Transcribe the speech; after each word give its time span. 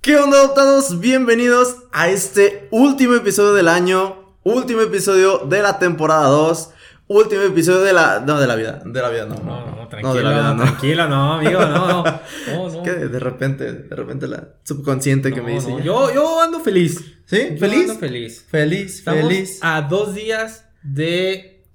¿Qué 0.00 0.16
onda, 0.16 0.38
adoptados? 0.38 0.98
Bienvenidos 1.00 1.76
a 1.92 2.08
este 2.08 2.68
último 2.70 3.14
episodio 3.14 3.52
del 3.52 3.68
año, 3.68 4.34
último 4.44 4.80
episodio 4.80 5.38
de 5.46 5.60
la 5.62 5.78
temporada 5.78 6.28
2, 6.28 6.70
último 7.08 7.42
episodio 7.42 7.80
de 7.82 7.92
la. 7.92 8.20
No, 8.20 8.40
de 8.40 8.46
la 8.46 8.56
vida, 8.56 8.80
de 8.84 9.02
la 9.02 9.10
vida, 9.10 9.26
no. 9.26 9.34
No, 9.34 9.76
no, 9.76 9.88
tranquilo, 9.88 10.14
de 10.14 10.22
la 10.22 10.30
vida, 10.30 10.54
no. 10.54 10.62
tranquilo, 10.62 11.06
no, 11.08 11.34
amigo, 11.34 11.60
no, 11.60 11.86
no. 11.86 12.04
no, 12.48 12.68
no. 12.70 12.82
que 12.82 12.90
de 12.92 13.20
repente, 13.20 13.72
de 13.72 13.94
repente 13.94 14.26
la 14.26 14.48
subconsciente 14.64 15.34
que 15.34 15.42
me 15.42 15.52
dice. 15.52 15.70
ya. 15.76 15.84
Yo, 15.84 16.14
yo 16.14 16.40
ando 16.40 16.60
feliz. 16.60 17.04
¿Sí? 17.26 17.48
Yo 17.52 17.58
¿Feliz? 17.58 17.90
ando 17.90 17.96
feliz. 18.00 18.46
Feliz, 18.48 18.98
Estamos 19.00 19.20
feliz. 19.20 19.58
a 19.62 19.82
dos 19.82 20.14
días 20.14 20.64
de. 20.82 21.66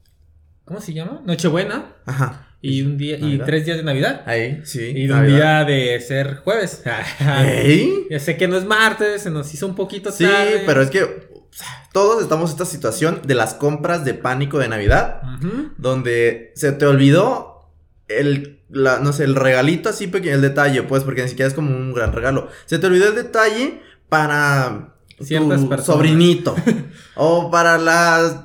¿Cómo 0.65 0.81
se 0.81 0.93
llama? 0.93 1.21
Nochebuena. 1.25 1.93
Ajá. 2.07 2.44
Y 2.65 2.81
un 2.81 2.97
día. 2.97 3.17
Y 3.19 3.37
tres 3.39 3.65
días 3.65 3.77
de 3.77 3.83
Navidad. 3.83 4.23
Ahí, 4.25 4.61
sí. 4.63 4.91
Y 4.95 5.05
un 5.05 5.11
Navidad. 5.17 5.65
día 5.67 5.75
de 5.75 5.99
ser 6.01 6.35
jueves. 6.37 6.81
¿Ey? 7.45 8.07
Ya 8.09 8.19
sé 8.19 8.37
que 8.37 8.47
no 8.47 8.57
es 8.57 8.65
martes, 8.65 9.21
se 9.23 9.29
nos 9.31 9.53
hizo 9.53 9.65
un 9.67 9.75
poquito 9.75 10.11
Sí, 10.11 10.23
tarde. 10.25 10.63
pero 10.65 10.81
es 10.81 10.89
que 10.89 11.27
todos 11.93 12.21
estamos 12.21 12.49
en 12.49 12.53
esta 12.55 12.65
situación 12.65 13.21
de 13.25 13.35
las 13.35 13.53
compras 13.53 14.03
de 14.03 14.13
pánico 14.13 14.59
de 14.59 14.67
Navidad. 14.67 15.21
Ujú. 15.37 15.69
donde 15.77 16.51
se 16.55 16.71
te 16.71 16.85
olvidó 16.85 17.71
el, 18.07 18.61
la, 18.69 18.99
no 18.99 19.13
sé, 19.13 19.23
el 19.23 19.35
regalito 19.35 19.89
así 19.89 20.07
pequeño, 20.07 20.35
el 20.35 20.41
detalle, 20.41 20.83
pues, 20.83 21.03
porque 21.03 21.23
ni 21.23 21.29
siquiera 21.29 21.47
es 21.47 21.53
como 21.53 21.75
un 21.75 21.93
gran 21.93 22.13
regalo. 22.13 22.49
Se 22.65 22.77
te 22.79 22.87
olvidó 22.87 23.09
el 23.09 23.15
detalle 23.15 23.81
para 24.09 24.95
Ciertas 25.21 25.61
tu 25.61 25.69
personas. 25.69 25.85
sobrinito 25.85 26.55
o 27.15 27.49
para 27.51 27.77
las... 27.77 28.37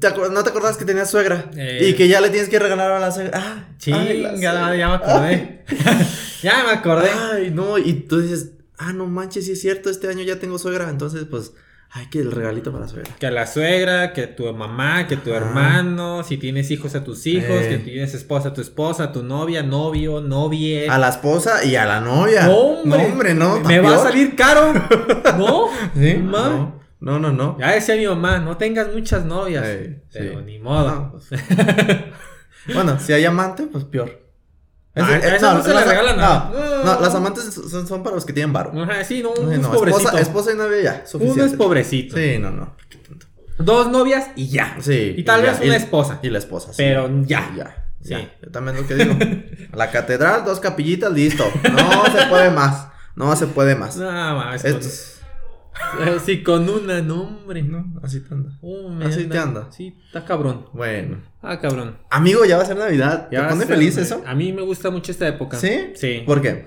¿te 0.00 0.08
acuer- 0.08 0.30
¿No 0.30 0.42
te 0.42 0.50
acordás 0.50 0.76
que 0.76 0.84
tenías 0.84 1.10
suegra? 1.10 1.50
Eh. 1.56 1.88
Y 1.90 1.94
que 1.94 2.08
ya 2.08 2.20
le 2.20 2.30
tienes 2.30 2.48
que 2.48 2.58
regalar 2.58 2.90
a 2.92 2.98
la 3.00 3.10
suegra. 3.12 3.38
Ah, 3.40 3.64
ay, 3.92 4.20
la 4.20 4.34
Chinga, 4.34 4.52
suegra. 4.52 4.76
ya 4.76 4.88
me 4.88 4.94
acordé. 4.94 5.64
ya 6.42 6.64
me 6.64 6.70
acordé. 6.72 7.10
Ay, 7.32 7.50
no, 7.50 7.78
y 7.78 7.92
tú 7.94 8.20
dices, 8.20 8.52
ah, 8.78 8.92
no 8.92 9.06
manches, 9.06 9.46
sí 9.46 9.52
es 9.52 9.60
cierto, 9.60 9.90
este 9.90 10.08
año 10.08 10.22
ya 10.22 10.38
tengo 10.38 10.58
suegra, 10.58 10.88
entonces, 10.90 11.24
pues, 11.30 11.52
ay, 11.90 12.06
que 12.10 12.18
el 12.20 12.30
regalito 12.32 12.70
para 12.70 12.84
la 12.84 12.90
suegra. 12.90 13.14
Que 13.18 13.26
a 13.26 13.30
la 13.30 13.46
suegra, 13.46 14.12
que 14.12 14.26
tu 14.26 14.44
mamá, 14.52 15.06
que 15.06 15.16
tu 15.16 15.32
hermano, 15.32 16.22
si 16.22 16.36
tienes 16.36 16.70
hijos 16.70 16.94
a 16.94 17.02
tus 17.02 17.26
hijos, 17.26 17.48
Eh. 17.62 17.68
que 17.70 17.78
tienes 17.78 18.14
esposa 18.14 18.48
a 18.50 18.52
tu 18.54 18.60
esposa, 18.60 19.04
a 19.04 19.12
tu 19.12 19.22
novia, 19.22 19.62
novio, 19.62 20.20
novie. 20.20 20.88
A 20.88 20.98
la 20.98 21.08
esposa 21.08 21.64
y 21.64 21.76
a 21.76 21.86
la 21.86 22.00
novia. 22.00 22.46
No, 22.46 22.56
hombre. 22.56 22.98
No, 22.98 23.04
hombre, 23.06 23.34
no. 23.34 23.60
Me 23.60 23.80
va 23.80 23.94
a 23.94 23.98
salir 23.98 24.36
caro. 24.36 24.72
¿No? 25.38 25.66
¿Sí? 25.96 26.14
No, 26.22 26.77
no, 27.00 27.18
no. 27.18 27.32
no. 27.32 27.56
Ya 27.58 27.72
decía 27.72 27.96
mi 27.96 28.06
mamá, 28.06 28.38
no 28.38 28.56
tengas 28.56 28.92
muchas 28.92 29.24
novias. 29.24 29.64
Pero 30.12 30.38
sí. 30.40 30.44
ni 30.44 30.58
modo. 30.58 30.90
No, 30.90 31.12
pues. 31.12 31.28
bueno, 32.74 32.98
si 32.98 33.12
hay 33.12 33.24
amante, 33.24 33.66
pues 33.70 33.84
peor. 33.84 34.26
Ah, 34.94 35.06
a 35.06 35.16
esa 35.36 35.54
no 35.54 35.62
se 35.62 35.72
las- 35.72 35.86
regalan 35.86 36.16
no, 36.16 36.84
no, 36.84 37.00
las 37.00 37.14
amantes 37.14 37.44
son, 37.54 37.86
son 37.86 38.02
para 38.02 38.16
los 38.16 38.24
que 38.26 38.32
tienen 38.32 38.52
varo. 38.52 38.72
Ajá, 38.82 39.04
sí, 39.04 39.22
no, 39.22 39.30
uno 39.30 39.52
es 39.52 39.60
no, 39.60 39.70
pobrecito. 39.70 40.08
esposa, 40.08 40.20
esposa 40.20 40.52
y 40.52 40.56
novia 40.56 40.82
ya, 40.82 41.06
suficiente. 41.06 41.40
uno 41.42 41.44
es 41.52 41.56
pobrecito. 41.56 42.16
Sí, 42.16 42.38
no, 42.38 42.50
no. 42.50 42.74
Dos 43.58 43.90
novias 43.90 44.28
y 44.34 44.48
ya. 44.48 44.76
Sí. 44.80 45.14
Y 45.16 45.22
tal 45.24 45.42
vez 45.42 45.60
una 45.62 45.76
esposa. 45.76 46.18
Y 46.22 46.30
la 46.30 46.38
esposa, 46.38 46.72
sí. 46.72 46.76
Pero 46.78 47.08
ya. 47.24 47.52
Ya. 47.56 47.84
Sí. 48.02 48.10
Ya. 48.10 48.32
Yo 48.42 48.50
también 48.50 48.76
lo 48.76 48.86
que 48.86 48.94
digo. 48.96 49.16
La 49.74 49.90
catedral, 49.90 50.44
dos 50.44 50.58
capillitas, 50.60 51.12
listo. 51.12 51.44
No 51.72 52.04
se 52.06 52.26
puede 52.26 52.50
más. 52.50 52.88
No 53.16 53.34
se 53.36 53.46
puede 53.48 53.74
más. 53.76 53.96
No, 53.96 54.10
mames. 54.10 54.64
Esto 54.64 54.80
es- 54.80 55.14
Eh, 55.14 55.17
Sí, 56.24 56.42
con 56.42 56.68
una, 56.68 57.00
no, 57.02 57.22
hombre. 57.22 57.62
No, 57.62 57.94
así 58.02 58.20
te 58.20 58.34
anda. 58.34 58.50
Oh, 58.60 58.90
Así 59.02 59.26
te 59.26 59.38
anda. 59.38 59.68
Sí, 59.70 59.96
está 60.06 60.24
cabrón. 60.24 60.66
Bueno. 60.72 61.18
Ah, 61.42 61.58
cabrón. 61.60 61.96
Amigo, 62.10 62.44
ya 62.44 62.56
va 62.56 62.62
a 62.62 62.66
ser 62.66 62.76
Navidad. 62.76 63.28
Ya 63.30 63.42
¿Te 63.44 63.48
pone 63.54 63.66
feliz 63.66 63.90
hombre. 63.96 64.02
eso? 64.04 64.22
A 64.26 64.34
mí 64.34 64.52
me 64.52 64.62
gusta 64.62 64.90
mucho 64.90 65.10
esta 65.12 65.26
época. 65.28 65.56
¿Sí? 65.56 65.92
Sí. 65.94 66.22
¿Por 66.26 66.42
qué? 66.42 66.66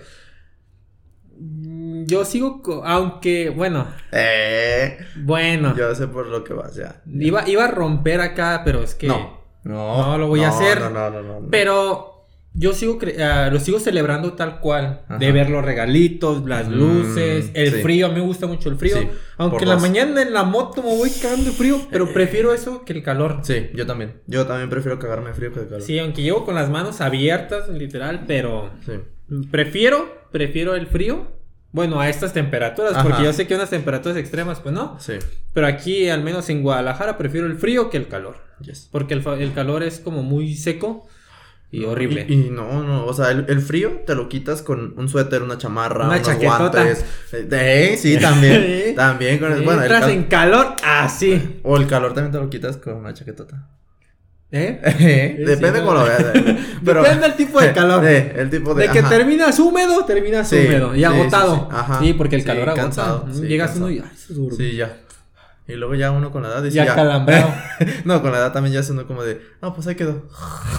Mm, 1.38 2.06
Yo 2.06 2.26
sigo, 2.26 2.62
aunque, 2.86 3.50
bueno, 3.50 3.88
Eh. 4.12 4.98
bueno. 5.18 5.75
Yo 5.75 5.94
sé 5.96 6.08
por 6.08 6.28
lo 6.28 6.44
que 6.44 6.53
vas, 6.53 6.75
ya. 6.75 7.02
Iba, 7.08 7.48
iba 7.48 7.66
a 7.66 7.68
romper 7.68 8.22
acá, 8.22 8.62
pero 8.66 8.81
es 8.81 8.96
que... 8.96 9.08
No. 9.08 9.42
No. 9.64 10.06
No 10.08 10.18
lo 10.18 10.28
voy 10.28 10.44
a 10.44 10.50
hacer. 10.50 10.80
No, 10.81 10.90
no, 10.90 11.09
no, 11.09 11.22
no. 11.22 11.40
no. 11.41 11.47
Pero 11.52 12.21
yo 12.53 12.73
sigo, 12.73 13.00
cre- 13.00 13.19
ah, 13.22 13.50
lo 13.51 13.59
sigo 13.59 13.79
celebrando 13.79 14.34
tal 14.34 14.59
cual. 14.59 15.01
Ajá. 15.07 15.17
De 15.17 15.31
ver 15.31 15.50
los 15.50 15.63
regalitos, 15.63 16.45
las 16.45 16.67
Mm, 16.67 16.73
luces, 16.73 17.51
el 17.53 17.72
sí. 17.73 17.81
frío. 17.81 18.07
A 18.07 18.09
mí 18.09 18.16
me 18.16 18.22
gusta 18.22 18.45
mucho 18.47 18.69
el 18.69 18.75
frío. 18.75 18.97
Sí, 18.97 19.07
aunque 19.38 19.63
en 19.63 19.69
la 19.69 19.78
mañana 19.78 20.22
en 20.22 20.34
la 20.34 20.44
moto 20.44 20.84
me 20.84 20.95
voy 20.95 21.09
cagando 21.11 21.45
de 21.45 21.51
frío, 21.51 21.79
pero 21.90 22.06
Eh. 22.06 22.11
prefiero 22.13 22.53
eso 22.53 22.84
que 22.84 22.94
el 22.94 23.03
calor. 23.03 23.40
Sí, 23.44 23.69
yo 23.73 23.85
también. 23.85 24.22
Yo 24.28 24.45
también 24.45 24.69
prefiero 24.69 25.00
cagarme 25.00 25.29
de 25.29 25.34
frío 25.35 25.53
que 25.53 25.61
de 25.61 25.66
calor. 25.67 25.81
Sí, 25.81 25.97
aunque 26.00 26.22
llevo 26.22 26.44
con 26.45 26.56
las 26.56 26.69
manos 26.69 27.00
abiertas, 27.01 27.69
literal, 27.69 28.25
pero 28.28 28.72
Sí. 28.85 28.94
prefiero, 29.50 30.09
prefiero 30.31 30.75
el 30.75 30.88
frío. 30.88 31.40
Bueno, 31.73 32.01
a 32.01 32.09
estas 32.09 32.34
temperaturas, 32.34 32.94
Ajá. 32.95 33.03
porque 33.07 33.23
yo 33.23 33.31
sé 33.31 33.47
que 33.47 33.56
unas 33.56 33.69
temperaturas 33.69 34.17
extremas, 34.17 34.59
pues 34.59 34.75
no. 34.75 34.97
Sí. 35.00 35.13
Pero 35.53 35.67
aquí, 35.67 36.09
al 36.09 36.22
menos 36.22 36.50
en 36.50 36.63
Guadalajara, 36.63 37.17
prefiero 37.17 37.47
el 37.47 37.56
frío 37.56 37.90
que 37.90 37.95
el 37.95 38.09
calor. 38.09 38.35
Yes. 38.59 38.90
Porque 38.91 39.13
el, 39.13 39.25
el 39.40 39.53
calor 39.53 39.81
es 39.81 40.00
como 40.00 40.22
muy 40.22 40.56
seco 40.56 41.07
y 41.72 41.86
horrible. 41.86 42.26
Y, 42.28 42.34
y 42.48 42.50
no, 42.50 42.84
no, 42.84 43.06
o 43.06 43.14
sea, 43.14 43.32
el, 43.32 43.46
el 43.48 43.62
frío 43.62 44.02
te 44.06 44.14
lo 44.14 44.28
quitas 44.28 44.62
con 44.62 44.94
un 44.98 45.08
suéter, 45.08 45.42
una 45.42 45.58
chamarra, 45.58 46.06
Una 46.06 46.16
unos 46.16 46.28
chaquetota. 46.28 46.84
guantes. 46.84 47.06
Eh, 47.32 47.96
sí, 47.98 48.18
también. 48.22 48.94
También 48.96 49.40
con 49.40 49.52
el, 49.54 49.62
bueno, 49.64 49.80
el 49.82 49.86
Entras 49.86 50.02
cal- 50.02 50.12
en 50.12 50.24
calor 50.26 50.68
así. 50.86 51.59
o 51.64 51.78
el 51.78 51.88
calor 51.88 52.14
también 52.14 52.32
te 52.34 52.38
lo 52.40 52.50
quitas 52.50 52.78
con 52.78 52.96
una 52.96 53.14
chaquetota. 53.14 53.70
¿Eh? 54.54 54.82
Eh, 55.00 55.44
Depende 55.48 55.80
sí, 55.80 55.86
cómo 55.86 55.94
lo 55.94 56.04
veas. 56.04 56.20
eh. 56.36 56.58
Pero, 56.84 57.04
Depende 57.04 57.28
del 57.28 57.36
tipo 57.38 57.62
de 57.62 57.72
calor. 57.72 58.06
Eh, 58.06 58.34
el 58.36 58.50
tipo 58.50 58.74
de. 58.74 58.88
De 58.88 58.92
que 58.94 59.00
ajá. 59.00 59.09
terminas 59.09 59.58
húmedo, 59.59 60.03
terminas 60.03 60.50
Sí, 60.50 60.58
húmedo. 60.58 60.94
Y 60.94 60.98
sí, 61.00 61.03
agotado. 61.06 61.56
sí, 61.56 61.62
sí. 61.62 61.68
Ajá. 61.72 62.00
Sí, 62.02 62.14
porque 62.14 62.36
el 62.36 62.44
calor 62.44 62.68
agota. 62.68 62.82
cansado, 62.84 63.28
sí, 63.32 63.42
Llegas 63.48 63.70
cansado. 63.72 63.86
uno 63.88 63.96
y. 63.96 64.00
Ay, 64.00 64.09
eso 64.14 64.26
es 64.34 64.36
duro. 64.36 64.56
Sí, 64.58 64.76
ya. 64.76 64.98
Y 65.72 65.76
luego 65.76 65.96
ya 65.96 66.12
uno 66.12 66.32
con 66.32 66.44
la 66.44 66.50
edad 66.50 66.64
dice 66.64 66.76
Ya 66.76 66.94
calambrado. 66.94 67.54
no, 68.06 68.22
con 68.22 68.32
la 68.32 68.40
edad 68.40 68.52
también 68.54 68.74
ya 68.74 68.82
es 68.82 68.90
uno 68.90 69.08
como 69.08 69.24
de, 69.24 69.42
no, 69.62 69.74
pues 69.74 69.88
ahí 69.88 69.96
quedó. 69.96 70.28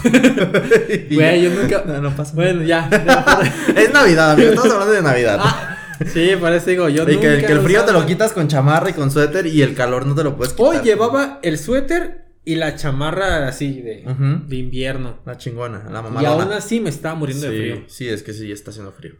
Güey, 1.11 1.41
yo 1.43 1.49
nunca- 1.49 1.83
No, 1.85 2.01
no 2.01 2.15
pasa 2.15 2.33
Bueno, 2.35 2.63
ya. 2.63 2.89
Es 3.75 3.91
Navidad, 3.93 4.31
amigo. 4.31 4.49
Estamos 4.49 4.71
hablando 4.71 4.93
de 4.93 5.01
Navidad. 5.01 5.39
Ah, 5.41 5.77
sí, 6.05 6.31
por 6.39 6.51
eso 6.53 6.69
digo, 6.69 6.89
yo 6.89 7.03
y 7.03 7.17
que, 7.17 7.27
nunca 7.29 7.47
que 7.47 7.53
el 7.53 7.57
he 7.59 7.61
frío 7.61 7.83
te 7.83 7.91
lo 7.93 8.05
quitas 8.05 8.31
con 8.33 8.47
chamarra 8.47 8.89
y 8.89 8.93
con 8.93 9.09
suéter 9.11 9.47
y 9.47 9.61
el 9.61 9.73
calor 9.73 10.05
no 10.05 10.15
te 10.15 10.23
lo 10.23 10.35
puedes 10.35 10.53
quitar. 10.53 10.67
Hoy 10.67 10.77
llevaba 10.83 11.39
el 11.41 11.57
suéter 11.57 12.25
y 12.45 12.55
la 12.55 12.75
chamarra 12.75 13.47
así 13.47 13.81
de, 13.81 14.03
de 14.47 14.55
invierno. 14.55 15.19
La 15.25 15.37
chingona, 15.37 15.85
la 15.89 16.01
mamá. 16.01 16.21
Y 16.21 16.25
aún 16.25 16.51
así 16.51 16.79
me 16.79 16.89
estaba 16.89 17.15
muriendo 17.15 17.47
sí, 17.47 17.53
de 17.53 17.59
frío. 17.59 17.83
Sí, 17.87 18.09
es 18.09 18.21
que 18.23 18.33
sí, 18.33 18.51
está 18.51 18.71
haciendo 18.71 18.91
frío. 18.91 19.15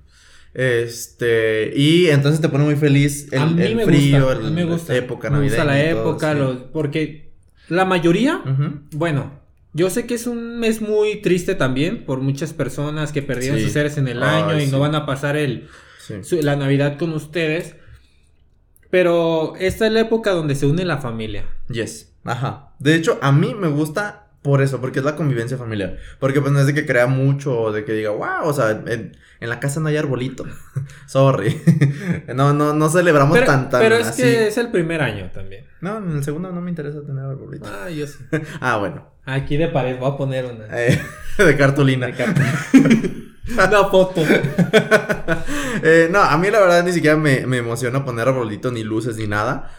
Este, 0.54 1.74
y 1.76 2.08
entonces 2.08 2.40
te 2.42 2.50
pone 2.50 2.64
muy 2.64 2.76
feliz 2.76 3.28
el, 3.32 3.42
frío, 3.86 4.20
gusta, 4.28 4.32
el- 4.34 4.46
a 4.46 4.50
mí 4.50 4.52
me 4.52 4.66
gusta. 4.66 4.94
la 4.94 5.00
época 5.00 5.30
Me 5.30 5.42
gusta 5.44 5.66
la 5.66 5.74
todo, 5.74 5.84
época, 6.02 6.34
sí. 6.34 6.64
porque 6.72 7.34
la 7.70 7.86
mayoría, 7.86 8.42
bueno, 8.92 9.40
yo 9.74 9.90
sé 9.90 10.06
que 10.06 10.14
es 10.14 10.28
un 10.28 10.60
mes 10.60 10.82
muy 10.82 11.22
triste 11.22 11.56
también 11.56 12.06
por 12.06 12.22
muchas 12.22 12.54
personas 12.54 13.12
que 13.12 13.22
perdieron 13.24 13.58
Sí. 13.58 13.64
sus 13.66 13.74
seres 13.74 13.98
en 13.98 14.08
el 14.08 14.22
año 14.22 14.60
y 14.60 14.66
sí. 14.66 14.72
no 14.72 14.80
van 14.80 14.94
a 14.96 15.06
pasar 15.08 15.36
el, 15.38 15.68
su- 16.22 16.42
la 16.42 16.56
Navidad 16.56 16.98
con 17.00 17.14
ustedes. 17.14 17.76
Pero 18.90 19.56
esta 19.60 19.88
es 19.88 19.92
la 19.92 20.02
época 20.02 20.32
donde 20.32 20.54
se 20.56 20.68
une 20.68 20.86
la 20.86 20.98
familia. 21.00 21.46
Yes. 21.70 22.14
Ajá. 22.24 22.74
De 22.80 22.94
hecho, 22.96 23.18
a 23.22 23.32
mí 23.32 23.56
me 23.60 23.68
gusta 23.68 24.23
por 24.44 24.62
eso, 24.62 24.80
porque 24.82 25.00
es 25.00 25.06
la 25.06 25.16
convivencia 25.16 25.58
familiar. 25.58 25.98
Porque 26.20 26.42
pues 26.42 26.52
no 26.54 26.60
es 26.60 26.68
de 26.68 26.74
que 26.74 26.86
crea 26.86 27.08
mucho 27.08 27.58
o 27.60 27.72
de 27.72 27.86
que 27.86 27.94
diga, 27.94 28.12
wow, 28.12 28.44
o 28.44 28.54
sea, 28.54 28.72
en, 28.72 29.18
en 29.40 29.50
la 29.50 29.60
casa 29.60 29.80
no 29.80 29.88
hay 29.88 29.98
arbolito. 29.98 30.46
Sorry. 31.08 31.62
no, 32.36 32.54
no, 32.54 32.74
no 32.74 32.90
celebramos 32.90 33.34
Pero, 33.36 33.48
tan, 33.48 33.70
tan 33.70 33.82
pero 33.82 33.96
es 33.96 34.08
así. 34.08 34.22
que 34.22 34.48
es 34.48 34.58
el 34.58 34.70
primer 34.70 35.02
año 35.02 35.32
también. 35.34 35.66
No, 35.82 35.98
en 35.98 36.12
el 36.12 36.24
segundo 36.24 36.52
no 36.52 36.62
me 36.62 36.70
interesa 36.70 37.02
tener 37.02 37.24
arbolito. 37.24 37.68
Ah, 37.68 37.90
yo 37.90 38.06
sí. 38.06 38.20
Ah, 38.62 38.78
bueno. 38.78 39.08
Aquí 39.26 39.56
de 39.58 39.70
pared 39.70 39.98
voy 39.98 40.12
a 40.12 40.18
poner 40.18 40.46
una. 40.46 40.66
Eh, 40.72 41.02
de 41.38 41.58
cartulina. 41.58 42.08
de 42.08 42.14
carta. 42.14 42.42
una 43.54 43.86
foto. 43.86 44.22
Eh, 45.82 46.08
no, 46.12 46.22
a 46.22 46.38
mí 46.38 46.50
la 46.52 46.60
verdad 46.60 46.84
ni 46.84 46.92
siquiera 46.92 47.18
me, 47.18 47.46
me 47.48 47.58
emociona 47.58 48.04
poner 48.06 48.28
arbolito, 48.28 48.72
ni 48.72 48.84
luces, 48.84 49.18
ni 49.18 49.28
nada. 49.28 49.72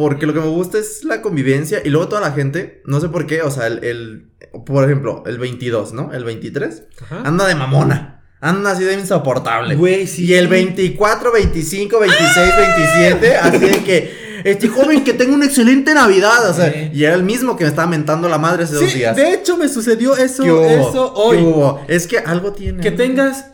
Porque 0.00 0.26
lo 0.26 0.32
que 0.34 0.40
me 0.40 0.48
gusta 0.48 0.78
es 0.78 1.04
la 1.04 1.22
convivencia 1.22 1.80
y 1.84 1.90
luego 1.90 2.08
toda 2.08 2.20
la 2.22 2.32
gente, 2.32 2.82
no 2.86 3.00
sé 3.00 3.08
por 3.08 3.26
qué, 3.26 3.42
o 3.42 3.50
sea, 3.50 3.66
el, 3.68 3.84
el- 3.84 4.26
por 4.66 4.84
ejemplo, 4.84 5.22
el 5.26 5.38
22, 5.38 5.92
¿no? 5.92 6.12
El 6.12 6.24
23, 6.24 6.82
Ajá. 7.02 7.22
anda 7.24 7.46
de 7.46 7.54
mamona, 7.54 8.22
anda 8.40 8.72
así 8.72 8.82
de 8.84 8.94
insoportable. 8.94 9.76
Güey, 9.76 10.06
sí. 10.06 10.24
Y 10.24 10.34
el 10.34 10.48
24, 10.48 11.30
25, 11.32 12.00
26, 12.00 12.56
27, 12.56 13.36
así 13.36 13.58
de 13.58 13.84
que, 13.84 14.20
este 14.42 14.68
joven 14.68 15.04
que 15.04 15.12
tenga 15.12 15.34
una 15.34 15.44
excelente 15.44 15.92
Navidad, 15.92 16.48
o 16.48 16.54
sea, 16.54 16.72
Sí. 16.72 16.90
y 16.94 17.04
era 17.04 17.14
el 17.14 17.22
mismo 17.22 17.56
que 17.58 17.64
me 17.64 17.70
estaba 17.70 17.86
mentando 17.86 18.26
la 18.28 18.38
madre 18.38 18.64
hace 18.64 18.74
dos 18.76 18.92
días. 18.94 19.14
de 19.14 19.34
hecho 19.34 19.58
me 19.58 19.68
sucedió 19.68 20.16
eso, 20.16 20.42
eso 20.64 21.12
¿Qué 21.30 21.36
hoy. 21.38 21.74
Es 21.88 22.06
que 22.06 22.18
algo 22.18 22.52
tiene. 22.52 22.82
Que 22.82 22.90
tengas 22.90 23.44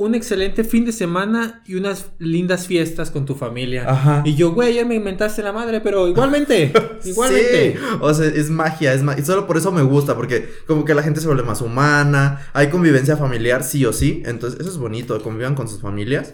un 0.00 0.14
excelente 0.14 0.64
fin 0.64 0.86
de 0.86 0.92
semana 0.92 1.62
y 1.66 1.74
unas 1.74 2.06
lindas 2.18 2.66
fiestas 2.66 3.10
con 3.10 3.26
tu 3.26 3.34
familia. 3.34 3.84
Ajá. 3.86 4.22
Y 4.24 4.34
yo, 4.34 4.52
güey, 4.52 4.72
ya 4.72 4.86
me 4.86 4.94
inventaste 4.94 5.42
la 5.42 5.52
madre, 5.52 5.82
pero 5.82 6.08
igualmente, 6.08 6.72
igualmente. 7.04 7.74
Sí, 7.74 7.78
o 8.00 8.14
sea, 8.14 8.26
es 8.26 8.48
magia, 8.48 8.94
es 8.94 9.02
magia. 9.02 9.20
Y 9.22 9.26
solo 9.26 9.46
por 9.46 9.58
eso 9.58 9.70
me 9.72 9.82
gusta, 9.82 10.16
porque 10.16 10.48
como 10.66 10.86
que 10.86 10.94
la 10.94 11.02
gente 11.02 11.20
se 11.20 11.26
vuelve 11.26 11.42
más 11.42 11.60
humana, 11.60 12.40
hay 12.54 12.68
convivencia 12.70 13.18
familiar, 13.18 13.62
sí 13.62 13.84
o 13.84 13.92
sí. 13.92 14.22
Entonces, 14.24 14.58
eso 14.58 14.70
es 14.70 14.78
bonito, 14.78 15.20
convivan 15.22 15.54
con 15.54 15.68
sus 15.68 15.82
familias. 15.82 16.32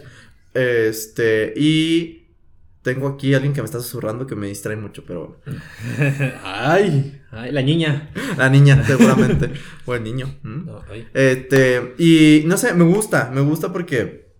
Este, 0.53 1.53
y 1.57 2.26
tengo 2.81 3.07
aquí 3.07 3.33
a 3.33 3.37
alguien 3.37 3.53
que 3.53 3.61
me 3.61 3.65
está 3.65 3.79
susurrando 3.79 4.27
que 4.27 4.35
me 4.35 4.47
distrae 4.47 4.75
mucho, 4.77 5.03
pero 5.05 5.41
ay, 6.43 7.21
ay, 7.31 7.51
la 7.51 7.61
niña. 7.61 8.09
la 8.37 8.49
niña, 8.49 8.83
seguramente, 8.85 9.51
o 9.85 9.93
el 9.95 10.03
niño. 10.03 10.33
Este, 11.13 11.95
y 11.97 12.43
no 12.45 12.57
sé, 12.57 12.73
me 12.73 12.83
gusta, 12.85 13.29
me 13.33 13.41
gusta 13.41 13.71
porque 13.73 14.33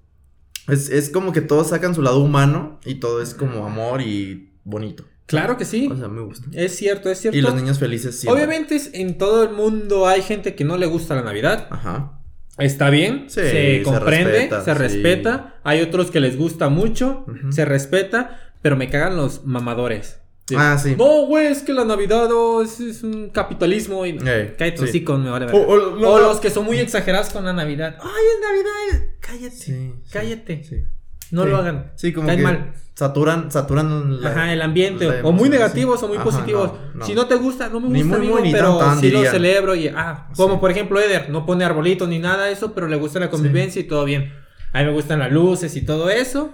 es, 0.68 0.90
es 0.90 1.10
como 1.10 1.32
que 1.34 1.42
todos 1.42 1.70
sacan 1.70 1.96
su 1.96 2.02
lado 2.02 2.20
humano 2.20 2.80
y 2.86 2.96
todo 2.96 3.22
es 3.22 3.34
como 3.34 3.66
amor 3.66 4.02
y 4.02 4.54
bonito. 4.64 5.06
Claro 5.26 5.58
que 5.58 5.66
sí. 5.66 5.90
O 5.92 5.98
sea, 5.98 6.08
me 6.08 6.22
gusta. 6.22 6.48
Es 6.54 6.76
cierto, 6.78 7.10
es 7.10 7.20
cierto. 7.20 7.38
Y 7.38 7.42
los 7.42 7.54
niños 7.54 7.80
felices 7.80 8.18
siempre. 8.18 8.42
Obviamente 8.42 8.76
es- 8.78 8.92
en 8.94 9.18
todo 9.18 9.44
el 9.44 9.50
mundo 9.54 10.08
hay 10.08 10.22
gente 10.22 10.56
que 10.56 10.64
no 10.64 10.78
le 10.78 10.86
gusta 10.86 11.16
la 11.16 11.22
Navidad. 11.24 11.68
Ajá. 11.70 12.17
Está 12.58 12.90
bien, 12.90 13.26
Sí, 13.28 13.42
se 13.42 13.52
se 13.52 13.82
comprende, 13.84 14.32
respeta, 14.32 14.62
se 14.64 14.74
sí. 14.74 14.78
respeta. 14.78 15.56
Hay 15.64 15.82
otros 15.82 16.10
que 16.12 16.20
les 16.20 16.38
gusta 16.38 16.70
mucho, 16.70 17.26
se 17.52 17.66
respeta, 17.66 18.52
pero 18.62 18.76
me 18.76 18.90
cagan 18.90 19.16
los 19.16 19.46
mamadores. 19.46 20.20
Ah, 20.56 20.78
sí. 20.82 20.96
No, 20.98 21.26
güey, 21.26 21.48
es 21.48 21.62
que 21.62 21.74
la 21.74 21.84
Navidad 21.84 22.30
oh, 22.32 22.62
es, 22.62 22.80
es 22.80 23.04
un 23.04 23.30
capitalismo 23.30 24.06
y... 24.06 24.18
Cállate 24.18 24.88
sí. 24.88 25.04
con 25.04 25.24
me 25.24 25.30
vale 25.30 25.46
O, 25.52 25.98
no, 25.98 26.20
los 26.20 26.40
que 26.40 26.50
son 26.50 26.66
muy 26.66 26.80
exagerados 26.80 27.30
con 27.30 27.44
la 27.44 27.52
Navidad. 27.52 27.98
Ay, 28.02 28.24
es 28.34 28.42
Navidad. 28.42 29.08
Cállate. 29.20 29.56
Sí, 29.56 29.94
cállate. 30.10 30.86
No 31.32 31.46
lo 31.46 31.58
hagan. 31.58 31.92
Sí, 31.96 32.14
como 32.14 32.28
Caen 32.28 32.40
que 32.40 32.44
mal. 32.44 32.74
Saturan, 32.98 33.52
saturan 33.52 34.22
la- 34.22 34.30
Ajá, 34.32 34.54
el 34.54 34.62
ambiente. 34.62 35.06
la 35.08 35.22
o 35.24 35.32
muy 35.32 35.46
sí. 35.46 35.50
negativos 35.52 36.02
o 36.02 36.08
muy 36.08 36.18
Ajá, 36.18 36.24
positivos. 36.24 36.72
no, 36.94 37.00
no. 37.00 37.06
Si 37.06 37.14
no 37.14 37.28
te 37.28 37.36
gusta, 37.36 37.70
no 37.70 37.80
me 37.80 37.90
Ni 37.90 38.02
gusta, 38.02 38.08
muy, 38.18 38.18
amigo, 38.26 38.34
muy, 38.40 38.48
ni 38.48 38.52
pero 38.52 38.78
tan, 38.80 39.00
sí 39.00 39.12
lo 39.12 39.18
dirían. 39.20 39.34
celebro 39.34 39.76
y 39.76 39.88
ah, 39.90 40.30
como 40.36 40.56
Sí. 40.56 40.60
por 40.62 40.72
ejemplo 40.72 41.00
Eder, 41.00 41.30
no 41.30 41.46
pone 41.46 41.64
arbolitos 41.64 42.10
ni 42.10 42.18
nada 42.18 42.46
de 42.46 42.54
eso, 42.54 42.74
pero 42.74 42.88
le 42.88 42.96
gusta 42.96 43.20
la 43.20 43.30
convivencia 43.30 43.80
y 43.80 43.84
todo 43.86 44.04
bien. 44.04 44.34
A 44.74 44.80
mí 44.80 44.86
me 44.86 44.94
gustan 44.94 45.20
las 45.20 45.32
luces 45.32 45.76
y 45.76 45.86
todo 45.86 46.10
eso, 46.10 46.54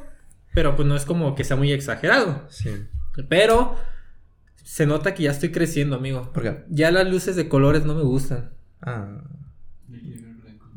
pero 0.54 0.75
pues 0.75 0.86
no 0.88 0.95
es 0.98 1.06
como 1.06 1.34
que 1.34 1.45
sea 1.45 1.56
muy 1.56 1.72
exagerado. 1.72 2.44
Sí. 2.50 2.72
Pero 3.30 3.75
se 4.63 4.86
nota 4.86 5.13
que 5.13 5.24
ya 5.24 5.31
estoy 5.31 5.51
creciendo, 5.51 5.96
amigo. 5.96 6.31
¿Por 6.34 6.44
qué? 6.44 6.63
Ya 6.69 6.92
las 6.92 7.07
luces 7.07 7.36
de 7.38 7.48
colores 7.48 7.86
no 7.86 7.96
me 7.96 8.04
gustan. 8.04 8.51
Ah. 8.81 9.07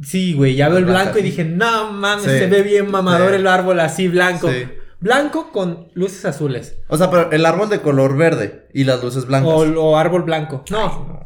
Sí, 0.02 0.34
güey, 0.34 0.54
ya 0.54 0.68
veo 0.68 0.78
el 0.78 0.84
blanco 0.84 1.18
y 1.18 1.22
dije, 1.22 1.44
no 1.44 1.90
mames, 1.92 2.24
se 2.24 2.46
ve 2.46 2.62
bien 2.62 2.90
mamador 2.90 3.32
el 3.34 3.46
árbol 3.46 3.80
así 3.80 4.08
blanco. 4.08 4.48
Sí. 4.50 4.66
Blanco 5.00 5.52
con 5.52 5.88
luces 5.94 6.24
azules. 6.24 6.78
O 6.88 6.96
sea, 6.96 7.10
pero 7.10 7.30
el 7.32 7.44
árbol 7.44 7.68
de 7.68 7.80
color 7.80 8.16
verde 8.16 8.68
y 8.72 8.84
las 8.84 9.02
luces 9.02 9.26
blancas. 9.26 9.50
O, 9.52 9.58
o 9.82 9.96
árbol 9.96 10.22
blanco. 10.22 10.64
No. 10.70 11.20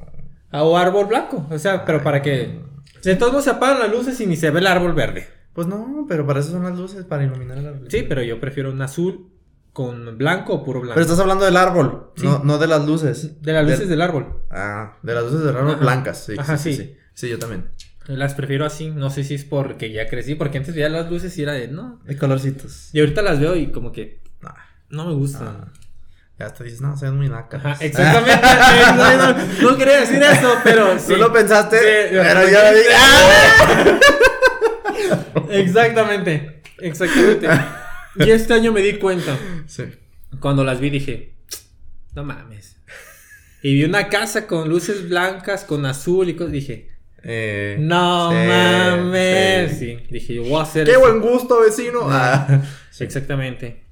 O 0.52 0.76
árbol 0.76 1.06
blanco. 1.06 1.46
O 1.50 1.58
sea, 1.58 1.84
pero 1.84 2.02
para 2.02 2.20
que. 2.22 2.60
De 3.04 3.16
todos 3.16 3.32
modos 3.32 3.44
se 3.44 3.50
apagan 3.50 3.78
las 3.80 3.90
luces 3.90 4.20
y 4.20 4.26
ni 4.26 4.36
se 4.36 4.50
ve 4.50 4.60
el 4.60 4.66
árbol 4.66 4.92
verde. 4.92 5.26
Pues 5.52 5.66
no, 5.66 6.04
pero 6.08 6.26
para 6.26 6.40
eso 6.40 6.50
son 6.50 6.64
las 6.64 6.76
luces, 6.78 7.04
para 7.04 7.24
iluminar 7.24 7.58
el 7.58 7.66
árbol. 7.66 7.86
Sí, 7.90 8.04
pero 8.08 8.22
yo 8.22 8.38
prefiero 8.40 8.70
un 8.70 8.80
azul 8.82 9.30
con 9.72 10.18
blanco 10.18 10.54
o 10.54 10.64
puro 10.64 10.80
blanco. 10.80 10.94
Pero 10.94 11.02
estás 11.04 11.18
hablando 11.20 11.44
del 11.44 11.56
árbol, 11.56 12.10
Sí. 12.16 12.26
no, 12.26 12.40
no 12.44 12.58
de 12.58 12.66
las 12.66 12.84
luces. 12.86 13.40
De 13.42 13.52
las 13.52 13.62
luces 13.64 13.80
Del- 13.80 13.88
del 13.90 14.02
árbol. 14.02 14.42
Ah, 14.50 14.98
de 15.02 15.14
las 15.14 15.24
luces 15.24 15.40
del 15.44 15.56
árbol 15.56 15.72
Ajá. 15.72 15.80
blancas, 15.80 16.24
sí. 16.24 16.34
Ajá, 16.38 16.56
sí, 16.58 16.74
sí. 16.74 16.82
sí. 16.82 16.96
Sí, 17.14 17.28
yo 17.28 17.38
también. 17.38 17.70
Las 18.16 18.34
prefiero 18.34 18.64
así. 18.64 18.90
No 18.90 19.10
sé 19.10 19.24
si 19.24 19.34
es 19.34 19.44
porque 19.44 19.92
ya 19.92 20.08
crecí. 20.08 20.34
Porque 20.34 20.58
antes 20.58 20.74
veía 20.74 20.88
las 20.88 21.10
luces 21.10 21.36
y 21.38 21.42
era 21.42 21.52
de 21.52 21.68
no. 21.68 22.00
De 22.04 22.16
colorcitos. 22.16 22.90
Y 22.92 23.00
ahorita 23.00 23.22
las 23.22 23.38
veo 23.40 23.56
y 23.56 23.70
como 23.70 23.92
que 23.92 24.20
Ah, 24.42 24.56
no 24.88 25.06
me 25.06 25.14
gustan. 25.14 25.48
ah. 25.48 25.72
Ya 26.38 26.46
hasta 26.46 26.64
dices, 26.64 26.80
no, 26.80 26.96
se 26.96 27.04
ven 27.04 27.16
muy 27.18 27.28
nacas. 27.28 27.62
Ajá, 27.64 27.84
exactamente. 27.84 28.40
No, 28.96 29.16
no, 29.32 29.36
no 29.72 29.76
quería 29.76 30.00
decir 30.00 30.22
eso, 30.22 30.54
pero 30.64 30.98
sí. 30.98 31.12
Tú 31.12 31.16
lo 31.16 31.30
pensaste, 31.32 31.76
Sí, 31.78 31.84
pero 32.16 32.48
ya 32.48 32.70
lo 32.70 32.76
dije. 32.78 34.00
Exactamente. 35.60 36.62
Exactamente. 36.78 37.48
Y 38.16 38.30
este 38.30 38.54
año 38.54 38.72
me 38.72 38.80
di 38.80 38.98
cuenta. 38.98 39.36
Sí. 39.66 39.84
Cuando 40.40 40.64
las 40.64 40.80
vi 40.80 40.90
dije, 40.90 41.34
no 42.14 42.24
mames. 42.24 42.76
Y 43.62 43.74
vi 43.74 43.84
una 43.84 44.08
casa 44.08 44.46
con 44.46 44.68
luces 44.68 45.08
blancas, 45.08 45.64
con 45.64 45.84
azul 45.84 46.28
y 46.28 46.34
cosas. 46.36 46.52
Dije, 46.52 46.90
Eh, 47.22 47.76
no 47.80 48.30
sí, 48.30 48.36
mames. 48.48 49.70
sí. 49.78 49.78
Sí. 49.78 50.06
Dije, 50.10 50.34
yo 50.34 50.42
voy 50.44 50.58
a 50.60 50.62
hacer 50.62 50.84
Qué 50.86 50.92
eso. 50.92 51.00
buen 51.00 51.20
gusto, 51.20 51.60
vecino. 51.60 52.00
Ah. 52.04 52.62
Exactamente. 52.98 53.84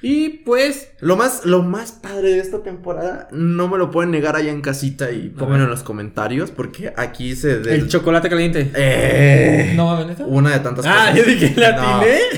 Y 0.00 0.28
pues, 0.44 0.92
Lo 1.00 1.16
más, 1.16 1.44
lo 1.44 1.64
más 1.64 1.90
padre 1.90 2.30
de 2.34 2.38
esta 2.38 2.62
temporada, 2.62 3.26
no 3.32 3.66
me 3.66 3.78
lo 3.78 3.90
pueden 3.90 4.12
negar 4.12 4.36
allá 4.36 4.52
en 4.52 4.60
casita 4.60 5.10
y 5.10 5.28
pónganlo 5.28 5.64
en 5.64 5.70
los 5.70 5.82
comentarios, 5.82 6.52
porque 6.52 6.92
aquí 6.96 7.34
se... 7.34 7.58
des- 7.58 7.66
el 7.82 7.88
chocolate 7.88 8.28
caliente. 8.28 8.70
Eh, 8.76 9.72
No 9.74 9.86
mames, 9.86 10.06
¿neta? 10.06 10.24
Una 10.24 10.50
de 10.50 10.60
tantas 10.60 10.86
Ah, 10.86 11.08
cosas. 11.10 11.16
yo 11.16 11.24
dije, 11.24 11.52
¿la? 11.56 11.72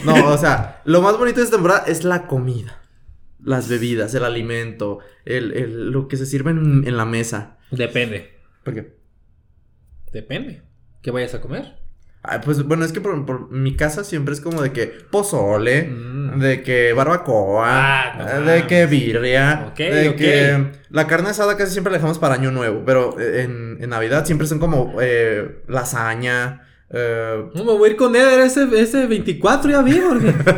No, 0.05 0.17
no, 0.17 0.29
o 0.29 0.39
sea, 0.39 0.81
lo 0.87 1.03
más 1.03 1.19
bonito 1.19 1.39
de 1.41 1.45
esta 1.45 1.57
temporada 1.57 1.85
es 1.87 2.03
la 2.05 2.27
comida. 2.27 2.81
Las 3.45 3.69
bebidas, 3.69 4.15
el 4.15 4.25
alimento, 4.25 5.01
el, 5.27 5.53
el- 5.53 5.91
lo 5.91 6.09
que 6.09 6.17
se 6.17 6.25
sirve 6.25 6.53
en, 6.53 6.85
en 6.87 6.97
la 6.97 7.05
mesa. 7.05 7.59
Depende. 7.71 8.39
¿Por 8.65 8.73
qué? 8.75 9.00
Depende. 10.12 10.62
¿Qué 11.03 11.11
vayas 11.11 11.35
a 11.35 11.41
comer? 11.41 11.79
Pues 12.45 12.62
bueno, 12.65 12.85
es 12.85 12.93
que 12.93 13.01
por, 13.01 13.25
por 13.25 13.51
mi 13.51 13.77
casa 13.77 14.05
siempre 14.05 14.35
es 14.35 14.43
como 14.43 14.61
de 14.61 14.73
que 14.73 14.87
pozole, 15.11 15.85
Mm. 15.85 16.39
de 16.39 16.62
que 16.62 16.93
barbacoa, 16.93 17.65
Ah, 17.67 18.41
no 18.43 18.51
de 18.51 18.67
que 18.67 18.85
birria, 18.87 19.73
de 19.75 20.15
que 20.17 20.71
la 20.91 21.07
carne 21.07 21.31
asada 21.31 21.57
casi 21.57 21.73
siempre 21.73 21.91
la 21.91 21.97
dejamos 21.99 22.19
para 22.19 22.35
año 22.35 22.51
nuevo, 22.51 22.83
pero 22.85 23.19
eh, 23.19 23.43
en, 23.45 23.79
en 23.81 23.89
Navidad 23.91 24.27
siempre 24.27 24.47
son 24.47 24.59
como 24.59 24.97
eh, 25.01 25.62
lasaña, 25.67 26.67
eh, 26.91 27.43
No, 27.55 27.65
me 27.65 27.73
voy 27.73 27.89
a 27.89 27.93
ir 27.93 27.97
con 27.97 28.15
Eder 28.15 28.41
ese, 28.41 28.69
ese 28.79 29.07
24 29.07 29.71
ya 29.71 29.81
vi, 29.83 29.99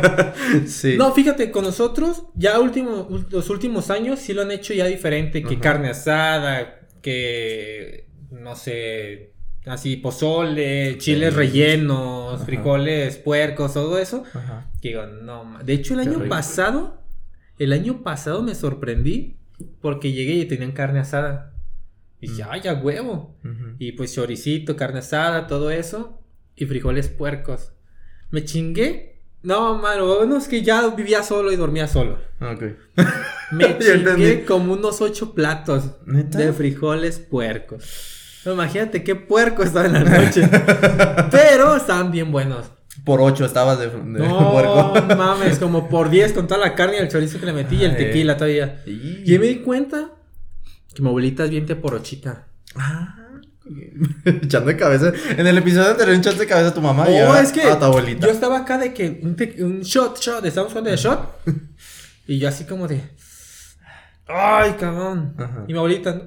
sí. 0.67 0.97
No, 0.97 1.13
fíjate, 1.13 1.49
con 1.49 1.63
nosotros, 1.63 2.25
ya 2.35 2.59
último, 2.59 3.07
los 3.29 3.49
últimos 3.49 3.89
años 3.89 4.19
sí 4.19 4.33
lo 4.33 4.41
han 4.41 4.51
hecho 4.51 4.73
ya 4.73 4.85
diferente, 4.85 5.41
que 5.43 5.59
carne 5.59 5.89
asada, 5.91 6.81
que, 7.01 8.09
no 8.31 8.55
sé, 8.57 9.31
así 9.65 9.95
pozole, 9.97 10.97
chiles 10.97 11.33
Sí. 11.33 11.37
rellenos, 11.39 12.35
Ajá. 12.35 12.45
frijoles, 12.45 13.17
puercos, 13.17 13.73
todo 13.73 13.97
eso. 13.97 14.23
Ajá. 14.33 14.69
Que 14.81 14.89
digo, 14.89 15.05
no, 15.05 15.59
de 15.63 15.73
hecho 15.73 15.93
el 15.93 16.01
Qué 16.01 16.09
año 16.09 16.19
rico. 16.19 16.29
pasado, 16.29 17.01
el 17.59 17.73
año 17.73 18.03
pasado 18.03 18.41
me 18.43 18.55
sorprendí 18.55 19.37
porque 19.81 20.11
llegué 20.11 20.33
y 20.33 20.45
tenían 20.45 20.71
carne 20.71 20.99
asada. 20.99 21.53
Y 22.19 22.27
dije, 22.27 22.43
Mm. 22.43 22.47
ay, 22.51 22.61
a 22.67 22.73
huevo. 22.73 23.35
Y 23.79 23.91
pues 23.93 24.13
choricito, 24.13 24.75
carne 24.75 24.99
asada, 24.99 25.47
todo 25.47 25.71
eso. 25.71 26.21
Y 26.55 26.65
frijoles 26.65 27.09
puercos. 27.09 27.73
Me 28.31 28.43
chingué. 28.45 29.21
No, 29.41 29.77
mano, 29.77 30.05
bueno, 30.17 30.37
es 30.37 30.47
que 30.47 30.61
ya 30.61 30.87
vivía 30.95 31.21
solo 31.21 31.51
y 31.51 31.57
dormía 31.57 31.87
solo. 31.87 32.17
Ok. 32.39 32.63
Me 33.51 33.63
Ya 33.65 33.77
chingué 33.77 34.45
como 34.45 34.73
unos 34.73 35.01
ocho 35.01 35.33
platos 35.33 35.97
¿Neta? 36.05 36.37
de 36.37 36.53
frijoles 36.53 37.19
puercos. 37.19 38.12
No, 38.45 38.53
imagínate 38.53 39.03
qué 39.03 39.15
puerco 39.15 39.63
estaba 39.63 39.85
en 39.85 39.93
la 39.93 39.99
noche. 40.03 40.47
Pero 41.31 41.75
estaban 41.75 42.11
bien 42.11 42.31
buenos. 42.31 42.65
Por 43.05 43.21
ocho 43.21 43.45
estabas 43.45 43.79
de, 43.79 43.87
de 43.89 43.95
No, 44.27 44.51
puerco. 44.51 45.15
mames, 45.15 45.57
como 45.59 45.89
por 45.89 46.09
10 46.09 46.33
con 46.33 46.47
toda 46.47 46.59
la 46.61 46.75
carne 46.75 46.97
y 46.97 46.99
el 46.99 47.07
chorizo 47.09 47.39
que 47.39 47.45
le 47.45 47.53
metí 47.53 47.77
y 47.77 47.83
el 47.85 47.97
tequila 47.97 48.37
todavía. 48.37 48.81
Y- 48.85 49.33
Y 49.33 49.39
me 49.39 49.47
di 49.47 49.55
cuenta 49.57 50.11
que 50.93 51.01
mi 51.01 51.07
abuelita 51.09 51.43
es 51.45 51.49
bien 51.49 51.65
teporochita. 51.65 52.47
Ah. 52.75 53.15
Echando 54.25 54.67
de 54.67 54.77
cabeza. 54.77 55.11
En 55.37 55.47
el 55.47 55.57
episodio 55.57 55.89
anterior 55.91 56.15
echaste 56.17 56.41
de 56.41 56.47
cabeza 56.47 56.69
a 56.69 56.73
tu 56.73 56.81
mamá 56.81 57.09
y 57.09 57.17
No, 57.17 57.27
ahora 57.27 57.41
es 57.41 57.51
que 57.51 57.63
a 57.63 57.79
tu 57.79 57.85
abuelita. 57.85 58.27
yo 58.27 58.31
estaba 58.33 58.59
acá 58.59 58.77
de 58.77 58.93
que 58.93 59.19
un, 59.23 59.35
te- 59.35 59.63
un 59.63 59.81
shot, 59.81 60.19
shot, 60.19 60.45
estamos 60.45 60.69
jugando 60.71 60.91
de 60.91 60.97
shot. 60.97 61.39
y 62.27 62.37
yo 62.39 62.49
así 62.49 62.65
como 62.65 62.87
de. 62.87 63.01
¡Ay, 64.27 64.73
cabrón! 64.79 65.33
Ajá. 65.37 65.63
Y 65.67 65.73
mi 65.73 65.77
abuelita. 65.79 66.21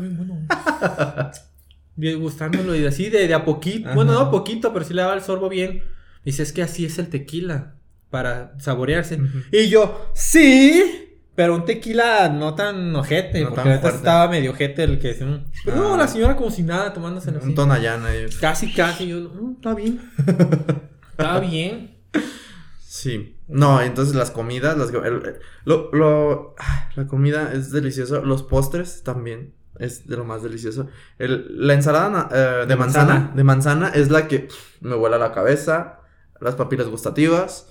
"Ah, 0.00 1.30
Está 1.30 1.96
bien 1.96 2.16
bueno. 2.16 2.20
Gustándolo 2.20 2.74
y 2.74 2.86
así 2.86 3.10
de, 3.10 3.28
de 3.28 3.34
a 3.34 3.44
poquito. 3.44 3.86
Ajá. 3.88 3.94
Bueno, 3.94 4.12
no 4.12 4.20
a 4.20 4.30
poquito, 4.30 4.72
pero 4.72 4.84
sí 4.84 4.94
le 4.94 5.02
daba 5.02 5.14
el 5.14 5.20
sorbo 5.22 5.48
bien. 5.48 5.82
Dice, 6.24 6.42
es 6.42 6.52
que 6.52 6.62
así 6.62 6.84
es 6.84 6.98
el 6.98 7.08
tequila. 7.08 7.74
Para 8.10 8.54
saborearse. 8.58 9.20
Y 9.52 9.68
yo, 9.68 10.10
sí. 10.14 11.06
Pero 11.36 11.54
un 11.54 11.64
tequila 11.64 12.28
no 12.28 12.54
tan 12.54 12.94
ojete. 12.96 13.42
No 13.42 13.50
porque 13.50 13.76
tan 13.78 13.94
estaba 13.94 14.28
medio 14.28 14.50
ojete 14.50 14.82
el 14.82 14.98
que. 14.98 15.12
mm. 15.14 15.44
Pero 15.64 15.76
no, 15.76 15.94
Ah. 15.94 15.98
la 15.98 16.08
señora 16.08 16.36
como 16.36 16.50
si 16.50 16.62
nada 16.62 16.92
tomándose 16.92 17.30
Un 17.30 17.54
tonallán 17.54 18.04
ahí. 18.04 18.26
Casi, 18.40 18.72
casi. 18.72 19.08
Yo, 19.08 19.16
"Mm, 19.30 19.52
está 19.56 19.74
bien. 19.74 20.00
está 21.10 21.38
bien. 21.40 21.96
Sí. 22.80 23.36
No, 23.46 23.80
entonces 23.80 24.14
las 24.14 24.30
comidas, 24.30 24.76
las, 24.76 24.90
el- 24.90 25.04
el- 25.04 25.36
lo, 25.64 25.90
lo, 25.92 26.54
la 26.96 27.06
comida 27.06 27.52
es 27.54 27.70
delicioso. 27.70 28.22
Los 28.24 28.42
postres 28.42 29.02
también 29.04 29.54
es 29.80 30.06
de 30.06 30.16
lo 30.16 30.24
más 30.24 30.42
delicioso. 30.42 30.88
El- 31.18 31.46
la 31.66 31.74
ensalada 31.74 32.28
eh, 32.32 32.36
de 32.60 32.66
¿De 32.66 32.76
manzana, 32.76 33.14
manzana? 33.14 33.32
de 33.36 33.44
manzana 33.44 33.88
es 33.94 34.10
la 34.10 34.28
que 34.28 34.40
pff, 34.40 34.80
me 34.82 34.94
vuela 34.94 35.18
la 35.18 35.32
cabeza, 35.32 36.00
las 36.40 36.54
papilas 36.54 36.86
gustativas. 36.88 37.66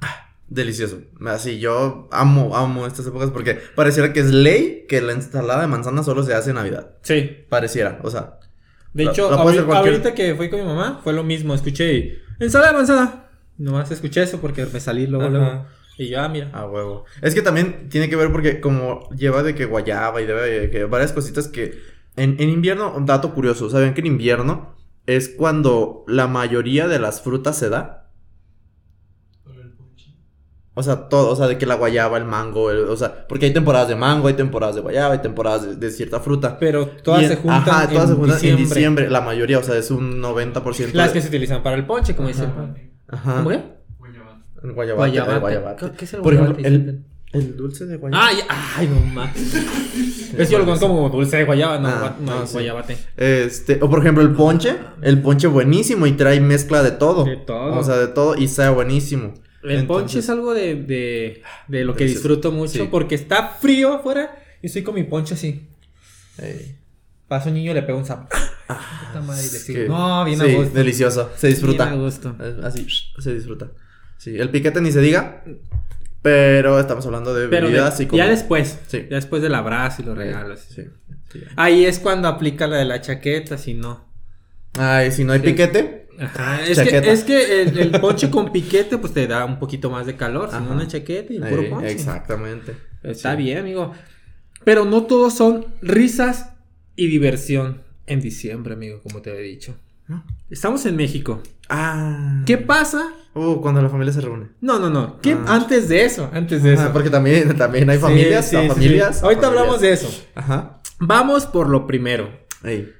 Ah, 0.00 0.34
Delicioso. 0.48 1.00
Así 1.26 1.58
yo 1.60 2.08
amo, 2.12 2.56
amo 2.56 2.86
estas 2.86 3.06
épocas 3.06 3.30
porque 3.30 3.54
pareciera 3.74 4.12
que 4.12 4.20
es 4.20 4.30
ley 4.32 4.86
que 4.88 5.00
la 5.00 5.12
ensalada 5.12 5.60
de 5.62 5.66
manzana 5.66 6.02
solo 6.02 6.22
se 6.22 6.34
hace 6.34 6.50
en 6.50 6.56
Navidad. 6.56 6.92
Sí. 7.02 7.44
Pareciera, 7.48 8.00
o 8.02 8.10
sea. 8.10 8.38
De 8.92 9.04
La- 9.04 9.12
hecho, 9.12 9.30
la 9.30 9.40
puede 9.42 9.58
hacer 9.58 9.62
ahori- 9.62 9.66
cualquier- 9.68 9.94
ahorita 9.94 10.14
que 10.14 10.34
fui 10.34 10.50
con 10.50 10.58
mi 10.60 10.66
mamá, 10.66 11.00
fue 11.04 11.12
lo 11.12 11.22
mismo. 11.22 11.54
Escuché 11.54 12.18
ensalada 12.40 12.72
de 12.72 12.78
manzana. 12.78 13.24
Nomás 13.58 13.90
escuché 13.90 14.22
eso 14.22 14.40
porque 14.40 14.66
me 14.66 14.80
salí 14.80 15.06
luego, 15.06 15.28
luego. 15.28 15.66
Y 16.00 16.08
yo, 16.08 16.18
ah, 16.22 16.28
mira. 16.30 16.50
A 16.54 16.64
huevo. 16.66 17.04
Es 17.20 17.34
que 17.34 17.42
también 17.42 17.90
tiene 17.90 18.08
que 18.08 18.16
ver 18.16 18.32
porque 18.32 18.58
como 18.60 19.06
lleva 19.10 19.42
de 19.42 19.54
que 19.54 19.66
guayaba 19.66 20.22
y 20.22 20.26
de 20.26 20.70
que 20.70 20.84
varias 20.84 21.12
cositas 21.12 21.46
que 21.46 21.78
en, 22.16 22.36
en 22.40 22.48
invierno, 22.48 22.94
un 22.96 23.04
dato 23.04 23.34
curioso, 23.34 23.68
¿saben 23.68 23.92
que 23.92 24.00
en 24.00 24.06
invierno 24.06 24.74
es 25.04 25.28
cuando 25.28 26.04
la 26.08 26.26
mayoría 26.26 26.88
de 26.88 26.98
las 27.00 27.20
frutas 27.20 27.58
se 27.58 27.68
da? 27.68 28.10
O 30.72 30.82
sea, 30.82 31.08
todo, 31.08 31.30
o 31.32 31.36
sea, 31.36 31.48
de 31.48 31.58
que 31.58 31.66
la 31.66 31.74
guayaba, 31.74 32.16
el 32.16 32.24
mango, 32.24 32.70
el- 32.70 32.88
o 32.88 32.96
sea, 32.96 33.26
porque 33.28 33.44
hay 33.46 33.52
temporadas 33.52 33.88
de 33.88 33.96
mango, 33.96 34.28
hay 34.28 34.34
temporadas 34.34 34.76
de 34.76 34.80
guayaba, 34.80 35.12
hay 35.14 35.20
temporadas 35.20 35.66
de, 35.66 35.76
de 35.76 35.90
cierta 35.90 36.20
fruta. 36.20 36.58
Pero 36.58 36.86
todas 36.86 37.26
se 37.26 37.36
juntan, 37.36 37.58
ajá, 37.58 37.88
todas 37.90 38.06
se 38.06 38.12
en, 38.14 38.18
juntan 38.18 38.36
diciembre. 38.36 38.62
en 38.62 38.68
diciembre, 38.68 39.10
la 39.10 39.20
mayoría, 39.20 39.58
o 39.58 39.62
sea, 39.62 39.76
es 39.76 39.90
un 39.90 40.22
90%. 40.22 40.94
Las 40.94 41.08
de- 41.08 41.12
que 41.12 41.20
se 41.20 41.28
utilizan 41.28 41.62
para 41.62 41.76
el 41.76 41.84
ponche, 41.84 42.16
como 42.16 42.28
dicen. 42.28 42.50
Ajá. 43.08 43.34
¿Cómo 43.38 43.50
qué? 43.50 43.79
El 44.62 44.72
guayabate, 44.72 45.10
Guayabate. 45.10 45.34
el 45.34 45.40
guayabate. 45.40 45.90
¿Qué 45.96 46.04
es 46.04 46.14
el 46.14 46.20
Por 46.20 46.34
ejemplo, 46.34 46.54
guayabate? 46.54 46.90
el, 46.90 47.04
el 47.32 47.56
dulce 47.56 47.86
de 47.86 47.96
guayaba. 47.96 48.26
Ay, 48.26 48.38
ay, 48.48 48.88
no 48.88 49.00
más. 49.14 49.34
es 49.36 50.34
que 50.36 50.52
yo 50.52 50.58
lo 50.58 50.64
conozco 50.64 50.88
como 50.88 51.08
dulce 51.10 51.36
de 51.38 51.44
guayaba, 51.44 51.78
no, 51.78 51.88
Ah, 51.88 52.16
no, 52.20 52.40
no, 52.40 52.46
sí. 52.46 52.52
guayabate. 52.54 52.96
Este, 53.16 53.78
o 53.80 53.88
por 53.88 54.00
ejemplo 54.00 54.22
el 54.22 54.32
ponche, 54.32 54.76
el 55.02 55.20
ponche 55.22 55.46
buenísimo 55.46 56.06
y 56.06 56.12
trae 56.12 56.40
mezcla 56.40 56.82
de 56.82 56.90
todo. 56.92 57.24
De 57.24 57.36
todo. 57.36 57.78
O 57.78 57.84
sea, 57.84 57.96
de 57.96 58.08
todo 58.08 58.36
y 58.36 58.48
sabe 58.48 58.74
buenísimo. 58.74 59.34
El 59.62 59.86
ponche 59.86 60.20
es 60.20 60.30
algo 60.30 60.54
de, 60.54 60.74
de, 60.74 61.42
de 61.68 61.84
lo 61.84 61.94
que 61.94 62.04
disfruto 62.04 62.50
mucho 62.50 62.72
Sí. 62.84 62.88
porque 62.90 63.14
está 63.14 63.46
frío 63.60 63.92
afuera 63.92 64.38
y 64.62 64.66
estoy 64.66 64.82
con 64.82 64.94
mi 64.94 65.04
ponche 65.04 65.34
así. 65.34 65.68
Pasa 67.28 67.48
un 67.48 67.54
niño 67.54 67.70
y 67.70 67.74
le 67.74 67.82
pega 67.82 67.96
un 67.98 68.04
madre, 69.26 69.40
y 69.46 69.52
le 69.52 69.58
sigo. 69.58 69.78
que- 69.82 69.88
No, 69.88 70.24
bien 70.24 70.40
a 70.40 70.44
sí, 70.46 70.54
gusto. 70.54 70.74
delicioso, 70.74 71.30
se 71.36 71.48
disfruta. 71.48 71.84
Bien 71.86 71.98
a 72.00 72.02
gusto. 72.02 72.34
Así, 72.62 72.86
se 73.18 73.34
disfruta. 73.34 73.68
Sí, 74.20 74.36
el 74.38 74.50
piquete 74.50 74.82
ni 74.82 74.92
se 74.92 75.00
diga, 75.00 75.42
pero 76.20 76.78
estamos 76.78 77.06
hablando 77.06 77.32
de 77.34 77.48
Pero 77.48 77.66
de- 77.68 77.72
bebidas 77.72 77.98
y 78.00 78.06
como... 78.06 78.18
ya 78.18 78.28
después, 78.28 78.78
Sí. 78.86 79.06
ya 79.08 79.16
después 79.16 79.40
del 79.40 79.54
abrazo 79.54 80.02
y 80.02 80.04
los 80.04 80.16
regalos. 80.18 80.60
Sí, 80.60 80.82
sí. 81.32 81.40
Ahí 81.56 81.86
es 81.86 81.98
cuando 81.98 82.28
aplica 82.28 82.66
la 82.66 82.76
de 82.76 82.84
la 82.84 83.00
chaqueta, 83.00 83.56
si 83.56 83.72
no. 83.72 84.04
Ay, 84.78 85.10
si 85.10 85.24
no 85.24 85.32
hay 85.32 85.40
Sí. 85.40 85.46
piquete, 85.46 86.08
Ajá, 86.18 86.62
es 86.66 86.76
Chaqueta. 86.76 87.00
que, 87.00 87.12
es 87.12 87.24
que 87.24 87.62
el, 87.62 87.78
el 87.78 87.90
ponche 87.98 88.28
con 88.28 88.52
piquete 88.52 88.98
pues 88.98 89.14
te 89.14 89.26
da 89.26 89.46
un 89.46 89.58
poquito 89.58 89.88
más 89.90 90.04
de 90.04 90.16
calor, 90.16 90.50
sino 90.50 90.64
Ajá. 90.64 90.74
una 90.74 90.86
chaqueta 90.86 91.32
y 91.32 91.36
el 91.36 91.42
puro 91.44 91.62
eh, 91.62 91.70
ponche. 91.70 91.90
exactamente. 91.90 92.74
Está 93.02 93.34
bien, 93.36 93.56
amigo. 93.58 93.94
Pero 94.64 94.84
no 94.84 95.04
todos 95.04 95.34
son 95.34 95.64
risas 95.80 96.50
y 96.94 97.06
diversión 97.06 97.80
en 98.06 98.20
diciembre, 98.20 98.74
amigo, 98.74 99.00
como 99.02 99.22
te 99.22 99.30
he 99.34 99.40
dicho. 99.40 99.74
¿No? 100.10 100.24
Estamos 100.50 100.84
en 100.86 100.96
México. 100.96 101.40
Ah. 101.68 102.42
¿Qué 102.44 102.58
pasa? 102.58 103.12
Uh, 103.32 103.60
cuando 103.60 103.80
la 103.80 103.88
familia 103.88 104.12
se 104.12 104.20
reúne. 104.20 104.48
No, 104.60 104.80
no, 104.80 104.90
no. 104.90 105.20
¿Qué 105.20 105.34
Ah. 105.34 105.54
antes 105.54 105.88
de 105.88 106.04
eso? 106.04 106.28
Antes 106.32 106.64
de 106.64 106.72
eso. 106.74 106.82
Ah, 106.86 106.92
porque 106.92 107.10
también, 107.10 107.56
también 107.56 107.88
hay 107.88 107.98
familias, 107.98 108.48
sí, 108.50 108.56
a 108.56 108.62
sí, 108.62 108.68
familias. 108.70 109.18
sí. 109.20 109.24
Ahorita 109.24 109.42
familias. 109.42 109.60
hablamos 109.62 109.80
de 109.80 109.92
eso. 109.92 110.08
Ajá. 110.34 110.80
Vamos 110.98 111.46
por 111.46 111.68
lo 111.68 111.86
primero. 111.86 112.28
Ey. 112.64 112.92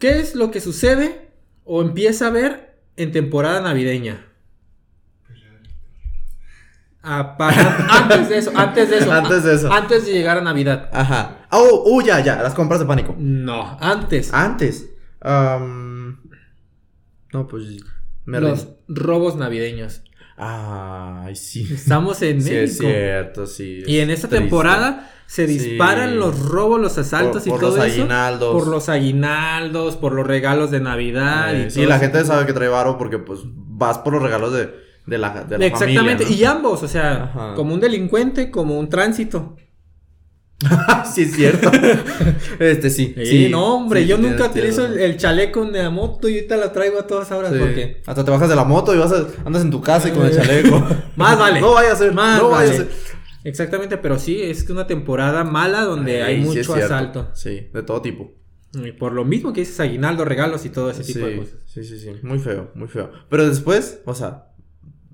¿Qué 0.00 0.18
es 0.18 0.34
lo 0.34 0.50
que 0.50 0.60
sucede 0.60 1.30
o 1.64 1.82
empieza 1.82 2.26
a 2.26 2.30
ver 2.30 2.80
en 2.96 3.12
temporada 3.12 3.60
navideña? 3.60 4.26
Ah, 7.02 7.36
para- 7.38 7.86
antes 8.02 8.28
de 8.28 8.38
eso, 8.38 8.50
antes 8.56 8.90
de 8.90 8.98
eso. 8.98 9.12
Antes 9.12 9.44
de 9.44 9.54
eso. 9.54 9.72
Antes 9.72 10.04
de 10.06 10.12
llegar 10.12 10.36
a 10.36 10.40
Navidad. 10.42 10.90
Ajá. 10.92 11.46
Oh, 11.52 11.84
uh, 11.86 12.02
ya, 12.02 12.18
ya, 12.20 12.42
las 12.42 12.54
compras 12.54 12.80
de 12.80 12.86
pánico. 12.86 13.14
No, 13.18 13.78
antes. 13.80 14.34
Antes. 14.34 14.86
am, 15.22 15.99
no, 17.32 17.46
pues. 17.46 17.64
Me 18.26 18.40
los 18.40 18.60
rindo. 18.64 18.76
robos 18.88 19.36
navideños. 19.36 20.02
Ay, 20.36 21.36
sí. 21.36 21.68
Estamos 21.72 22.22
en 22.22 22.40
Sí, 22.42 22.50
México. 22.50 22.64
es 22.64 22.78
cierto, 22.78 23.46
sí. 23.46 23.82
Y 23.86 23.98
en 23.98 24.10
esta 24.10 24.28
triste. 24.28 24.42
temporada 24.44 25.10
se 25.26 25.46
Sí. 25.46 25.58
disparan 25.58 26.18
los 26.18 26.38
robos, 26.48 26.80
los 26.80 26.96
asaltos 26.98 27.42
Por- 27.42 27.46
y 27.48 27.50
por 27.50 27.60
todo 27.60 27.76
los 27.76 27.86
eso. 27.86 28.00
aguinaldos. 28.00 28.52
Por 28.54 28.66
los 28.68 28.88
aguinaldos, 28.88 29.96
por 29.96 30.12
los 30.12 30.26
regalos 30.26 30.70
de 30.70 30.80
Navidad. 30.80 31.54
Eh, 31.54 31.66
y 31.66 31.70
sí, 31.70 31.80
todo 31.80 31.88
la 31.88 31.98
gente 31.98 32.24
sabe 32.24 32.46
que 32.46 32.52
trae 32.52 32.68
varo 32.68 32.96
porque, 32.98 33.18
pues, 33.18 33.40
vas 33.44 33.98
por 33.98 34.12
los 34.14 34.22
regalos 34.22 34.52
de, 34.52 34.70
de 35.06 35.18
la, 35.18 35.44
de 35.44 35.58
la 35.58 35.66
Exactamente, 35.66 36.24
familia. 36.24 36.36
y 36.36 36.44
ambos, 36.44 36.82
o 36.82 36.88
sea, 36.88 37.24
Ajá. 37.24 37.54
como 37.54 37.74
un 37.74 37.80
delincuente, 37.80 38.50
como 38.50 38.78
un 38.78 38.88
tránsito. 38.88 39.56
sí, 41.14 41.22
es 41.22 41.32
cierto. 41.34 41.70
este, 42.58 42.90
sí. 42.90 43.14
Sí, 43.16 43.26
sí 43.26 43.48
no, 43.48 43.76
hombre, 43.76 44.02
sí, 44.02 44.08
yo 44.08 44.18
nunca 44.18 44.46
utilizo 44.46 44.86
el, 44.86 45.16
chaleco 45.16 45.64
de 45.66 45.82
la 45.82 45.90
moto 45.90 46.28
y 46.28 46.34
ahorita 46.34 46.56
la 46.56 46.72
traigo 46.72 47.00
a 47.00 47.06
todas 47.06 47.30
horas 47.32 47.52
Sí. 47.52 47.58
porque... 47.58 48.02
Hasta 48.06 48.24
te 48.24 48.30
bajas 48.30 48.48
de 48.48 48.56
la 48.56 48.64
moto 48.64 48.94
y 48.94 48.98
vas 48.98 49.12
a- 49.12 49.26
andas 49.44 49.62
en 49.62 49.70
tu 49.70 49.80
casa 49.80 50.08
y 50.08 50.12
con 50.12 50.26
el 50.26 50.34
chaleco. 50.34 50.86
Más 51.16 51.38
vale. 51.38 51.60
No 51.60 51.72
vaya 51.72 51.92
a 51.92 51.96
ser. 51.96 52.12
Más 52.12 52.40
no 52.40 52.50
vaya 52.50 52.70
vale. 52.70 52.74
a 52.74 52.86
ser. 52.86 52.90
Exactamente, 53.42 53.96
pero 53.96 54.18
sí, 54.18 54.42
es 54.42 54.64
que 54.64 54.72
una 54.72 54.86
temporada 54.86 55.44
mala 55.44 55.82
donde 55.82 56.22
hay 56.22 56.36
Ay, 56.36 56.40
mucho 56.42 56.74
asalto. 56.74 57.30
Sí, 57.34 57.68
de 57.72 57.82
todo 57.82 58.02
tipo. 58.02 58.34
Y 58.74 58.92
por 58.92 59.12
lo 59.12 59.24
mismo 59.24 59.52
que 59.52 59.60
dices 59.60 59.80
aguinaldo, 59.80 60.24
regalos 60.24 60.64
y 60.64 60.68
todo 60.68 60.90
ese 60.90 61.02
tipo 61.02 61.26
de 61.26 61.38
cosas. 61.38 61.54
sí, 61.66 61.82
sí, 61.82 61.98
sí. 61.98 62.10
Muy 62.22 62.38
feo, 62.38 62.70
muy 62.74 62.86
feo. 62.86 63.10
Pero 63.28 63.48
después, 63.48 64.00
o 64.04 64.14
sea, 64.14 64.49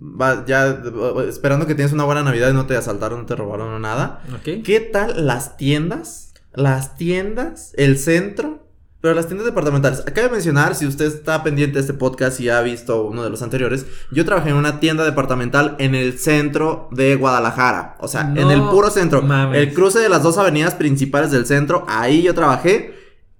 va 0.00 0.44
ya 0.46 0.82
esperando 1.28 1.66
que 1.66 1.74
tienes 1.74 1.92
una 1.92 2.04
buena 2.04 2.22
Navidad 2.22 2.50
y 2.50 2.54
no 2.54 2.66
te 2.66 2.76
asaltaron, 2.76 3.20
no 3.20 3.26
te 3.26 3.36
robaron 3.36 3.68
o 3.72 3.78
nada. 3.78 4.22
¿Qué 4.44 4.80
tal 4.80 5.26
las 5.26 5.56
tiendas? 5.56 6.34
Las 6.52 6.96
tiendas, 6.96 7.72
el 7.76 7.98
centro, 7.98 8.66
pero 9.00 9.14
las 9.14 9.26
tiendas 9.26 9.46
departamentales. 9.46 10.00
Acabo 10.00 10.28
de 10.28 10.32
mencionar, 10.32 10.74
si 10.74 10.86
usted 10.86 11.04
está 11.06 11.42
pendiente 11.42 11.74
de 11.74 11.80
este 11.80 11.92
podcast 11.92 12.40
y 12.40 12.48
ha 12.48 12.60
visto 12.62 13.04
uno 13.04 13.22
de 13.22 13.30
los 13.30 13.42
anteriores, 13.42 13.86
yo 14.10 14.24
trabajé 14.24 14.50
en 14.50 14.56
una 14.56 14.80
tienda 14.80 15.04
departamental 15.04 15.76
en 15.78 15.94
el 15.94 16.18
centro 16.18 16.88
de 16.92 17.14
Guadalajara. 17.16 17.96
O 18.00 18.08
sea, 18.08 18.22
en 18.22 18.50
el 18.50 18.60
puro 18.62 18.90
centro. 18.90 19.22
mames. 19.22 19.58
El 19.58 19.74
cruce 19.74 19.98
de 19.98 20.08
las 20.08 20.22
dos 20.22 20.38
avenidas 20.38 20.74
principales 20.74 21.30
del 21.30 21.46
centro, 21.46 21.84
ahí 21.88 22.22
yo 22.22 22.34
trabajé. 22.34 22.94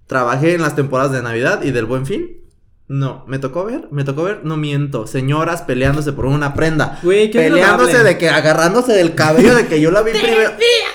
Trabajé 0.05 0.53
en 0.53 0.61
las 0.61 0.75
temporadas 0.75 1.11
de 1.11 1.21
Navidad 1.21 1.63
y 1.63 1.71
del 1.71 1.85
Buen 1.85 2.05
Fin. 2.05 2.46
No, 2.89 3.25
me 3.27 3.37
tocó 3.37 3.65
ver, 3.65 3.89
me 3.91 4.05
tocó 4.05 4.23
ver, 4.23 4.41
no 4.45 4.55
miento, 4.55 5.07
señoras 5.07 5.61
peleándose 5.63 6.13
por 6.13 6.25
una 6.25 6.53
prenda. 6.53 6.99
Güey, 7.03 7.29
qué 7.29 7.39
Peleándose 7.39 8.01
de 8.01 8.17
que, 8.17 8.29
agarrándose 8.29 8.93
del 8.93 9.13
cabello 9.13 9.55
de 9.55 9.67
que 9.67 9.81
yo 9.81 9.91
la 9.91 10.01
vi 10.03 10.11
primero. 10.21 10.51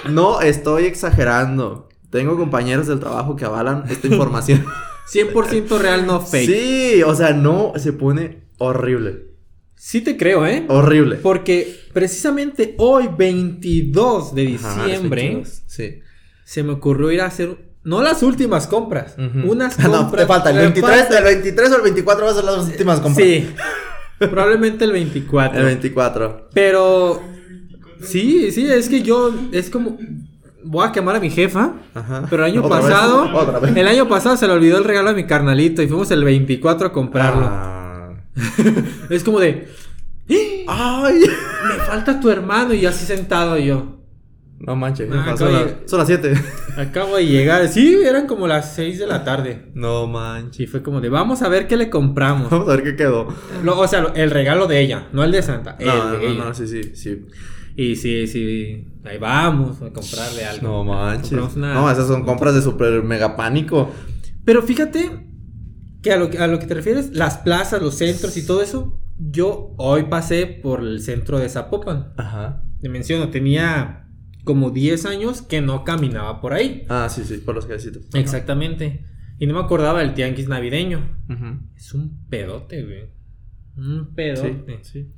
No, 0.08 0.40
estoy 0.40 0.84
exagerando. 0.84 1.88
Tengo 2.08 2.36
compañeros 2.38 2.86
del 2.86 2.98
trabajo 3.00 3.36
que 3.36 3.44
avalan 3.44 3.84
esta 3.90 4.06
información. 4.06 4.64
100% 5.12 5.78
real, 5.78 6.06
no 6.06 6.20
fake. 6.20 6.46
Sí. 6.46 6.92
Sí, 6.94 7.02
o 7.02 7.14
sea, 7.14 7.32
no, 7.32 7.72
se 7.76 7.92
pone 7.92 8.44
horrible. 8.58 9.26
te 10.04 10.16
creo, 10.16 10.46
¿eh? 10.46 10.64
Horrible. 10.68 11.16
Porque 11.16 11.76
precisamente 11.92 12.74
hoy, 12.78 13.10
22 13.16 14.34
de 14.34 14.42
diciembre, 14.42 15.22
es 15.24 15.32
22, 15.32 15.62
Sí. 15.66 16.00
se 16.44 16.62
me 16.62 16.72
ocurrió 16.72 17.10
ir 17.10 17.20
a 17.20 17.26
hacer, 17.26 17.58
no 17.84 18.00
las 18.02 18.22
últimas 18.22 18.66
compras, 18.66 19.14
unas 19.44 19.74
Ah, 19.78 19.82
compras. 19.88 20.02
no, 20.02 20.10
te 20.12 20.26
falta 20.26 20.50
el 20.50 20.56
me 20.56 20.62
23, 20.62 20.98
falta- 21.00 21.18
el 21.18 21.24
23 21.24 21.70
o 21.72 21.76
el 21.76 21.82
24 21.82 22.24
van 22.24 22.32
a 22.32 22.36
ser 22.36 22.44
las 22.44 22.58
últimas 22.66 23.00
compras. 23.00 23.26
Sí, 23.26 23.50
probablemente 24.18 24.84
el 24.84 24.92
24. 24.92 25.58
El 25.58 25.64
24. 25.66 26.48
Pero, 26.54 27.22
sí, 28.02 28.50
sí, 28.52 28.68
es 28.70 28.88
que 28.88 29.02
yo, 29.02 29.34
es 29.52 29.68
como, 29.70 29.98
voy 30.64 30.86
a 30.86 30.92
quemar 30.92 31.16
a 31.16 31.20
mi 31.20 31.30
jefa. 31.30 31.72
Ajá. 31.94 32.26
Pero 32.30 32.44
el 32.46 32.52
año 32.52 32.64
¿Otra 32.64 32.76
vez? 32.80 32.86
pasado, 32.90 33.30
Otra 33.36 33.58
vez. 33.58 33.76
el 33.76 33.88
año 33.88 34.08
pasado 34.08 34.36
se 34.36 34.46
le 34.46 34.52
olvidó 34.52 34.78
el 34.78 34.84
regalo 34.84 35.10
a 35.10 35.12
mi 35.14 35.26
carnalito 35.26 35.82
y 35.82 35.88
fuimos 35.88 36.10
el 36.12 36.22
24 36.24 36.86
a 36.88 36.92
comprarlo. 36.92 37.46
Ah. 37.50 38.12
Es 39.10 39.24
como 39.24 39.40
de, 39.40 39.68
Ay. 40.68 41.20
me 41.68 41.74
falta 41.84 42.18
tu 42.20 42.30
hermano 42.30 42.72
y 42.74 42.86
así 42.86 43.04
sentado 43.04 43.58
yo. 43.58 43.98
No 44.64 44.76
manches, 44.76 45.08
Ah, 45.12 45.34
son, 45.36 45.52
las, 45.52 45.64
de- 45.66 45.88
son 45.88 45.98
las 45.98 46.06
7. 46.08 46.34
Acabo 46.76 47.16
de 47.16 47.26
llegar, 47.26 47.66
sí, 47.68 47.98
eran 48.04 48.26
como 48.26 48.46
las 48.46 48.74
6 48.74 48.98
de 48.98 49.06
la 49.08 49.24
tarde. 49.24 49.70
No 49.74 50.06
manches. 50.06 50.56
Sí, 50.56 50.66
fue 50.66 50.82
como 50.82 51.00
de, 51.00 51.08
vamos 51.08 51.42
a 51.42 51.48
ver 51.48 51.66
qué 51.66 51.76
le 51.76 51.90
compramos. 51.90 52.48
Vamos 52.50 52.68
a 52.68 52.76
ver 52.76 52.84
qué 52.84 52.94
quedó. 52.96 53.26
Lo- 53.64 53.78
o 53.78 53.88
sea, 53.88 54.06
el 54.14 54.30
regalo 54.30 54.66
de 54.68 54.80
ella, 54.80 55.08
no 55.12 55.24
el 55.24 55.32
de 55.32 55.42
Santa. 55.42 55.76
el 55.80 55.86
No, 55.86 56.10
de 56.12 56.18
no, 56.18 56.22
ella. 56.24 56.44
no, 56.44 56.54
sí, 56.54 56.66
sí, 56.68 56.94
sí. 56.94 57.26
Y 57.74 57.96
sí, 57.96 58.26
sí, 58.26 58.86
ahí 59.04 59.18
vamos 59.18 59.80
a 59.82 59.90
comprarle 59.92 60.44
algo. 60.44 60.68
No 60.68 60.84
manches. 60.84 61.32
Una- 61.56 61.74
No, 61.74 61.90
esas 61.90 62.06
son 62.06 62.24
compras 62.24 62.54
de 62.54 62.62
super 62.62 63.02
mega 63.02 63.34
pánico. 63.36 63.90
Pero 64.44 64.62
fíjate 64.62 65.26
que 66.02 66.12
a 66.12 66.16
lo, 66.16 66.30
que 66.30 66.38
a 66.38 66.46
lo 66.46 66.58
que 66.58 66.66
te 66.66 66.74
refieres, 66.74 67.10
las 67.14 67.38
plazas, 67.38 67.80
los 67.82 67.94
centros 67.94 68.36
y 68.36 68.46
todo 68.46 68.60
eso, 68.62 68.98
yo 69.18 69.74
hoy 69.78 70.04
pasé 70.04 70.46
por 70.46 70.80
el 70.80 71.00
centro 71.00 71.38
de 71.38 71.48
Zapopan. 71.48 72.12
Ajá. 72.16 72.62
Te 72.80 72.88
menciono, 72.88 73.30
tenía 73.30 74.01
como 74.44 74.70
10 74.70 75.06
años 75.06 75.42
que 75.42 75.60
no 75.60 75.84
caminaba 75.84 76.40
por 76.40 76.52
ahí. 76.52 76.84
Ah, 76.88 77.08
sí, 77.10 77.22
sí, 77.24 77.38
por 77.38 77.54
los 77.54 77.66
callecitos. 77.66 78.02
Exactamente. 78.14 79.04
Y 79.38 79.46
no 79.46 79.54
me 79.54 79.60
acordaba 79.60 80.00
del 80.00 80.14
tianguis 80.14 80.48
navideño. 80.48 81.16
Es 81.76 81.94
un 81.94 82.26
pedote, 82.28 82.82
güey. 82.82 83.04
Un 83.76 84.14
pedote. 84.14 84.80
sí. 84.82 85.08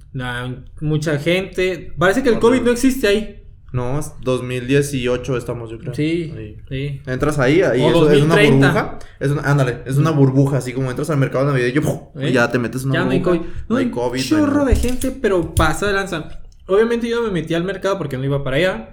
Mucha 0.81 1.19
gente. 1.19 1.93
Parece 1.99 2.23
que 2.23 2.29
el. 2.31 2.39
COVID 2.39 2.61
no 2.63 2.71
existe 2.71 3.07
ahí. 3.09 3.41
No, 3.73 3.99
es 3.99 4.13
2018 4.23 5.37
estamos, 5.37 5.69
yo 5.69 5.79
creo. 5.79 5.93
Sí, 5.95 6.33
Ahí. 6.37 6.57
sí. 6.69 7.01
Entras 7.07 7.41
ahí, 7.41 7.61
ahí 7.61 7.83
O 7.83 7.89
eso 7.89 8.11
es 8.13 8.23
una 8.23 8.37
2030. 8.37 8.67
burbuja. 8.69 8.99
Es 9.19 9.31
una, 9.33 9.43
ándale, 9.43 9.79
es 9.85 9.97
una 9.97 10.11
burbuja, 10.13 10.59
así 10.59 10.73
como 10.73 10.91
entras 10.91 11.11
al 11.11 11.17
mercado 11.19 11.47
navideño. 11.47 11.83
¿Eh? 12.15 12.31
y 12.31 12.33
ya 12.35 12.49
te 12.53 12.61
metes 12.61 12.85
en 12.85 12.91
una 12.91 13.01
Ya 13.01 13.05
no 13.05 13.11
hay 13.11 13.19
burbuja. 13.19 13.39
COVID. 13.41 13.51
No 13.69 13.77
hay 13.77 13.85
un 13.87 13.91
COVID. 13.91 14.11
no 14.11 14.15
hay 14.15 14.23
chorro 14.29 14.65
de 14.65 14.77
gente, 14.77 15.11
pero 15.11 15.57
pasa 15.57 15.89
de 15.89 15.93
lanza. 15.93 16.41
Obviamente 16.69 17.09
yo 17.09 17.21
me 17.23 17.33
metí 17.33 17.53
al 17.55 17.65
mercado 17.65 17.99
porque 17.99 18.17
no 18.17 18.25
iba 18.25 18.45
para 18.45 18.59
allá. 18.59 18.93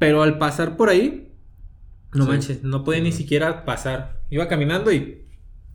Pero 0.00 0.24
al 0.24 0.38
pasar 0.38 0.76
por 0.76 0.88
ahí, 0.88 1.32
no 2.12 2.24
Sí. 2.24 2.28
manches, 2.30 2.62
no 2.64 2.82
podía 2.82 3.00
ni 3.02 3.12
siquiera 3.12 3.64
pasar. 3.64 4.22
Iba 4.30 4.48
caminando 4.48 4.90
y 4.90 5.28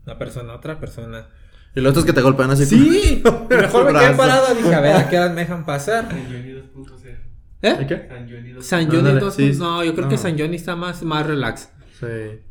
una 0.06 0.18
persona, 0.18 0.54
otra 0.54 0.82
persona. 0.82 1.30
Y 1.74 1.80
los 1.80 1.92
otros 1.92 2.04
que 2.06 2.12
te 2.12 2.20
golpean 2.22 2.52
así. 2.52 2.66
Sí, 2.66 3.24
mejor 3.50 3.86
me 3.94 3.98
quedé 4.00 4.14
parado. 4.16 4.54
Dije, 4.54 4.74
a 4.76 4.82
ver, 4.82 4.96
¿a 4.98 5.10
qué 5.10 5.18
hora 5.20 5.30
me 5.30 5.42
dejan 5.42 5.66
pasar? 5.66 6.10
San 6.10 6.26
Johnny 6.26 6.52
2.0. 6.52 7.18
¿Eh? 7.62 7.78
¿Y 7.82 7.86
qué? 7.88 8.06
San 8.10 8.30
Johnny 8.30 8.50
2.0. 8.52 8.62
San 8.62 8.86
Johnny 8.88 8.98
Ándale, 8.98 9.20
2. 9.22 9.34
sí. 9.36 9.52
No, 9.58 9.84
yo 9.84 9.96
creo 9.96 10.10
que 10.10 10.16
No. 10.16 10.22
San 10.22 10.38
Johnny 10.38 10.56
está 10.58 10.76
más, 10.76 11.04
más 11.04 11.26
relax. 11.26 11.70
Sí. 12.00 12.42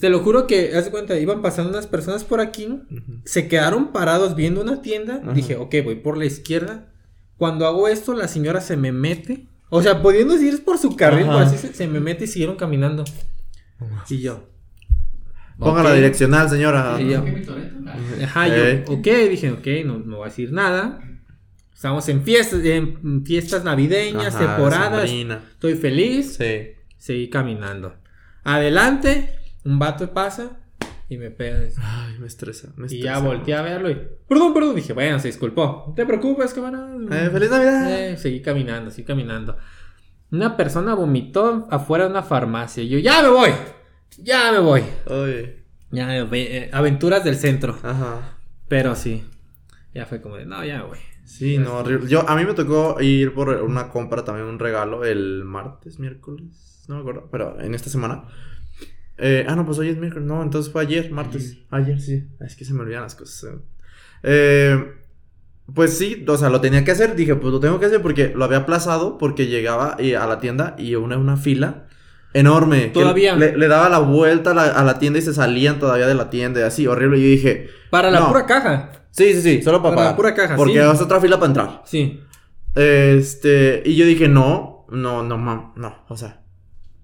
Te 0.00 0.08
lo 0.08 0.20
juro 0.20 0.46
que, 0.46 0.74
haz 0.76 0.86
de 0.86 0.90
cuenta, 0.90 1.18
iban 1.18 1.42
pasando 1.42 1.70
unas 1.70 1.86
personas 1.86 2.24
por 2.24 2.40
aquí, 2.40 2.66
Ujú. 2.66 3.20
se 3.24 3.48
quedaron 3.48 3.92
parados 3.92 4.34
viendo 4.34 4.62
una 4.62 4.80
tienda. 4.82 5.18
Dije, 5.34 5.56
ok, 5.56 5.74
voy 5.84 5.96
por 5.96 6.16
la 6.16 6.24
izquierda. 6.24 6.90
Cuando 7.36 7.66
hago 7.66 7.88
esto, 7.88 8.14
la 8.14 8.28
señora 8.28 8.60
se 8.60 8.76
me 8.76 8.92
mete. 8.92 9.48
O 9.76 9.82
sea, 9.82 10.00
pudiendo 10.00 10.34
ir 10.40 10.64
por 10.64 10.78
su 10.78 10.94
carril, 10.94 11.24
Ajá. 11.28 11.32
pues 11.38 11.48
así 11.48 11.58
se, 11.66 11.74
se 11.74 11.86
me 11.88 11.98
mete 12.00 12.24
y 12.24 12.26
siguieron 12.28 12.56
caminando. 12.56 13.04
Y 14.08 14.20
yo. 14.20 14.48
Ponga 15.58 15.80
ok. 15.80 15.84
la 15.88 15.94
direccional, 15.94 16.48
señora. 16.48 16.96
Ajá, 18.22 18.48
Eh. 18.48 18.84
yo, 18.86 18.92
ok, 18.94 19.06
dije, 19.30 19.50
ok, 19.52 19.66
no, 19.84 19.98
no 19.98 20.16
voy 20.18 20.26
a 20.26 20.28
decir 20.30 20.52
nada. 20.52 21.00
Estamos 21.74 22.08
en 22.08 22.22
fiestas, 22.22 22.64
en 22.64 23.24
fiestas 23.26 23.64
navideñas, 23.64 24.34
Ajá, 24.34 24.46
temporadas. 24.56 25.02
sembrina. 25.08 25.42
Estoy 25.52 25.74
feliz. 25.74 26.36
Sí. 26.38 26.68
Seguí 26.96 27.28
caminando. 27.28 27.94
Adelante, 28.44 29.34
un 29.64 29.78
vato 29.78 30.12
pasa 30.12 30.58
y 31.08 31.18
me 31.18 31.30
pega. 31.30 31.60
Ay, 31.78 32.18
me 32.18 32.26
estresa. 32.26 32.68
Me 32.76 32.84
Y 32.84 32.96
estresa. 32.98 33.04
ya 33.04 33.18
volteé 33.18 33.54
a 33.54 33.62
verlo 33.62 33.90
y. 33.90 33.98
Perdón, 34.28 34.54
perdón. 34.54 34.74
Dije, 34.76 34.92
bueno, 34.92 35.18
se 35.18 35.28
disculpó. 35.28 35.84
No 35.88 35.94
te 35.94 36.06
preocupes, 36.06 36.52
camarada. 36.54 36.94
Eh, 36.94 37.30
¡Feliz 37.30 37.50
Navidad! 37.50 38.00
Eh, 38.10 38.16
seguí 38.16 38.40
caminando, 38.42 38.90
seguí 38.90 39.04
caminando. 39.06 39.56
Una 40.30 40.56
persona 40.56 40.94
vomitó 40.94 41.66
afuera 41.70 42.04
de 42.04 42.10
una 42.10 42.22
farmacia. 42.22 42.82
Y 42.82 42.88
yo, 42.88 42.98
ya 42.98 43.22
me 43.22 43.28
voy. 43.28 43.50
Ya 44.18 44.50
me 44.52 44.58
voy. 44.58 44.82
Oye. 45.06 45.64
Ya 45.90 46.06
me 46.06 46.22
voy. 46.24 46.40
Eh, 46.40 46.70
aventuras 46.72 47.22
del 47.24 47.36
centro. 47.36 47.76
Ajá. 47.82 48.38
Pero 48.68 48.96
sí. 48.96 49.24
Ya 49.94 50.06
fue 50.06 50.20
como 50.20 50.36
de, 50.36 50.46
no, 50.46 50.64
ya 50.64 50.78
me 50.78 50.84
voy. 50.88 50.98
Sí, 51.24 51.58
no, 51.58 51.78
horrible. 51.78 52.08
Yo, 52.08 52.28
a 52.28 52.34
mí 52.36 52.44
me 52.44 52.52
tocó 52.54 53.00
ir 53.00 53.32
por 53.32 53.48
una 53.48 53.88
compra, 53.90 54.24
también 54.24 54.46
un 54.46 54.58
regalo, 54.58 55.04
el 55.04 55.44
martes, 55.44 55.98
miércoles, 55.98 56.84
no 56.88 56.96
me 56.96 57.00
acuerdo, 57.00 57.28
pero 57.30 57.60
en 57.60 57.74
esta 57.74 57.88
semana. 57.90 58.24
Eh, 59.18 59.46
ah, 59.48 59.54
no, 59.54 59.64
pues 59.64 59.78
hoy 59.78 59.88
es 59.88 59.96
miércoles, 59.98 60.26
no, 60.26 60.42
entonces 60.42 60.72
fue 60.72 60.82
ayer, 60.82 61.10
martes. 61.10 61.58
Ayer, 61.70 62.00
sí. 62.00 62.24
Es 62.40 62.56
que 62.56 62.64
se 62.64 62.74
me 62.74 62.80
olvidan 62.80 63.02
las 63.02 63.14
cosas. 63.14 63.52
eh. 63.52 63.58
Eh, 64.24 64.92
pues 65.74 65.96
sí, 65.96 66.24
o 66.28 66.36
sea, 66.36 66.48
lo 66.50 66.60
tenía 66.60 66.84
que 66.84 66.90
hacer, 66.90 67.14
dije, 67.16 67.36
pues 67.36 67.52
lo 67.52 67.60
tengo 67.60 67.78
que 67.80 67.86
hacer 67.86 68.02
porque 68.02 68.32
lo 68.34 68.44
había 68.44 68.58
aplazado, 68.58 69.16
porque 69.18 69.46
llegaba 69.46 69.96
a 69.98 70.26
la 70.26 70.38
tienda 70.40 70.74
y 70.78 70.94
una, 70.96 71.16
una 71.16 71.36
fila 71.36 71.86
enorme. 72.34 72.86
Todavía. 72.88 73.34
Le, 73.36 73.56
le 73.56 73.68
daba 73.68 73.88
la 73.88 73.98
vuelta 74.00 74.50
a 74.50 74.54
la, 74.54 74.64
a 74.64 74.84
la 74.84 74.98
tienda 74.98 75.18
y 75.20 75.22
se 75.22 75.32
salían 75.32 75.78
todavía 75.78 76.06
de 76.06 76.14
la 76.14 76.28
tienda 76.28 76.60
y 76.60 76.64
así, 76.64 76.86
horrible. 76.86 77.18
Y 77.18 77.22
yo 77.22 77.28
dije, 77.28 77.70
Para 77.90 78.10
la 78.10 78.20
No. 78.20 78.28
pura 78.28 78.44
caja. 78.44 78.90
sí, 79.10 79.32
sí, 79.34 79.40
sí, 79.42 79.62
solo 79.62 79.80
para, 79.82 79.94
Para 79.96 80.10
la 80.10 80.16
pura 80.16 80.34
caja, 80.34 80.56
Porque 80.56 80.72
sí. 80.74 80.78
es 80.80 81.00
otra 81.00 81.20
fila 81.20 81.36
para 81.38 81.46
entrar. 81.46 81.82
Sí. 81.86 82.20
Este, 82.74 83.82
y 83.86 83.94
yo 83.96 84.04
dije, 84.04 84.28
no, 84.28 84.86
no, 84.90 85.22
no, 85.22 85.38
mam, 85.38 85.72
no, 85.76 86.04
o 86.08 86.16
sea, 86.16 86.42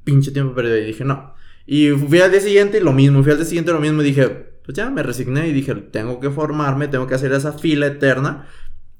pinche 0.04 0.32
tiempo 0.32 0.54
perdido. 0.54 0.76
Y 0.78 0.84
dije, 0.86 1.04
no. 1.04 1.32
Y 1.72 1.90
fui 1.90 2.20
al 2.20 2.32
día 2.32 2.40
siguiente 2.40 2.78
y 2.78 2.80
lo 2.80 2.92
mismo, 2.92 3.22
fui 3.22 3.30
al 3.30 3.38
día 3.38 3.46
siguiente 3.46 3.70
lo 3.70 3.78
mismo. 3.78 4.02
Y 4.02 4.06
dije, 4.06 4.26
pues 4.64 4.76
ya 4.76 4.90
me 4.90 5.04
resigné 5.04 5.46
y 5.46 5.52
dije, 5.52 5.72
tengo 5.76 6.18
que 6.18 6.28
formarme, 6.28 6.88
tengo 6.88 7.06
que 7.06 7.14
hacer 7.14 7.30
esa 7.30 7.52
fila 7.52 7.86
eterna. 7.86 8.48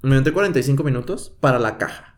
Me 0.03 0.15
metí 0.15 0.31
45 0.31 0.85
minutos 0.85 1.37
para 1.41 1.59
la 1.59 1.79
caja. 1.79 2.17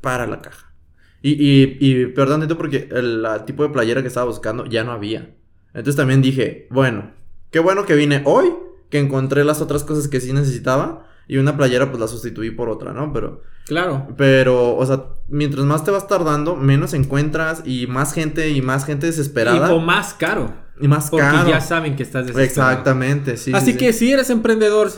Para 0.00 0.28
la 0.28 0.40
caja. 0.40 0.72
Y, 1.20 1.32
y, 1.32 1.78
y 1.80 2.06
peor 2.06 2.28
tantito 2.28 2.56
porque 2.56 2.88
el 2.92 3.22
la 3.22 3.44
tipo 3.44 3.64
de 3.64 3.70
playera 3.70 4.02
que 4.02 4.08
estaba 4.08 4.26
buscando 4.26 4.66
ya 4.66 4.84
no 4.84 4.92
había. 4.92 5.34
Entonces 5.74 5.96
también 5.96 6.22
dije, 6.22 6.68
bueno, 6.70 7.10
qué 7.50 7.58
bueno 7.58 7.86
que 7.86 7.96
vine 7.96 8.22
hoy, 8.24 8.52
que 8.88 9.00
encontré 9.00 9.42
las 9.42 9.60
otras 9.60 9.82
cosas 9.82 10.06
que 10.06 10.20
sí 10.20 10.32
necesitaba. 10.32 11.08
Y 11.28 11.38
una 11.38 11.56
playera 11.56 11.88
pues 11.90 12.00
la 12.00 12.08
sustituí 12.08 12.50
por 12.50 12.68
otra, 12.68 12.92
¿no? 12.92 13.12
Pero... 13.12 13.42
Claro. 13.66 14.06
Pero, 14.16 14.76
o 14.76 14.86
sea, 14.86 15.06
mientras 15.28 15.64
más 15.64 15.84
te 15.84 15.90
vas 15.90 16.06
tardando, 16.06 16.54
menos 16.54 16.94
encuentras 16.94 17.62
y 17.64 17.88
más 17.88 18.12
gente 18.14 18.50
y 18.50 18.62
más 18.62 18.84
gente 18.84 19.06
desesperada. 19.06 19.68
Y 19.68 19.72
o 19.74 19.80
más 19.80 20.14
caro. 20.14 20.54
Y 20.80 20.86
más 20.86 21.10
Porque 21.10 21.26
caro. 21.26 21.48
ya 21.48 21.60
saben 21.60 21.96
que 21.96 22.04
estás 22.04 22.26
desesperado. 22.28 22.70
Exactamente, 22.70 23.36
sí. 23.36 23.50
Así 23.52 23.72
sí, 23.72 23.76
que 23.78 23.92
sí. 23.92 23.98
si 24.06 24.12
eres 24.12 24.30
emprendedor, 24.30 24.92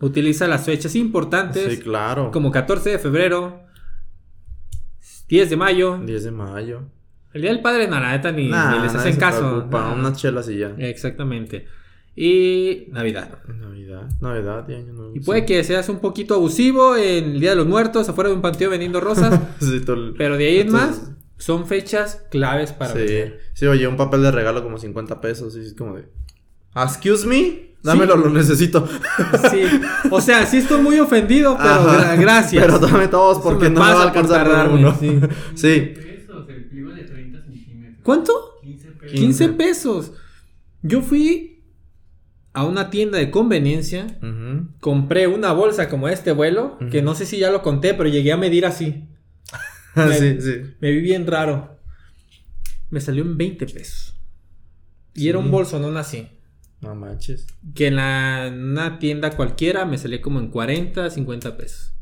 utiliza 0.00 0.48
las 0.48 0.64
fechas 0.64 0.96
importantes. 0.96 1.74
Sí, 1.74 1.78
claro. 1.80 2.32
Como 2.32 2.50
14 2.50 2.90
de 2.90 2.98
febrero, 2.98 3.60
10 5.28 5.50
de 5.50 5.56
mayo, 5.56 5.98
10 6.04 6.24
de 6.24 6.30
mayo. 6.32 6.82
el 7.32 7.42
día 7.42 7.50
del 7.52 7.60
padre, 7.60 7.86
no, 7.88 8.00
la 8.00 8.12
neta 8.12 8.32
ni, 8.32 8.48
Nah, 8.48 8.76
ni 8.76 8.82
les 8.82 8.94
hacen 8.96 9.16
caso. 9.16 9.40
preocupa, 9.48 9.90
No. 9.90 9.94
Unas 9.94 10.18
chelas 10.18 10.48
y 10.48 10.58
ya. 10.58 10.74
Exactamente. 10.78 11.66
Y 12.18 12.86
Navidad. 12.92 13.38
Navidad, 13.46 14.08
Navidad 14.22 14.66
y 14.68 14.74
Año 14.74 14.92
Nuevo. 14.94 15.14
Y 15.14 15.20
puede 15.20 15.44
que 15.44 15.62
seas 15.64 15.88
un 15.90 15.98
poquito 16.00 16.34
abusivo 16.34 16.96
en 16.96 17.24
el 17.32 17.40
Día 17.40 17.50
de 17.50 17.56
los 17.56 17.66
Muertos, 17.66 18.08
afuera 18.08 18.30
de 18.30 18.36
un 18.36 18.42
panteón 18.42 18.70
vendiendo 18.70 19.00
rosas, 19.00 19.38
Sí, 19.60 19.82
pero 20.16 20.36
de 20.38 20.46
ahí 20.48 20.58
en 20.60 20.72
más, 20.72 21.12
son 21.36 21.66
fechas 21.66 22.24
claves 22.30 22.72
para 22.72 22.92
Sí. 22.92 22.98
vender. 23.00 23.40
Sí, 23.52 23.66
oye, 23.66 23.86
un 23.86 23.96
papel 23.98 24.22
de 24.22 24.30
regalo 24.30 24.62
como 24.62 24.78
50 24.78 25.20
pesos. 25.20 25.56
Y 25.56 25.60
es 25.60 25.74
como 25.74 25.94
de. 25.96 26.08
Excuse 26.74 27.26
me. 27.26 27.66
Dámelo, 27.82 28.16
lo 28.16 28.30
necesito. 28.30 28.88
Sí. 29.50 29.62
O 30.10 30.20
sea, 30.20 30.44
sí 30.46 30.56
estoy 30.56 30.80
muy 30.82 30.98
ofendido, 30.98 31.56
pero 31.56 31.68
Ajá. 31.70 32.16
gracias. 32.16 32.64
Pero 32.64 32.78
dame 32.80 33.06
todos 33.08 33.38
porque 33.38 33.68
me 33.68 33.76
no 33.76 33.80
me 33.84 33.92
va 33.92 34.00
a 34.00 34.02
alcanzar 34.04 34.44
tardarme, 34.46 34.80
uno. 34.80 34.96
sí. 34.98 35.20
sí. 35.54 35.80
pesos, 35.94 36.48
el 36.48 36.64
pliego 36.68 36.90
de 36.90 37.04
30 37.04 37.42
centímetros. 37.42 38.00
¿Cuánto? 38.02 38.32
15 38.62 38.88
pesos. 38.90 39.12
15 39.12 39.48
pesos. 39.50 40.12
Yo 40.82 41.00
fui 41.02 41.55
a 42.56 42.64
una 42.64 42.90
tienda 42.90 43.18
de 43.18 43.30
conveniencia, 43.30 44.18
compré 44.80 45.26
una 45.26 45.52
bolsa 45.52 45.88
como 45.88 46.08
este 46.08 46.32
vuelo, 46.32 46.78
que 46.90 47.02
no 47.02 47.14
sé 47.14 47.26
si 47.26 47.38
ya 47.38 47.50
lo 47.50 47.62
conté, 47.62 47.94
pero 47.94 48.08
llegué 48.08 48.32
a 48.32 48.36
medir 48.36 48.64
así. 48.66 49.04
Me- 49.94 50.18
sí, 50.18 50.40
sí. 50.40 50.74
Me 50.80 50.90
vi 50.90 51.00
bien 51.00 51.26
raro. 51.26 51.78
Me 52.90 53.00
salió 53.00 53.22
en 53.22 53.36
20 53.36 53.66
pesos. 53.66 54.14
Y 55.14 55.28
era 55.28 55.38
un 55.38 55.50
bolsonón 55.50 55.96
así. 55.96 56.28
No 56.80 56.94
manches. 56.94 57.46
Que 57.74 57.86
en 57.88 57.96
la, 57.96 58.50
una 58.54 58.98
tienda 58.98 59.30
cualquiera 59.30 59.84
me 59.86 59.96
salía 59.98 60.20
como 60.20 60.38
en 60.40 60.48
40, 60.48 61.08
50 61.10 61.56
pesos. 61.56 61.92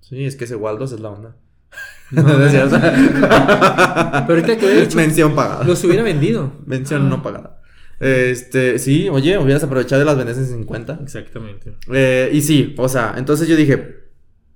Sí, 0.00 0.24
es 0.24 0.36
que 0.36 0.44
ese 0.44 0.56
Waldos 0.56 0.92
es 0.92 1.00
la 1.00 1.10
onda. 1.10 1.36
No, 2.10 2.22
No 2.22 2.48
cierto. 2.50 2.78
Pero 2.78 4.28
ahorita 4.28 4.58
que 4.58 4.66
hubiera 4.66 4.82
hecho, 4.82 4.96
Mención 4.96 5.34
pagada. 5.34 5.64
los 5.64 5.82
hubiera 5.84 6.02
vendido. 6.02 6.52
Mención 6.66 7.08
no 7.08 7.22
pagada. 7.22 7.61
Este, 8.00 8.78
sí, 8.78 9.08
oye, 9.08 9.38
hubieras 9.38 9.62
aprovechado 9.62 10.00
de 10.00 10.06
las 10.06 10.16
vendes 10.16 10.38
en 10.38 10.46
50. 10.46 11.00
Exactamente. 11.02 11.76
Eh, 11.92 12.30
y 12.32 12.42
sí, 12.42 12.74
o 12.78 12.88
sea, 12.88 13.14
entonces 13.16 13.48
yo 13.48 13.56
dije, 13.56 14.02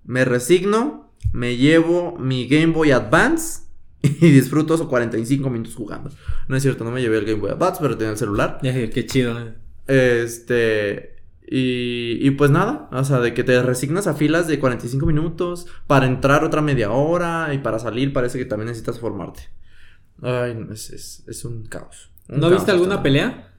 me 0.04 0.24
resigno, 0.24 1.12
me 1.32 1.56
llevo 1.56 2.16
mi 2.18 2.48
Game 2.48 2.72
Boy 2.72 2.90
Advance 2.90 3.62
y 4.02 4.30
disfruto 4.30 4.74
esos 4.74 4.88
45 4.88 5.50
minutos 5.50 5.74
jugando. 5.74 6.10
No 6.48 6.56
es 6.56 6.62
cierto, 6.62 6.84
no 6.84 6.90
me 6.90 7.00
llevé 7.00 7.18
el 7.18 7.24
Game 7.24 7.40
Boy 7.40 7.50
Advance, 7.50 7.78
pero 7.80 7.96
tenía 7.96 8.12
el 8.12 8.18
celular. 8.18 8.58
Qué 8.62 9.06
chido. 9.06 9.38
¿eh? 9.38 9.54
Este, 9.86 11.16
y, 11.46 12.26
y 12.26 12.30
pues 12.32 12.50
nada, 12.50 12.88
o 12.90 13.04
sea, 13.04 13.20
de 13.20 13.32
que 13.32 13.44
te 13.44 13.62
resignas 13.62 14.08
a 14.08 14.14
filas 14.14 14.48
de 14.48 14.58
45 14.58 15.06
minutos 15.06 15.66
para 15.86 16.06
entrar 16.06 16.44
otra 16.44 16.60
media 16.60 16.90
hora 16.90 17.54
y 17.54 17.58
para 17.58 17.78
salir 17.78 18.12
parece 18.12 18.38
que 18.38 18.44
también 18.44 18.66
necesitas 18.66 18.98
formarte. 18.98 19.42
Ay, 20.22 20.54
no, 20.54 20.72
es, 20.72 20.90
es, 20.90 21.24
es 21.28 21.44
un 21.44 21.66
caos. 21.66 22.10
¿No 22.28 22.50
viste 22.50 22.70
alguna 22.70 23.02
pelea? 23.02 23.52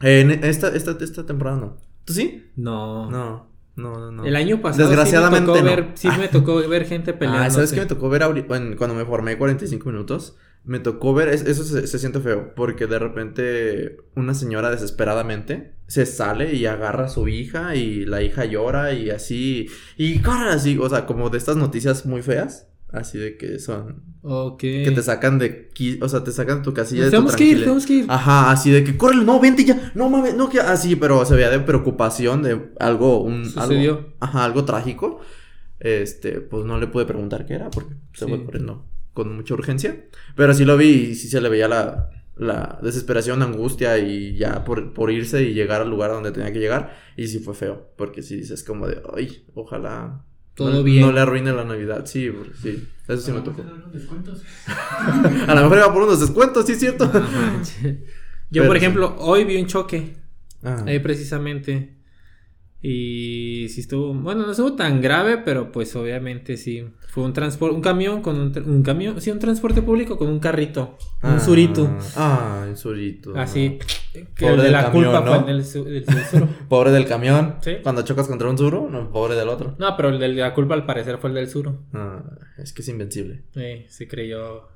Eh, 0.00 0.20
en 0.20 0.30
esta, 0.44 0.68
esta, 0.68 0.96
esta 1.00 1.24
temporada 1.26 1.56
no. 1.58 1.76
¿Tú 2.04 2.12
sí? 2.12 2.50
No. 2.56 3.10
No, 3.10 3.48
no, 3.76 3.98
no. 3.98 4.10
no. 4.12 4.24
El 4.24 4.36
año 4.36 4.60
pasado 4.60 4.88
Desgraciadamente 4.88 5.46
sí 5.52 5.52
me 5.52 5.60
tocó, 5.62 5.70
no. 5.70 5.76
ver, 5.76 5.90
sí 5.94 6.08
me 6.18 6.28
tocó 6.28 6.56
ver 6.68 6.84
gente 6.86 7.14
peleando. 7.14 7.44
Ah, 7.44 7.50
¿sabes 7.50 7.72
qué 7.72 7.80
me 7.80 7.86
tocó 7.86 8.08
ver 8.08 8.22
ahorita? 8.22 8.48
Bueno, 8.48 8.76
cuando 8.76 8.94
me 8.94 9.04
formé 9.04 9.38
45 9.38 9.88
minutos? 9.90 10.36
Me 10.64 10.78
tocó 10.80 11.12
ver, 11.14 11.28
es- 11.28 11.42
eso 11.46 11.62
se, 11.64 11.86
se 11.86 11.98
siente 11.98 12.20
feo, 12.20 12.54
porque 12.54 12.86
de 12.86 12.98
repente 12.98 13.96
una 14.14 14.32
señora 14.34 14.70
desesperadamente 14.70 15.74
se 15.86 16.06
sale 16.06 16.54
y 16.54 16.64
agarra 16.66 17.04
a 17.04 17.08
su 17.10 17.28
hija 17.28 17.74
y 17.76 18.06
la 18.06 18.22
hija 18.22 18.46
llora 18.46 18.92
y 18.94 19.10
así, 19.10 19.68
y 19.98 20.20
corre 20.20 20.48
así, 20.50 20.78
o 20.78 20.88
sea, 20.88 21.04
como 21.04 21.28
de 21.28 21.36
estas 21.36 21.56
noticias 21.56 22.06
muy 22.06 22.22
feas, 22.22 22.68
así 22.92 23.18
de 23.18 23.36
que 23.36 23.58
son, 23.58 24.02
Ok. 24.22 24.58
que 24.60 24.92
te 24.94 25.02
sacan 25.02 25.38
de, 25.38 25.70
o 26.00 26.08
sea, 26.08 26.22
te 26.24 26.32
sacan 26.32 26.58
de 26.58 26.64
tu 26.64 26.72
casilla 26.74 27.02
Nos 27.02 27.10
de 27.10 27.16
tu 27.16 27.22
tenemos 27.22 27.36
que 27.36 27.44
ir, 27.44 27.58
tenemos 27.60 27.86
que 27.86 27.92
ir. 27.94 28.06
Ajá, 28.08 28.50
así 28.50 28.70
de 28.70 28.84
que 28.84 28.96
córrele, 28.96 29.24
no, 29.24 29.40
vente 29.40 29.64
ya, 29.64 29.92
no 29.94 30.08
mames, 30.08 30.34
no, 30.36 30.48
que 30.48 30.60
así, 30.60 30.96
pero 30.96 31.24
se 31.24 31.34
veía 31.34 31.50
de 31.50 31.58
preocupación 31.60 32.42
de 32.42 32.70
algo, 32.80 33.20
un, 33.22 33.44
Sucedió. 33.46 33.96
algo, 33.98 34.12
ajá, 34.20 34.44
algo 34.44 34.64
trágico. 34.64 35.20
Este, 35.80 36.40
pues 36.40 36.64
no 36.64 36.78
le 36.78 36.86
pude 36.86 37.04
preguntar 37.04 37.44
qué 37.46 37.54
era 37.54 37.68
porque 37.70 37.94
se 38.14 38.24
Sí. 38.24 38.30
fue 38.30 38.44
corriendo 38.44 38.86
con 39.12 39.34
mucha 39.36 39.54
urgencia. 39.54 40.04
Pero 40.36 40.54
sí 40.54 40.64
lo 40.64 40.76
vi 40.76 40.86
y 41.10 41.14
sí 41.14 41.28
se 41.28 41.40
le 41.40 41.48
veía 41.48 41.68
la, 41.68 42.10
la 42.36 42.78
desesperación, 42.82 43.42
angustia 43.42 43.98
y 43.98 44.36
ya 44.36 44.64
por, 44.64 44.92
por 44.94 45.10
irse 45.10 45.42
y 45.42 45.52
llegar 45.52 45.82
al 45.82 45.90
lugar 45.90 46.10
donde 46.12 46.32
tenía 46.32 46.52
que 46.52 46.58
llegar. 46.60 46.96
Y 47.16 47.26
sí 47.26 47.38
fue 47.40 47.54
feo, 47.54 47.90
porque 47.96 48.22
sí 48.22 48.36
dices 48.36 48.64
como 48.64 48.86
de, 48.86 49.02
ay, 49.16 49.44
ojalá 49.54 50.24
Todo 50.54 50.70
no, 50.70 50.82
bien. 50.82 51.04
no 51.04 51.12
le 51.12 51.20
arruine 51.20 51.52
la 51.52 51.64
Navidad. 51.64 52.06
Sí, 52.06 52.30
porque 52.30 52.52
sí, 52.62 52.88
eso 53.08 53.22
sí 53.22 53.32
me 53.32 53.40
tocó. 53.40 53.62
A 55.48 55.54
lo 55.54 55.62
mejor 55.62 55.78
iba 55.78 55.92
por 55.92 56.02
unos 56.02 56.20
descuentos, 56.20 56.66
sí 56.66 56.72
es 56.72 56.80
cierto. 56.80 57.10
Yo, 57.12 58.62
Pero 58.62 58.66
por 58.66 58.76
sí. 58.78 58.84
ejemplo, 58.84 59.16
hoy 59.18 59.44
vi 59.44 59.56
un 59.56 59.66
choque. 59.66 60.16
Ah. 60.62 60.84
Ahí 60.86 60.98
precisamente. 61.00 61.96
Y 62.86 63.66
sí 63.70 63.80
estuvo, 63.80 64.12
bueno, 64.12 64.44
no 64.44 64.50
estuvo 64.50 64.74
tan 64.74 65.00
grave, 65.00 65.38
pero 65.38 65.72
pues 65.72 65.96
obviamente 65.96 66.58
sí. 66.58 66.84
Fue 67.08 67.24
un 67.24 67.32
transporte, 67.32 67.74
un 67.74 67.80
camión 67.80 68.20
con 68.20 68.38
un, 68.38 68.52
un 68.68 68.82
camión, 68.82 69.18
sí, 69.22 69.30
un 69.30 69.38
transporte 69.38 69.80
público 69.80 70.18
con 70.18 70.28
un 70.28 70.38
carrito, 70.38 70.98
un 71.22 71.30
Ah, 71.30 71.40
surito. 71.40 71.96
Ah, 72.14 72.66
un 72.68 72.76
surito. 72.76 73.34
Así, 73.38 73.78
que 74.12 74.26
Pobre 74.38 74.50
el 74.50 74.56
de 74.58 74.62
del 74.64 74.72
la 74.72 74.82
camión, 74.84 75.04
culpa 75.04 75.20
¿no? 75.20 75.42
fue 75.44 75.50
el 75.50 75.64
del. 75.64 76.48
Pobre 76.68 76.90
del 76.90 77.06
camión. 77.06 77.54
Sí. 77.62 77.76
Cuando 77.82 78.02
chocas 78.02 78.28
contra 78.28 78.50
un 78.50 78.58
suro, 78.58 78.86
no, 78.90 79.10
pobre 79.10 79.34
del 79.34 79.48
otro. 79.48 79.76
No, 79.78 79.96
pero 79.96 80.10
el 80.10 80.18
de 80.18 80.28
la 80.28 80.52
culpa 80.52 80.74
al 80.74 80.84
parecer 80.84 81.16
fue 81.16 81.30
el 81.30 81.36
del 81.36 81.48
suru. 81.48 81.78
Ah, 81.94 82.22
es 82.58 82.74
que 82.74 82.82
es 82.82 82.88
invencible. 82.88 83.44
Eh, 83.54 83.86
se 83.88 84.06
creyó. 84.06 84.68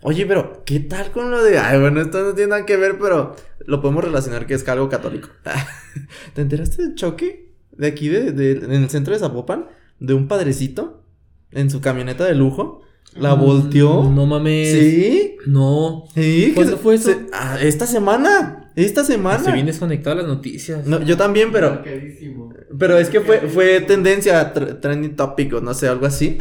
Oye, 0.00 0.24
pero, 0.24 0.62
¿qué 0.64 0.80
tal 0.80 1.10
con 1.12 1.30
lo 1.30 1.42
de.? 1.44 1.58
Ay, 1.58 1.78
bueno, 1.78 2.00
esto 2.00 2.22
no 2.24 2.32
tiene 2.34 2.52
nada 2.52 2.64
que 2.64 2.78
ver, 2.78 2.96
pero 2.98 3.36
lo 3.66 3.82
podemos 3.82 4.02
relacionar 4.02 4.46
que 4.46 4.54
es 4.54 4.66
algo 4.66 4.88
católico. 4.88 5.28
¿Te 6.34 6.40
enteraste 6.40 6.80
del 6.84 6.94
choque 6.94 7.49
de 7.80 7.86
aquí, 7.88 8.08
de, 8.08 8.32
de- 8.32 8.52
en 8.64 8.72
el 8.72 8.90
centro 8.90 9.12
de 9.14 9.18
Zapopan? 9.20 9.66
De 9.98 10.14
un 10.14 10.28
padrecito 10.28 11.02
en 11.52 11.70
su 11.70 11.80
camioneta 11.80 12.24
de 12.24 12.34
lujo. 12.34 12.82
La 13.16 13.34
volteó. 13.34 14.02
Mm, 14.02 14.14
No 14.14 14.26
mames. 14.26 14.72
¿Sí? 14.72 15.36
No. 15.46 16.04
¿Sí? 16.14 16.52
¿Cuándo 16.54 16.76
fue 16.76 16.94
eso? 16.94 17.10
se- 17.10 17.26
ah, 17.32 17.58
esta 17.60 17.86
semana. 17.86 18.70
Esta 18.76 19.02
semana. 19.02 19.42
Se 19.42 19.50
viene 19.52 19.72
desconectado 19.72 20.14
las 20.16 20.26
noticias. 20.26 20.86
No, 20.86 21.02
yo 21.02 21.16
también, 21.16 21.50
pero. 21.50 21.82
Pero 22.78 22.98
es 22.98 23.08
que 23.10 23.20
fue, 23.20 23.40
fue 23.48 23.80
tendencia, 23.80 24.54
tr- 24.54 24.80
trending 24.80 25.16
topic 25.16 25.54
o 25.54 25.60
no 25.60 25.74
sé, 25.74 25.88
algo 25.88 26.06
así. 26.06 26.38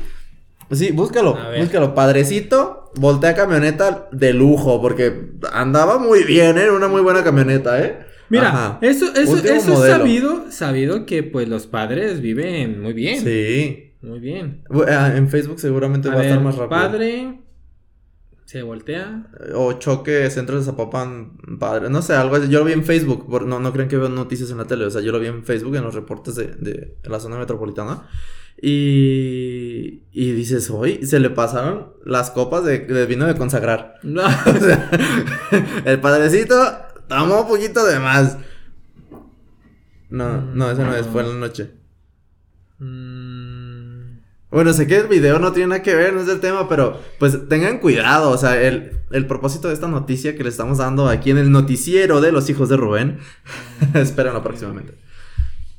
Sí, 0.71 0.91
búscalo, 0.91 1.35
búscalo. 1.59 1.95
Padrecito, 1.95 2.91
voltea 2.95 3.33
camioneta 3.33 4.07
de 4.11 4.33
lujo, 4.33 4.79
porque 4.79 5.31
andaba 5.51 5.97
muy 5.97 6.23
bien, 6.23 6.59
¿eh? 6.59 6.61
Era 6.63 6.73
una 6.73 6.87
muy 6.87 7.01
buena 7.01 7.23
camioneta, 7.23 7.83
¿eh? 7.83 7.99
Mira, 8.29 8.49
Ajá. 8.49 8.79
eso, 8.81 9.05
eso, 9.15 9.37
eso 9.37 9.85
es 9.85 9.91
sabido, 9.91 10.45
sabido 10.51 11.05
que 11.05 11.23
pues 11.23 11.47
los 11.49 11.65
padres 11.67 12.21
viven 12.21 12.81
muy 12.81 12.93
bien. 12.93 13.23
Sí. 13.23 13.85
Muy 14.01 14.19
bien. 14.19 14.63
Ah, 14.87 15.11
En 15.15 15.27
Facebook 15.29 15.59
seguramente 15.59 16.07
A 16.09 16.13
va 16.15 16.21
a 16.21 16.23
estar 16.23 16.41
más 16.41 16.55
rápido. 16.55 16.69
padre 16.69 17.39
se 18.45 18.63
voltea. 18.63 19.27
O 19.53 19.73
choque 19.73 20.29
centro 20.31 20.57
de 20.57 20.63
Zapopan, 20.63 21.37
padre. 21.59 21.89
No 21.89 22.01
sé, 22.01 22.13
algo 22.13 22.35
así. 22.35 22.47
Yo 22.49 22.59
lo 22.59 22.65
vi 22.65 22.73
en 22.73 22.83
Facebook. 22.85 23.27
por- 23.29 23.45
No, 23.45 23.59
no 23.59 23.73
crean 23.73 23.89
que 23.89 23.97
veo 23.97 24.09
noticias 24.09 24.49
en 24.51 24.57
la 24.57 24.65
tele. 24.65 24.85
O 24.85 24.89
sea, 24.89 25.01
yo 25.01 25.11
lo 25.11 25.19
vi 25.19 25.27
en 25.27 25.43
Facebook 25.43 25.75
en 25.75 25.83
los 25.83 25.93
reportes 25.93 26.35
de, 26.35 26.47
de 26.47 26.97
la 27.03 27.19
zona 27.19 27.37
metropolitana. 27.37 28.07
Y, 28.61 30.03
y 30.11 30.31
dices, 30.31 30.69
hoy 30.69 31.05
se 31.05 31.19
le 31.19 31.29
pasaron 31.29 31.93
las 32.05 32.31
copas 32.31 32.63
de, 32.65 32.79
de 32.79 33.05
vino 33.05 33.25
de 33.27 33.35
consagrar. 33.35 33.95
No. 34.03 34.21
O 34.45 34.59
sea, 34.59 34.89
el 35.85 35.99
padrecito 35.99 36.55
tomó 37.09 37.41
un 37.41 37.47
poquito 37.49 37.83
de 37.85 37.99
más. 37.99 38.37
No, 40.09 40.41
no, 40.41 40.71
ese 40.71 40.83
no 40.83 40.95
es, 40.95 41.05
fue 41.07 41.21
en 41.23 41.27
la 41.29 41.35
noche. 41.47 41.71
Mm, 42.79 44.19
Bueno, 44.51 44.73
sé 44.73 44.87
que 44.87 44.97
el 44.97 45.07
video 45.07 45.37
no 45.37 45.51
tiene 45.51 45.67
nada 45.69 45.83
que 45.83 45.93
ver, 45.93 46.13
no 46.13 46.21
es 46.21 46.27
el 46.29 46.39
tema, 46.39 46.67
pero 46.67 46.99
pues 47.19 47.37
tengan 47.49 47.77
cuidado, 47.79 48.31
o 48.31 48.37
sea, 48.37 48.59
el, 48.61 48.93
el 49.11 49.27
propósito 49.27 49.67
de 49.67 49.75
esta 49.75 49.87
noticia 49.87 50.35
que 50.35 50.43
le 50.43 50.49
estamos 50.49 50.79
dando 50.79 51.07
aquí 51.07 51.29
en 51.29 51.37
el 51.37 51.51
noticiero 51.51 52.19
de 52.21 52.31
los 52.31 52.49
hijos 52.49 52.67
de 52.69 52.77
Rubén, 52.77 53.19
espérenlo 53.93 54.41
próximamente, 54.41 54.95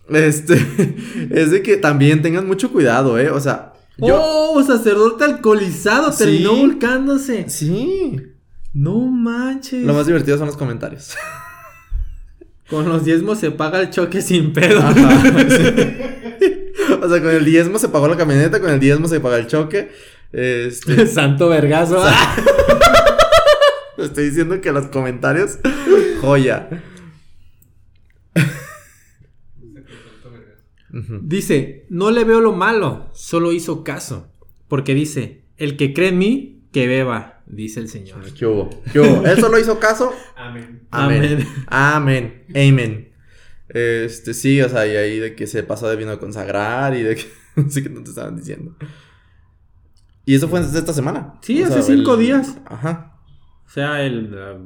este, 0.08 0.54
es 1.30 1.50
de 1.50 1.62
que 1.62 1.76
también 1.78 2.22
tengan 2.22 2.46
mucho 2.46 2.70
cuidado, 2.70 3.18
eh, 3.18 3.30
o 3.30 3.40
sea, 3.40 3.72
yo... 3.98 4.16
Oh, 4.22 4.62
sacerdote 4.62 5.24
alcoholizado 5.24 6.12
Sí. 6.12 6.18
terminó 6.24 6.54
volcándose. 6.54 7.48
Sí, 7.50 8.16
No 8.72 8.98
manches. 9.00 9.84
lo 9.84 9.94
más 9.94 10.06
divertido 10.06 10.38
son 10.38 10.46
los 10.46 10.56
comentarios. 10.56 11.16
Con 12.68 12.88
los 12.88 13.04
diezmos 13.04 13.40
se 13.40 13.50
paga 13.50 13.80
el 13.80 13.90
choque 13.90 14.22
sin 14.22 14.52
pedo. 14.52 14.78
Ajá, 14.78 15.22
sí. 15.48 15.96
O 17.02 17.08
sea, 17.08 17.20
con 17.22 17.30
el 17.30 17.44
diezmo 17.44 17.78
se 17.78 17.88
pagó 17.88 18.08
la 18.08 18.16
camioneta, 18.16 18.60
con 18.60 18.70
el 18.70 18.80
diezmo 18.80 19.08
se 19.08 19.20
paga 19.20 19.38
el 19.38 19.46
choque, 19.46 19.90
este... 20.32 21.06
Santo 21.06 21.48
vergazo. 21.48 22.02
Estoy 23.96 24.24
diciendo 24.24 24.60
que 24.60 24.72
los 24.72 24.86
comentarios, 24.86 25.58
joya. 26.20 26.68
Dice, 31.22 31.86
no 31.88 32.10
le 32.10 32.24
veo 32.24 32.40
lo 32.40 32.52
malo, 32.52 33.10
solo 33.14 33.52
hizo 33.52 33.84
caso. 33.84 34.32
Porque 34.68 34.94
dice, 34.94 35.44
el 35.56 35.76
que 35.76 35.94
cree 35.94 36.08
en 36.08 36.18
mí, 36.18 36.64
que 36.72 36.86
beba, 36.86 37.39
dice 37.50 37.80
el 37.80 37.88
Señor. 37.88 38.32
¿Qué 38.32 38.46
hubo? 38.46 38.70
¿Qué 38.92 39.00
hubo? 39.00 39.26
Él 39.26 39.38
solo 39.40 39.58
hizo 39.58 39.78
caso. 39.78 40.12
Amén. 40.36 40.86
Amén. 40.90 41.46
Amén. 41.66 42.44
Amén. 42.50 43.12
Este, 43.68 44.34
sí, 44.34 44.60
o 44.62 44.68
sea, 44.68 44.86
y 44.86 44.96
ahí 44.96 45.18
de 45.18 45.34
que 45.34 45.46
se 45.46 45.62
pasó 45.62 45.88
de 45.88 45.96
vino 45.96 46.10
a 46.10 46.18
consagrar 46.18 46.94
y 46.96 47.02
de 47.02 47.16
que 47.16 47.26
no 47.56 47.70
sé 47.70 47.82
qué 47.82 47.88
no 47.88 48.02
te 48.02 48.10
estaban 48.10 48.36
diciendo. 48.36 48.76
Y 50.24 50.34
eso 50.34 50.48
fue 50.48 50.60
esta 50.60 50.92
semana. 50.92 51.34
Sí, 51.42 51.62
O 51.62 51.66
hace 51.66 51.82
cinco 51.82 52.16
días. 52.16 52.58
Ajá, 52.66 53.16
O 53.66 53.70
sea, 53.70 54.02
el 54.02 54.34
eh, 54.36 54.58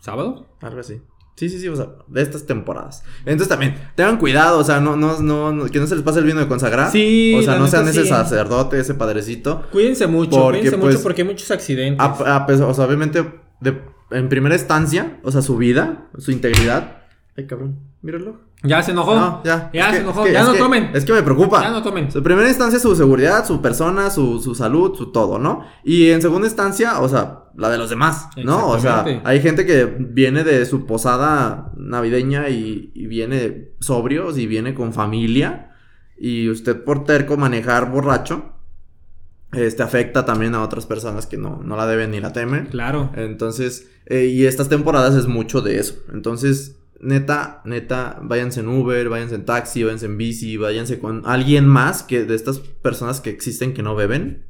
sábado. 0.00 0.56
algo 0.60 0.80
así. 0.80 1.00
Sí, 1.36 1.48
sí, 1.48 1.58
sí, 1.58 1.66
o 1.68 1.74
sea, 1.74 1.88
de 2.06 2.22
estas 2.22 2.46
temporadas. 2.46 3.02
Entonces 3.26 3.48
también, 3.48 3.74
tengan 3.96 4.18
cuidado, 4.18 4.58
o 4.58 4.64
sea, 4.64 4.78
no, 4.80 4.94
no, 4.96 5.20
no, 5.20 5.50
no- 5.52 5.64
que 5.66 5.80
no 5.80 5.86
se 5.88 5.96
les 5.96 6.04
pase 6.04 6.20
el 6.20 6.24
vino 6.26 6.38
de 6.38 6.46
consagrar. 6.46 6.92
Sí, 6.92 7.34
O 7.36 7.42
sea, 7.42 7.56
no 7.56 7.66
sean 7.66 7.88
ese 7.88 8.06
sacerdote, 8.06 8.78
ese 8.78 8.94
padrecito. 8.94 9.62
Cuídense 9.72 10.06
mucho, 10.06 10.30
Porque, 10.30 10.58
cuídense 10.60 10.78
pues, 10.78 10.94
mucho 10.94 11.02
porque 11.02 11.22
hay 11.22 11.28
muchos 11.28 11.50
accidentes. 11.50 11.98
A, 12.00 12.36
a 12.36 12.46
pesar- 12.46 12.68
o 12.68 12.74
sea, 12.74 12.84
obviamente, 12.84 13.24
de- 13.60 13.80
en 14.10 14.28
primera 14.28 14.54
instancia, 14.54 15.18
o 15.24 15.32
sea, 15.32 15.42
su 15.42 15.56
vida, 15.56 16.08
su 16.18 16.30
integridad. 16.30 16.98
Ay, 17.36 17.46
cabrón, 17.46 17.78
míralo. 18.00 18.40
ya 18.62 18.80
se 18.82 18.92
enojó. 18.92 19.14
No, 19.16 19.42
ya. 19.44 19.70
Ya 19.74 19.86
es 19.86 19.90
se 19.90 19.92
que- 19.96 20.02
enojó. 20.04 20.20
es 20.22 20.26
que- 20.28 20.32
ya 20.32 20.40
es 20.40 20.46
no 20.46 20.52
que- 20.52 20.58
tomen. 20.58 20.90
Es 20.94 21.04
que 21.04 21.12
me 21.12 21.22
preocupa. 21.22 21.62
Ya 21.62 21.70
no 21.70 21.82
tomen. 21.82 22.08
En 22.14 22.22
primera 22.22 22.48
instancia, 22.48 22.78
su 22.78 22.94
seguridad, 22.94 23.44
su 23.44 23.60
persona, 23.60 24.08
su, 24.10 24.40
su 24.40 24.54
salud, 24.54 24.94
su 24.96 25.10
todo, 25.10 25.38
¿no? 25.38 25.64
Y 25.82 26.10
en 26.10 26.22
segunda 26.22 26.46
instancia, 26.46 27.00
o 27.00 27.08
sea, 27.08 27.40
la 27.56 27.70
de 27.70 27.78
los 27.78 27.90
demás, 27.90 28.28
¿no? 28.44 28.68
O 28.68 28.78
sea, 28.78 29.04
hay 29.24 29.40
gente 29.40 29.66
que 29.66 29.84
viene 29.84 30.44
de 30.44 30.64
su 30.66 30.86
posada 30.86 31.72
navideña 31.76 32.48
y, 32.48 32.92
y 32.94 33.06
viene 33.06 33.72
sobrios 33.80 34.38
y 34.38 34.46
viene 34.46 34.74
con 34.74 34.92
familia. 34.92 35.72
Y 36.16 36.48
usted 36.48 36.84
por 36.84 37.02
terco 37.04 37.36
manejar 37.36 37.90
borracho, 37.90 38.52
este 39.52 39.82
afecta 39.82 40.24
también 40.24 40.54
a 40.54 40.62
otras 40.62 40.86
personas 40.86 41.26
que 41.26 41.36
no, 41.36 41.60
no 41.64 41.76
la 41.76 41.86
deben 41.86 42.12
ni 42.12 42.20
la 42.20 42.32
temen. 42.32 42.66
Claro. 42.66 43.10
Entonces, 43.14 43.88
eh, 44.06 44.26
y 44.26 44.46
estas 44.46 44.68
temporadas 44.68 45.14
es 45.16 45.26
mucho 45.26 45.60
de 45.60 45.78
eso. 45.78 45.94
Entonces, 46.12 46.76
neta, 47.04 47.60
neta, 47.64 48.18
váyanse 48.22 48.60
en 48.60 48.68
Uber, 48.68 49.08
váyanse 49.08 49.36
en 49.36 49.44
taxi, 49.44 49.82
váyanse 49.84 50.06
en 50.06 50.16
bici, 50.16 50.56
váyanse 50.56 50.98
con 50.98 51.22
alguien 51.26 51.66
más 51.66 52.02
que 52.02 52.24
de 52.24 52.34
estas 52.34 52.58
personas 52.58 53.20
que 53.20 53.30
existen 53.30 53.74
que 53.74 53.82
no 53.82 53.94
beben. 53.94 54.46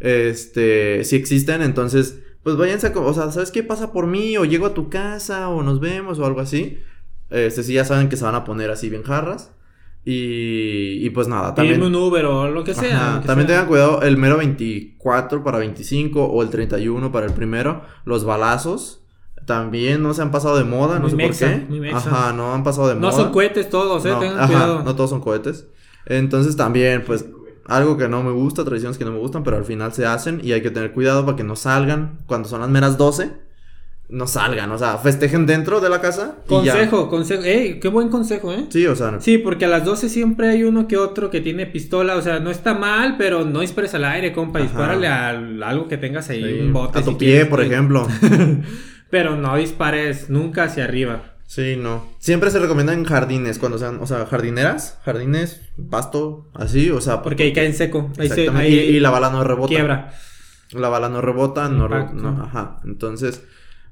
Este, 0.00 1.04
si 1.04 1.16
existen, 1.16 1.62
entonces, 1.62 2.20
pues 2.42 2.56
váyanse, 2.56 2.88
a 2.88 2.98
o 2.98 3.14
sea, 3.14 3.30
¿sabes 3.30 3.50
qué 3.50 3.62
pasa 3.62 3.92
por 3.92 4.06
mí? 4.06 4.36
O 4.36 4.44
llego 4.44 4.66
a 4.66 4.74
tu 4.74 4.88
casa, 4.88 5.48
o 5.48 5.62
nos 5.62 5.80
vemos, 5.80 6.18
o 6.18 6.26
algo 6.26 6.40
así. 6.40 6.78
Este, 7.30 7.62
sí, 7.62 7.74
ya 7.74 7.84
saben 7.84 8.08
que 8.08 8.16
se 8.16 8.24
van 8.24 8.34
a 8.34 8.44
poner 8.44 8.70
así 8.70 8.88
bien 8.88 9.02
jarras. 9.02 9.52
Y, 10.04 11.04
y 11.04 11.10
pues 11.10 11.28
nada, 11.28 11.54
también. 11.54 11.82
Un 11.82 11.94
Uber 11.94 12.24
o 12.24 12.50
lo 12.50 12.64
que 12.64 12.74
sea. 12.74 12.96
Ajá, 12.96 13.14
lo 13.16 13.20
que 13.20 13.26
También 13.26 13.48
sea. 13.48 13.56
tengan 13.56 13.68
cuidado 13.68 14.02
el 14.02 14.16
mero 14.16 14.38
24 14.38 15.44
para 15.44 15.58
25 15.58 16.24
o 16.24 16.42
el 16.42 16.48
31 16.48 17.12
para 17.12 17.26
el 17.26 17.32
primero. 17.32 17.82
Los 18.04 18.24
balazos 18.24 19.04
también 19.46 20.02
no 20.02 20.14
se 20.14 20.22
han 20.22 20.30
pasado 20.30 20.56
de 20.58 20.64
moda, 20.64 20.98
no 20.98 21.08
sé 21.08 21.16
mexa, 21.16 21.46
por 21.46 21.54
qué. 21.60 21.66
muy 21.68 21.80
mexa. 21.80 21.96
Ajá, 21.98 22.32
no 22.32 22.52
han 22.54 22.62
pasado 22.64 22.88
de 22.88 22.94
No 22.94 23.00
moda. 23.08 23.12
son 23.12 23.32
cohetes 23.32 23.68
todos, 23.70 24.04
eh. 24.04 24.10
No, 24.10 24.18
tengan 24.18 24.38
ajá, 24.38 24.46
cuidado. 24.46 24.82
no 24.82 24.94
todos 24.96 25.10
son 25.10 25.20
cohetes. 25.20 25.66
Entonces 26.06 26.56
también, 26.56 27.04
pues, 27.06 27.26
algo 27.66 27.96
que 27.98 28.08
no 28.08 28.22
me 28.22 28.30
gusta, 28.32 28.64
tradiciones 28.64 28.96
que 28.98 29.04
no 29.04 29.10
me 29.12 29.18
gustan, 29.18 29.42
pero 29.44 29.56
al 29.56 29.64
final 29.64 29.92
se 29.92 30.06
hacen 30.06 30.40
y 30.42 30.52
hay 30.52 30.62
que 30.62 30.70
tener 30.70 30.92
cuidado 30.92 31.24
para 31.26 31.36
que 31.36 31.44
no 31.44 31.54
salgan 31.56 32.18
cuando 32.26 32.48
son 32.48 32.60
las 32.60 32.70
meras 32.70 32.96
12. 32.98 33.46
No 34.10 34.26
salgan, 34.26 34.70
o 34.72 34.78
sea, 34.78 34.96
festejen 34.96 35.44
dentro 35.44 35.80
de 35.82 35.90
la 35.90 36.00
casa. 36.00 36.36
y 36.48 36.64
ya. 36.64 36.72
Consejo, 36.72 37.10
consejo. 37.10 37.42
Ey, 37.42 37.78
qué 37.78 37.88
buen 37.88 38.08
consejo, 38.08 38.50
eh. 38.54 38.64
Sí, 38.70 38.86
o 38.86 38.96
sea, 38.96 39.20
Sí, 39.20 39.36
porque 39.36 39.66
a 39.66 39.68
las 39.68 39.84
12 39.84 40.08
siempre 40.08 40.48
hay 40.48 40.64
uno 40.64 40.88
que 40.88 40.96
otro 40.96 41.28
que 41.28 41.42
tiene 41.42 41.66
pistola, 41.66 42.16
o 42.16 42.22
sea, 42.22 42.40
no 42.40 42.50
está 42.50 42.72
mal, 42.72 43.16
pero 43.18 43.44
no 43.44 43.60
dispares 43.60 43.92
al 43.92 44.06
aire, 44.06 44.32
compa, 44.32 44.60
dispárale 44.60 45.08
a 45.08 45.28
algo 45.28 45.88
que 45.88 45.98
tengas 45.98 46.30
ahí, 46.30 46.42
sí, 46.42 46.60
un 46.64 46.72
bote. 46.72 46.98
a 46.98 47.02
tu 47.02 47.10
si 47.10 47.16
pie, 47.16 47.28
quieres, 47.32 47.48
por 47.48 47.60
ejemplo. 47.60 48.06
Pero 49.10 49.36
no 49.36 49.56
dispares 49.56 50.28
nunca 50.30 50.64
hacia 50.64 50.84
arriba. 50.84 51.34
Sí, 51.46 51.76
no. 51.76 52.06
Siempre 52.18 52.50
se 52.50 52.58
recomienda 52.58 52.92
en 52.92 53.04
jardines, 53.04 53.58
cuando 53.58 53.78
sean, 53.78 53.98
o 54.02 54.06
sea, 54.06 54.26
jardineras, 54.26 54.98
jardines, 55.04 55.62
pasto, 55.90 56.50
así, 56.54 56.90
o 56.90 57.00
sea, 57.00 57.22
Porque 57.22 57.44
ahí 57.44 57.52
cae 57.54 57.66
en 57.66 57.74
seco. 57.74 58.12
Ahí 58.18 58.28
se 58.28 58.50
ahí 58.50 58.74
y, 58.74 58.96
y 58.96 59.00
la 59.00 59.08
bala 59.10 59.30
no 59.30 59.42
rebota. 59.44 59.68
quiebra. 59.68 60.12
La 60.72 60.90
bala 60.90 61.08
no 61.08 61.22
rebota, 61.22 61.70
no, 61.70 61.88
re- 61.88 62.12
no, 62.12 62.42
ajá. 62.42 62.80
Entonces, 62.84 63.42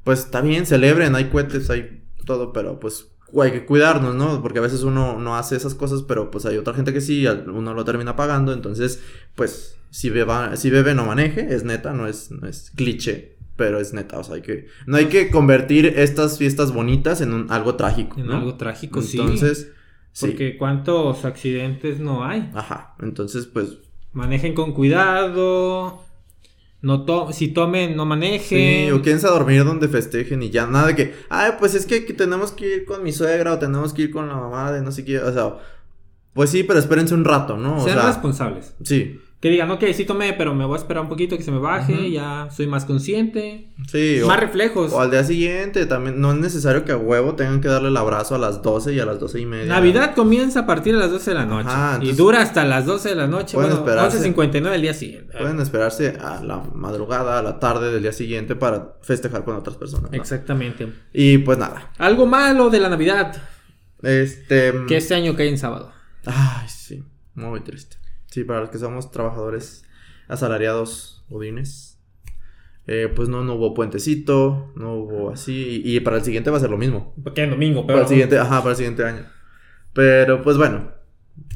pues 0.05 0.19
está 0.21 0.43
bien, 0.43 0.67
celebren, 0.67 1.15
hay 1.15 1.31
cohetes, 1.31 1.71
hay 1.71 2.03
todo, 2.27 2.53
pero 2.53 2.79
pues 2.79 3.07
hay 3.43 3.53
que 3.53 3.65
cuidarnos, 3.65 4.15
¿no? 4.15 4.43
Porque 4.43 4.59
a 4.59 4.63
veces 4.63 4.83
uno 4.83 5.19
no 5.19 5.37
hace 5.37 5.57
esas 5.57 5.75
cosas, 5.75 6.03
pero 6.03 6.31
pues 6.31 6.45
hay 6.45 6.59
otra 6.59 6.75
gente 6.75 6.93
que 6.93 7.01
sí, 7.01 7.27
uno 7.27 7.73
lo 7.73 7.85
termina 7.87 8.17
pagando, 8.17 8.53
entonces, 8.53 9.01
pues 9.35 9.77
si 9.91 10.11
beba, 10.11 10.55
si 10.57 10.69
bebe 10.69 10.95
no 10.95 11.07
maneje, 11.07 11.55
es 11.55 11.65
neta, 11.65 11.95
no 11.95 12.07
es, 12.07 12.31
no 12.31 12.47
es 12.47 12.71
cliché, 12.77 13.36
pero 13.57 13.81
es 13.81 13.93
neta, 13.93 14.19
o 14.19 14.25
sea, 14.25 14.37
hay 14.37 14.43
que, 14.43 14.67
no 14.87 14.97
hay 14.99 15.07
que 15.07 15.31
convertir 15.31 15.87
estas 15.97 16.39
fiestas 16.39 16.73
bonitas 16.73 17.21
en 17.21 17.33
un, 17.33 17.51
algo 17.51 17.75
trágico, 17.75 18.21
En 18.21 18.27
¿no? 18.27 18.37
algo 18.37 18.55
trágico, 18.57 19.03
sí. 19.03 19.19
Entonces, 19.19 19.73
sí. 20.13 20.27
Porque 20.27 20.57
cuántos 20.57 21.25
accidentes 21.25 21.99
no 21.99 22.25
hay. 22.25 22.51
Ajá, 22.55 22.95
entonces, 23.01 23.47
pues, 23.47 23.79
Manejen 24.13 24.55
con 24.55 24.73
cuidado. 24.73 26.03
No 26.83 27.05
to 27.05 27.33
si 27.33 27.49
tomen, 27.49 27.97
no 27.97 28.07
manejen. 28.07 28.87
Sí, 28.87 28.91
o 28.93 29.03
quédense 29.03 29.27
a 29.27 29.31
dormir 29.31 29.65
donde 29.65 29.89
festejen 29.89 30.43
y 30.43 30.51
ya, 30.51 30.67
nada 30.67 30.89
de 30.89 30.95
que, 30.95 31.15
ay, 31.29 31.53
pues 31.59 31.75
es 31.75 31.85
que, 31.85 32.05
que 32.05 32.13
tenemos 32.15 32.53
que 32.53 32.77
ir 32.77 32.85
con 32.85 33.03
mi 33.03 33.13
suegra 33.13 33.53
o 33.55 33.59
tenemos 33.59 33.93
que 33.93 34.03
ir 34.03 34.11
con 34.11 34.29
la 34.29 34.37
mamá 34.37 34.73
de 34.73 34.83
no 34.83 34.93
sé 34.93 35.05
qué, 35.05 35.19
o 35.19 35.33
sea, 35.33 35.57
pues 36.33 36.51
sí, 36.51 36.63
pero 36.63 36.79
espérense 36.79 37.15
un 37.15 37.25
rato, 37.25 37.57
¿no? 37.57 37.79
O 37.79 37.85
Sean 37.85 37.99
sea, 37.99 38.07
responsables. 38.09 38.75
sí, 38.85 39.19
Que 39.41 39.51
digan, 39.51 39.71
ok, 39.71 39.85
sí 39.93 40.07
tomé, 40.07 40.33
pero 40.33 40.55
me 40.55 40.65
voy 40.65 40.77
a 40.77 40.79
esperar 40.79 41.03
un 41.03 41.11
poquito 41.11 41.37
que 41.37 41.43
se 41.43 41.53
me 41.53 41.59
baje. 41.59 42.11
Ya 42.11 42.49
soy 42.51 42.67
más 42.67 42.87
consciente. 42.87 43.69
sí, 43.87 44.21
o, 44.23 44.29
más 44.29 44.41
reflejos. 44.41 44.93
o 44.95 45.01
al 45.01 45.11
día 45.11 45.25
siguiente 45.25 45.85
también, 45.85 46.19
no 46.21 46.33
es 46.33 46.39
necesario 46.39 46.87
que 46.87 46.93
a 46.93 46.97
huevo 46.97 47.35
tengan 47.35 47.61
que 47.61 47.69
darle 47.69 47.89
el 47.89 47.97
abrazo 47.99 48.35
a 48.35 48.39
las 48.39 48.63
12 48.63 48.95
y 48.95 49.01
a 49.01 49.05
las 49.05 49.21
12 49.21 49.41
y 49.41 49.47
media. 49.47 49.67
Navidad 49.67 50.15
comienza 50.15 50.61
a 50.61 50.67
partir 50.67 50.95
de 50.95 51.01
las 51.01 51.11
12 51.11 51.33
de 51.33 51.35
la 51.35 51.45
noche. 51.45 51.69
Ajá, 51.69 51.99
y 52.03 52.13
dura 52.13 52.41
hasta 52.41 52.65
las 52.65 52.87
12 52.87 53.11
de 53.11 53.15
la 53.15 53.27
noche. 53.27 53.55
Pueden 53.55 53.73
Bueno, 53.73 53.87
esperarse. 53.87 54.35
11.59 54.35 54.71
del 54.71 54.83
día 54.83 54.95
siguiente. 54.95 55.37
Pueden 55.39 55.61
esperarse 55.61 56.17
a 56.19 56.43
la 56.43 56.63
madrugada, 56.75 57.39
a 57.39 57.43
la 57.43 57.59
tarde 57.61 57.93
del 57.93 58.03
día 58.03 58.13
siguiente 58.13 58.57
para 58.57 58.97
festejar 59.03 59.45
con 59.45 59.55
otras 59.55 59.77
personas. 59.77 60.11
¿no? 60.11 60.17
Exactamente. 60.17 60.89
Y 61.13 61.39
pues 61.39 61.59
nada, 61.59 61.93
Algo 61.99 62.25
malo 62.25 62.71
de 62.71 62.81
la 62.81 62.89
Navidad. 62.89 63.37
este... 64.03 64.73
Que 64.89 64.97
este 64.97 65.15
año 65.15 65.37
cae 65.37 65.51
en 65.51 65.59
sábado. 65.59 65.93
Ay, 66.25 66.69
sí, 66.69 67.05
muy 67.35 67.61
triste. 67.61 67.99
Sí, 68.37 68.45
para 68.45 68.61
los 68.61 68.69
que 68.69 68.77
somos 68.77 69.11
trabajadores 69.11 69.83
asalariados 70.29 71.25
godines, 71.31 71.99
eh, 72.87 73.11
pues 73.17 73.31
no, 73.31 73.43
no 73.43 73.55
hubo 73.55 73.73
puentecito, 73.73 74.75
no 74.77 74.93
hubo 74.93 75.31
así, 75.31 75.81
y, 75.83 75.97
y 75.97 76.01
para 76.01 76.19
el 76.19 76.23
siguiente 76.23 76.51
va 76.51 76.59
a 76.59 76.61
ser 76.61 76.69
lo 76.69 76.77
mismo. 76.77 77.15
Porque 77.25 77.45
en 77.45 77.51
domingo, 77.53 77.87
Para 77.87 78.03
el 78.03 78.09
siguiente, 78.09 78.39
ajá, 78.39 78.59
para 78.59 78.73
el 78.73 78.77
siguiente 78.77 79.05
año. 79.05 79.23
Pero 79.95 80.43
pues 80.43 80.59
bueno, 80.59 80.91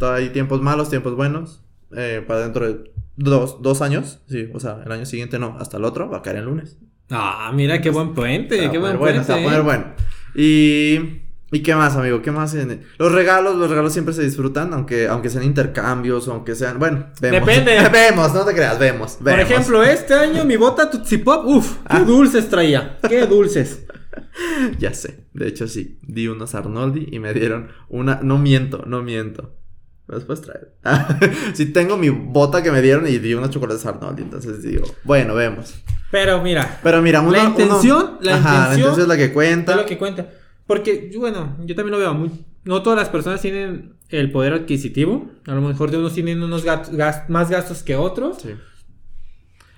hay 0.00 0.30
tiempos 0.30 0.62
malos, 0.62 0.88
tiempos 0.88 1.14
buenos, 1.16 1.62
eh, 1.94 2.24
para 2.26 2.40
dentro 2.40 2.66
de 2.66 2.90
dos, 3.14 3.60
dos 3.60 3.82
años, 3.82 4.22
sí, 4.26 4.48
o 4.54 4.58
sea, 4.58 4.82
el 4.82 4.90
año 4.90 5.04
siguiente 5.04 5.38
no, 5.38 5.58
hasta 5.60 5.76
el 5.76 5.84
otro 5.84 6.08
va 6.08 6.16
a 6.16 6.22
caer 6.22 6.38
el 6.38 6.46
lunes. 6.46 6.78
Ah, 7.10 7.52
mira 7.54 7.82
qué 7.82 7.90
buen 7.90 8.14
puente. 8.14 8.56
Qué 8.70 8.78
buen 8.78 8.96
bueno, 8.96 9.00
puente. 9.00 9.24
se 9.24 9.32
va 9.34 9.38
a 9.38 9.42
poner 9.42 9.60
eh. 9.60 9.62
bueno. 9.62 9.84
Y... 10.34 11.19
¿Y 11.52 11.62
qué 11.62 11.74
más, 11.74 11.96
amigo? 11.96 12.22
¿Qué 12.22 12.30
más? 12.30 12.54
en- 12.54 12.84
Los 12.98 13.10
regalos, 13.12 13.56
los 13.56 13.68
regalos 13.68 13.92
siempre 13.92 14.14
se 14.14 14.22
disfrutan, 14.22 14.72
aunque, 14.72 15.08
aunque 15.08 15.30
sean 15.30 15.42
intercambios, 15.44 16.28
aunque 16.28 16.54
sean... 16.54 16.78
Bueno, 16.78 17.06
vemos. 17.20 17.40
Depende. 17.46 17.88
vemos, 17.92 18.32
no 18.32 18.44
te 18.44 18.54
creas, 18.54 18.78
vemos. 18.78 19.12
Por 19.14 19.24
vemos. 19.24 19.50
ejemplo, 19.50 19.82
este 19.82 20.14
año 20.14 20.44
mi 20.44 20.56
bota 20.56 20.88
Tootsie 20.90 21.18
Pop, 21.18 21.44
uff, 21.46 21.72
qué 21.88 21.96
Ah. 21.96 22.00
dulces 22.04 22.48
traía. 22.48 22.98
Qué 23.08 23.26
dulces. 23.26 23.80
Ya 24.78 24.94
sé, 24.94 25.26
de 25.34 25.48
hecho 25.48 25.66
sí. 25.66 25.98
Di 26.02 26.28
unos 26.28 26.54
Arnoldi 26.54 27.08
y 27.10 27.18
me 27.18 27.34
dieron 27.34 27.68
una... 27.88 28.20
No 28.22 28.38
miento, 28.38 28.84
no 28.86 29.02
miento. 29.02 29.56
Después 30.06 30.40
traer. 30.42 30.74
sí 31.54 31.66
tengo 31.66 31.96
mi 31.96 32.08
bota 32.10 32.62
que 32.62 32.70
me 32.72 32.80
dieron 32.82 33.06
y 33.08 33.18
di 33.18 33.34
unos 33.34 33.50
chocolates 33.50 33.84
Arnoldi, 33.86 34.22
entonces 34.22 34.62
digo, 34.62 34.84
bueno, 35.04 35.34
vemos. 35.34 35.74
Pero 36.12 36.42
mira, 36.42 36.80
Pero 36.82 37.00
mira, 37.02 37.20
uno, 37.20 37.30
La 37.30 37.40
uno- 37.42 37.50
intención- 37.50 38.18
la 38.20 38.34
Ajá, 38.36 38.42
la 38.50 38.56
intención 38.56 38.78
intención 38.78 39.00
es 39.02 39.08
la 39.08 39.16
que 39.16 39.24
es 39.24 39.30
cuenta. 39.32 39.76
lo 39.76 39.86
que 39.86 39.98
cuenta. 39.98 40.28
Porque, 40.70 41.10
bueno, 41.18 41.56
yo 41.64 41.74
también 41.74 41.90
lo 41.90 41.98
veo. 41.98 42.14
muy- 42.14 42.30
no 42.62 42.80
todas 42.80 42.96
las 42.96 43.08
personas 43.08 43.40
tienen 43.42 43.94
el 44.08 44.30
poder 44.30 44.52
adquisitivo. 44.52 45.28
A 45.48 45.54
lo 45.56 45.62
mejor 45.62 45.90
de 45.90 45.98
unos 45.98 46.14
tienen 46.14 46.40
unos 46.44 46.64
gat- 46.64 46.90
gas- 46.92 47.28
más 47.28 47.50
gastos 47.50 47.82
que 47.82 47.96
otros. 47.96 48.38
Sí. 48.40 48.50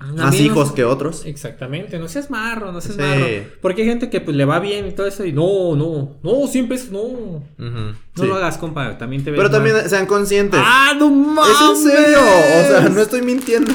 Más 0.01 0.35
no 0.35 0.39
hijos 0.39 0.73
que 0.73 0.85
otros. 0.85 1.25
Exactamente, 1.25 1.99
no 1.99 2.09
seas 2.09 2.29
marro, 2.29 2.73
no 2.73 2.83
seas 2.83 2.97
Sí. 2.97 3.01
marro. 3.01 3.27
Porque 3.63 3.81
hay 3.83 3.89
gente 3.89 4.11
que 4.11 4.21
pues 4.21 4.37
le 4.37 4.45
va 4.45 4.59
bien 4.61 4.87
y 4.87 4.93
todo 4.93 5.07
eso 5.07 5.25
y 5.25 5.33
no, 5.33 5.75
no, 5.77 6.19
no, 6.23 6.47
siempre 6.47 6.77
es 6.77 6.91
no. 6.93 7.43
No 7.57 7.95
sí. 8.17 8.27
lo 8.27 8.35
hagas, 8.35 8.59
compa, 8.59 8.99
también 8.99 9.25
te 9.25 9.31
ves 9.31 9.39
Pero 9.39 9.49
mal. 9.49 9.63
también 9.63 9.89
sean 9.89 10.05
conscientes. 10.05 10.61
¡Ah, 10.63 10.93
no 10.99 11.09
mames! 11.09 11.55
Es 11.57 11.87
en 11.87 11.91
serio, 11.91 12.19
o 12.21 12.69
sea, 12.69 12.89
no 12.91 13.01
estoy 13.01 13.23
mintiendo. 13.23 13.73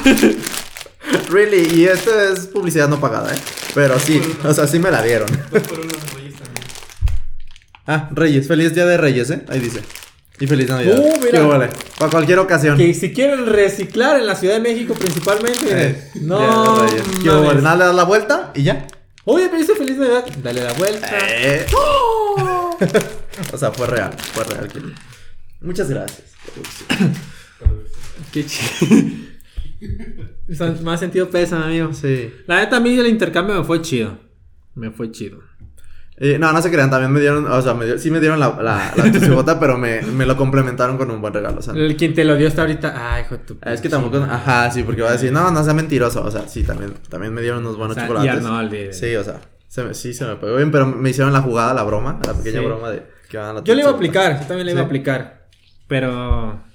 really, 1.30 1.66
y 1.80 1.84
esto 1.86 2.10
es 2.20 2.46
publicidad 2.46 2.88
no 2.88 3.00
pagada, 3.00 3.34
¿eh? 3.34 3.38
Pero 3.74 3.98
sí, 3.98 4.20
o 4.44 4.52
sea, 4.52 4.68
sí 4.68 4.78
me 4.78 4.90
la 4.92 5.02
dieron. 5.02 5.28
Dos 5.50 5.62
por 5.62 5.80
uno 5.80 5.88
de 5.88 6.14
Reyes 6.14 6.34
también. 6.34 6.64
Ah, 7.90 8.10
Reyes, 8.12 8.46
feliz 8.46 8.74
día 8.74 8.84
de 8.84 8.98
Reyes, 8.98 9.30
¿eh? 9.30 9.42
Ahí 9.48 9.60
dice. 9.60 9.80
Y 10.38 10.46
feliz 10.46 10.68
Navidad. 10.68 10.98
Uh, 10.98 11.18
mira. 11.24 11.30
Qué 11.30 11.40
vale. 11.40 11.68
Para 11.98 12.10
cualquier 12.10 12.38
ocasión. 12.38 12.76
Que 12.76 12.92
si 12.92 13.12
quieren 13.14 13.46
reciclar 13.46 14.20
en 14.20 14.26
la 14.26 14.36
Ciudad 14.36 14.54
de 14.54 14.60
México 14.60 14.92
principalmente, 14.94 15.58
Eh, 15.70 16.10
no. 16.20 16.86
Qué 17.22 17.30
vale. 17.30 17.62
Nada, 17.62 17.76
le 17.76 17.84
das 17.86 17.94
la 17.94 18.04
vuelta 18.04 18.52
y 18.54 18.62
ya. 18.64 18.86
Oye, 19.24 19.46
pero 19.46 19.58
dice 19.58 19.74
feliz 19.74 19.96
Navidad. 19.96 20.26
Dale 20.42 20.62
la 20.62 20.72
vuelta. 20.74 21.08
Eh. 21.28 21.66
¡Oh! 21.74 22.76
O 23.52 23.56
sea, 23.56 23.70
fue 23.70 23.86
real, 23.86 24.12
fue 24.34 24.42
real. 24.44 24.68
Muchas 25.60 25.88
gracias. 25.88 26.22
Qué 28.32 28.44
chido. 28.44 28.98
Más 30.82 30.98
sentido 31.00 31.30
pesa, 31.30 31.64
amigo. 31.64 31.94
Sí. 31.94 32.32
La 32.46 32.60
neta, 32.60 32.76
a 32.76 32.80
mí 32.80 32.98
el 32.98 33.06
intercambio 33.06 33.54
me 33.56 33.64
fue 33.64 33.80
chido. 33.80 34.18
Me 34.74 34.90
fue 34.90 35.10
chido. 35.12 35.38
Eh, 36.20 36.36
no, 36.38 36.52
no 36.52 36.60
se 36.60 36.70
crean, 36.70 36.90
también 36.90 37.12
me 37.12 37.20
dieron, 37.20 37.46
o 37.46 37.62
sea, 37.62 37.74
me 37.74 37.86
dio- 37.86 37.98
sí 37.98 38.10
me 38.10 38.18
dieron 38.18 38.40
la, 38.40 38.48
la, 38.60 38.92
la 38.96 39.56
pero 39.60 39.78
me, 39.78 40.02
me 40.02 40.26
lo 40.26 40.36
complementaron 40.36 40.96
con 40.98 41.10
un 41.10 41.20
buen 41.20 41.32
regalo, 41.32 41.58
o 41.58 41.62
sea. 41.62 41.74
El 41.74 41.96
quien 41.96 42.12
te 42.14 42.24
lo 42.24 42.36
dio 42.36 42.48
hasta 42.48 42.62
ahorita. 42.62 43.14
Ay, 43.14 43.22
hijo 43.22 43.36
de 43.36 43.44
tu. 43.44 43.58
Es 43.64 43.80
que 43.80 43.88
tampoco, 43.88 44.16
ajá, 44.18 44.70
sí, 44.70 44.82
porque 44.82 45.02
va 45.02 45.10
a 45.10 45.12
decir, 45.12 45.30
no, 45.32 45.50
no 45.50 45.62
sea 45.64 45.74
mentiroso, 45.74 46.24
o 46.24 46.30
sea, 46.30 46.48
sí, 46.48 46.64
también, 46.64 46.94
también 47.08 47.32
me 47.32 47.40
dieron 47.40 47.60
unos 47.60 47.74
O 47.74 47.78
buenos 47.78 47.94
sea, 47.94 48.04
y 48.04 48.08
chocolates. 48.08 48.44
Arnoldi. 48.44 48.92
Sí, 48.92 49.14
o 49.14 49.22
sea, 49.22 49.40
se 49.68 49.84
me- 49.84 49.94
sí 49.94 50.12
se 50.12 50.24
me 50.26 50.34
pegó 50.36 50.56
bien, 50.56 50.70
pero 50.72 50.86
me 50.86 51.10
hicieron 51.10 51.32
la 51.32 51.40
jugada, 51.42 51.72
la 51.74 51.84
broma, 51.84 52.18
la 52.26 52.34
pequeña 52.34 52.60
Sí. 52.60 52.66
broma 52.66 52.90
de 52.90 53.02
que 53.30 53.36
van 53.38 53.46
a 53.50 53.52
la 53.54 53.62
Yo 53.64 53.74
le 53.74 53.82
iba 53.82 53.90
a 53.90 53.94
aplicar. 53.94 54.40
Yo 54.40 54.46
también 54.46 54.66
le 54.66 54.72
iba 54.72 54.80
a 54.80 54.84
aplicar. 54.84 55.46
Pero. 55.86 56.66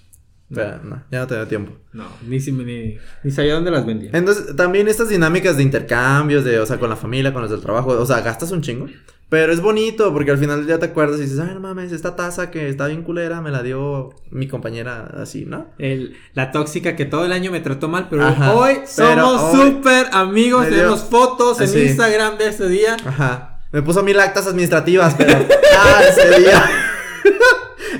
Pero, 0.53 0.84
no, 0.84 1.03
ya 1.12 1.19
no 1.21 1.27
tenía 1.27 1.47
tiempo. 1.47 1.71
No, 1.93 2.06
ni, 2.27 2.39
si- 2.39 2.51
ni, 2.51 2.97
ni 3.23 3.32
sabía 3.32 3.56
dónde 3.56 3.71
las 3.71 3.86
vendía. 3.88 4.12
Entonces, 4.13 4.56
también 4.56 4.88
estas 4.88 5.10
dinámicas 5.10 5.58
de 5.58 5.63
intercambios, 5.63 6.43
de, 6.43 6.60
o 6.60 6.65
sea, 6.67 6.77
con 6.77 6.89
la 6.91 6.95
familia, 6.95 7.34
con 7.34 7.41
los 7.41 7.49
del 7.49 7.62
trabajo, 7.62 7.89
o 7.89 8.06
sea, 8.06 8.21
gastas 8.21 8.51
un 8.51 8.62
chingo. 8.62 8.86
Pero 9.34 9.52
es 9.52 9.62
bonito 9.62 10.13
porque 10.13 10.30
al 10.30 10.38
final 10.38 10.67
ya 10.67 10.78
te 10.78 10.86
acuerdas 10.86 11.17
y 11.19 11.24
dices, 11.24 11.39
ay, 11.39 11.56
no 11.56 11.60
mames, 11.60 11.91
esta 11.91 12.15
taza 12.15 12.52
que 12.52 12.69
está 12.69 12.86
bien 12.86 13.02
culera 13.02 13.41
me 13.41 13.50
la 13.50 13.63
dio 13.63 14.13
mi 14.30 14.48
compañera 14.48 15.10
así, 15.19 15.46
¿no? 15.48 15.65
El- 15.80 16.15
la 16.36 16.52
tóxica 16.52 16.96
que 16.96 17.06
todo 17.06 17.26
el 17.26 17.32
año 17.32 17.50
me 17.50 17.60
trató 17.60 17.88
mal, 17.89 18.10
pero 18.12 18.28
Ajá, 18.28 18.54
hoy 18.54 18.82
pero 18.96 19.39
somos 19.39 19.52
súper 19.60 20.06
amigos. 20.12 20.67
dio- 20.67 20.76
Tenemos 20.76 21.02
fotos 21.06 21.60
en 21.62 21.67
Sí. 21.67 21.82
Instagram 21.82 22.38
de 22.38 22.48
ese 22.50 22.67
día. 22.69 22.96
Ajá. 23.04 23.62
Me 23.72 23.82
puso 23.82 24.04
mil 24.04 24.19
actas 24.19 24.46
administrativas, 24.46 25.15
pero. 25.17 25.34
ah, 25.80 26.02
ese 26.08 26.39
día. 26.39 26.63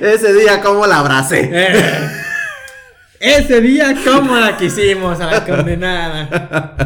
ese 0.00 0.32
día, 0.34 0.60
¿cómo 0.62 0.86
la 0.86 1.00
abracé? 1.00 1.50
Ese 3.24 3.60
día, 3.62 3.94
¿cómo 4.04 4.36
la 4.36 4.54
quisimos 4.56 5.18
a 5.18 5.26
la 5.30 5.44
condenada? 5.46 6.76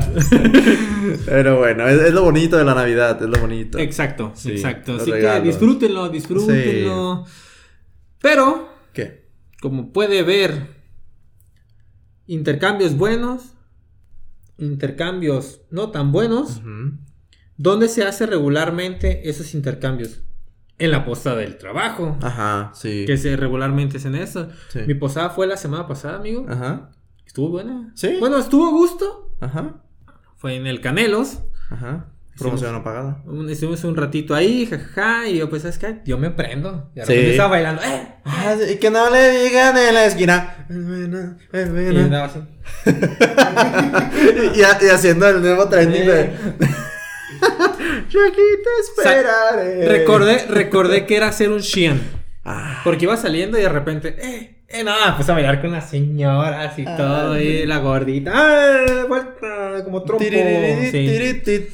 Pero 1.26 1.58
bueno, 1.58 1.88
es, 1.88 2.00
es 2.00 2.12
lo 2.12 2.22
bonito 2.22 2.56
de 2.56 2.64
la 2.64 2.74
Navidad, 2.74 3.20
es 3.20 3.28
lo 3.28 3.38
bonito. 3.40 3.78
Exacto, 3.78 4.32
Sí, 4.36 4.52
exacto. 4.52 4.96
Así 4.96 5.10
regalos. 5.10 5.42
que 5.42 5.48
disfrútenlo, 5.48 6.08
disfrútenlo. 6.08 7.24
Pero, 8.20 8.68
¿Qué? 8.92 9.28
como 9.60 9.92
puede 9.92 10.22
ver, 10.22 10.66
intercambios 12.26 12.96
buenos, 12.96 13.54
intercambios 14.58 15.62
no 15.70 15.90
tan 15.90 16.12
buenos. 16.12 16.60
¿Dónde 17.56 17.88
se 17.88 18.04
hace 18.04 18.26
regularmente 18.26 19.28
esos 19.28 19.54
intercambios? 19.54 20.20
En 20.78 20.90
la 20.92 21.04
posada 21.04 21.36
del 21.36 21.58
trabajo. 21.58 22.16
Ajá, 22.22 22.70
sí. 22.74 23.04
Que 23.06 23.16
se 23.16 23.36
regularmente 23.36 23.96
es 23.96 24.04
en 24.04 24.14
eso. 24.14 24.48
Sí. 24.68 24.80
Mi 24.86 24.94
posada 24.94 25.30
fue 25.30 25.46
la 25.46 25.56
semana 25.56 25.86
pasada, 25.88 26.16
amigo. 26.18 26.46
Ajá, 26.48 26.90
Estuvo 27.26 27.50
buena. 27.50 27.90
Sí. 27.94 28.16
Bueno, 28.20 28.38
estuvo 28.38 28.66
a 28.66 28.70
gusto. 28.70 29.34
ajá, 29.40 29.82
Fue 30.36 30.54
en 30.56 30.66
el 30.66 30.80
Canelos. 30.80 31.40
ajá. 31.70 32.06
Promoción 32.38 32.72
no 32.72 32.84
pagada. 32.84 33.20
Un- 33.26 33.50
Estuvimos 33.50 33.82
un 33.82 33.96
ratito 33.96 34.32
ahí, 34.32 34.64
jajaja. 34.66 35.26
Y 35.28 35.38
yo, 35.38 35.50
pues, 35.50 35.62
¿sabes 35.62 35.76
qué? 35.78 36.00
Yo 36.04 36.18
me 36.18 36.30
prendo. 36.30 36.88
Y 36.94 37.00
Sí. 37.04 37.12
estaba 37.14 37.50
bailando. 37.50 37.82
¡Eh! 37.82 38.14
Ah, 38.24 38.54
y 38.72 38.76
que 38.76 38.90
no 38.92 39.10
le 39.10 39.42
digan 39.42 39.76
en 39.76 39.92
la 39.94 40.04
esquina. 40.06 40.64
Es 40.70 40.86
buena, 40.86 41.36
es 41.52 41.66
Y 41.68 41.70
buena. 41.72 42.04
andaba 42.04 42.24
así. 42.26 42.38
y, 44.54 44.60
y 44.60 44.62
haciendo 44.90 45.28
el 45.28 45.40
nuevo 45.42 45.68
trending 45.68 46.06
de. 46.06 46.32
Yo 48.10 48.20
aquí 48.26 48.40
te 48.64 49.02
esperaré. 49.02 49.86
Recordé, 49.88 50.46
recordé 50.48 51.06
que 51.06 51.16
era 51.16 51.28
hacer 51.28 51.50
un 51.50 51.60
Shein. 51.60 52.00
Ah, 52.44 52.80
Porque 52.84 53.04
iba 53.04 53.16
saliendo 53.16 53.58
y 53.58 53.62
de 53.62 53.68
repente, 53.68 54.16
eh, 54.18 54.62
eh, 54.68 54.84
nada, 54.84 55.16
pues 55.16 55.28
a 55.28 55.34
bailar 55.34 55.60
con 55.60 55.70
las 55.72 55.90
señoras 55.90 56.78
y 56.78 56.84
Ah, 56.86 56.96
todo, 56.96 57.40
y 57.40 57.66
la 57.66 57.78
gordita, 57.78 58.32
¡ah! 58.34 59.04
Vuelta, 59.08 59.84
como 59.84 60.02
trompo. 60.04 60.24
Sí. 60.24 61.66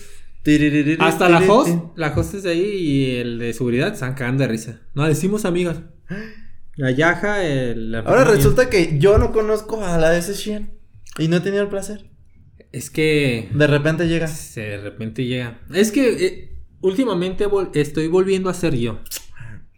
Hasta 0.98 1.28
la 1.28 1.40
host, 1.40 1.78
la 1.96 2.08
hostess 2.14 2.42
de 2.42 2.50
ahí 2.50 2.60
y 2.62 3.16
el 3.16 3.38
de 3.38 3.52
seguridad 3.52 3.92
están 3.92 4.14
cagando 4.14 4.42
de 4.42 4.48
risa. 4.48 4.80
No, 4.94 5.06
decimos 5.06 5.44
amigas. 5.44 5.76
La 6.76 6.90
Yaja, 6.90 7.44
el... 7.44 7.92
la 7.92 7.98
Ahora 8.00 8.22
familia. 8.24 8.34
resulta 8.34 8.68
que 8.68 8.98
yo 8.98 9.16
no 9.18 9.32
conozco 9.32 9.82
a 9.84 9.96
la 9.98 10.10
de 10.10 10.18
ese 10.18 10.34
Shein. 10.34 10.70
Y 11.18 11.28
no 11.28 11.36
he 11.36 11.40
tenido 11.40 11.62
el 11.62 11.68
placer. 11.68 12.10
Es 12.74 12.90
que... 12.90 13.48
De 13.52 13.66
repente 13.66 14.08
llega. 14.08 14.26
se- 14.26 14.60
de 14.60 14.76
repente 14.78 15.24
llega. 15.24 15.60
Es 15.72 15.92
que 15.92 16.26
eh, 16.26 16.56
últimamente 16.80 17.46
vol- 17.48 17.70
estoy 17.74 18.08
volviendo 18.08 18.50
a 18.50 18.54
ser 18.54 18.74
yo. 18.76 19.00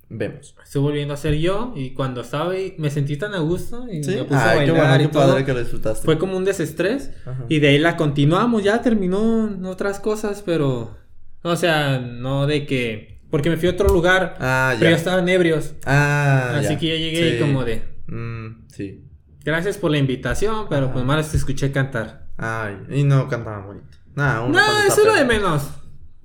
Vemos. 0.08 0.54
Estoy 0.64 0.82
volviendo 0.82 1.14
a 1.14 1.16
ser 1.16 1.34
yo 1.34 1.72
y 1.76 1.90
cuando 1.90 2.20
estaba 2.20 2.52
ahí 2.52 2.74
me 2.78 2.90
sentí 2.90 3.16
tan 3.16 3.34
a 3.34 3.40
gusto 3.40 3.86
y 3.90 4.04
Sí. 4.04 4.12
me 4.14 4.22
puse 4.24 4.36
a 4.36 4.50
Ay, 4.50 4.56
bailar 4.58 4.76
bueno, 4.98 5.04
y 5.04 5.08
todo. 5.08 5.26
padre 5.28 5.44
que 5.44 5.52
lo 5.52 5.58
disfrutaste. 5.60 6.04
Fue 6.04 6.16
como 6.16 6.36
un 6.36 6.44
desestrés 6.44 7.10
Ajá. 7.26 7.44
y 7.48 7.58
de 7.58 7.68
ahí 7.68 7.78
la 7.78 7.96
continuamos, 7.96 8.62
ya 8.62 8.80
terminó 8.82 9.48
en 9.48 9.64
otras 9.66 9.98
cosas, 9.98 10.42
pero 10.46 10.96
o 11.42 11.56
sea, 11.56 11.98
no 11.98 12.46
de 12.46 12.66
que 12.66 13.20
porque 13.30 13.50
me 13.50 13.56
fui 13.56 13.68
a 13.68 13.72
otro 13.72 13.88
lugar, 13.88 14.36
Ah, 14.38 14.70
pero 14.78 14.84
ya. 14.84 14.90
ya 14.90 14.96
estaban 14.96 15.28
ebrios. 15.28 15.74
Ah, 15.84 16.52
así 16.58 16.74
ya. 16.74 16.78
que 16.78 16.86
ya 16.86 16.94
llegué 16.94 17.28
y 17.28 17.32
Sí. 17.32 17.38
como 17.40 17.64
de 17.64 17.82
Mm, 18.06 18.68
sí. 18.68 19.04
gracias 19.44 19.76
por 19.76 19.90
la 19.90 19.98
invitación, 19.98 20.66
pero 20.70 20.84
Ajá. 20.86 20.92
pues 20.94 21.04
más 21.04 21.30
te 21.32 21.36
escuché 21.36 21.72
cantar. 21.72 22.25
Ay, 22.38 22.76
y 22.90 23.02
no 23.04 23.28
cantaba 23.28 23.60
bonito. 23.66 23.86
Uno 24.16 24.48
No, 24.48 24.60
eso 24.86 25.00
es 25.00 25.06
lo 25.06 25.14
de 25.14 25.24
menos. 25.24 25.62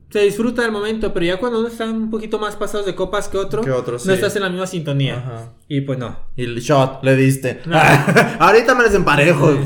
Se 0.10 0.20
disfruta 0.24 0.62
del 0.64 0.72
momento, 0.74 1.14
pero 1.14 1.26
ya 1.26 1.38
cuando 1.38 1.60
uno 1.60 1.70
está 1.70 1.86
un 1.86 2.10
poquito 2.10 2.38
más 2.38 2.58
pasados 2.58 2.86
de 2.86 2.96
copas 2.96 3.30
que 3.30 3.38
otro, 3.38 3.62
Que 3.62 3.72
otro, 3.72 3.98
sí. 3.98 4.08
no 4.10 4.14
estás 4.14 4.36
en 4.36 4.42
la 4.42 4.50
misma 4.50 4.68
sintonía. 4.68 5.18
Ajá. 5.20 5.54
Y 5.70 5.82
pues 5.82 5.98
no. 6.00 6.18
Y 6.36 6.44
el 6.44 6.60
shot 6.60 7.02
le 7.04 7.16
diste. 7.16 7.62
No. 7.66 7.78
Ahorita 8.40 8.76
me 8.76 8.84
les 8.84 8.94
emparejo. 8.94 9.58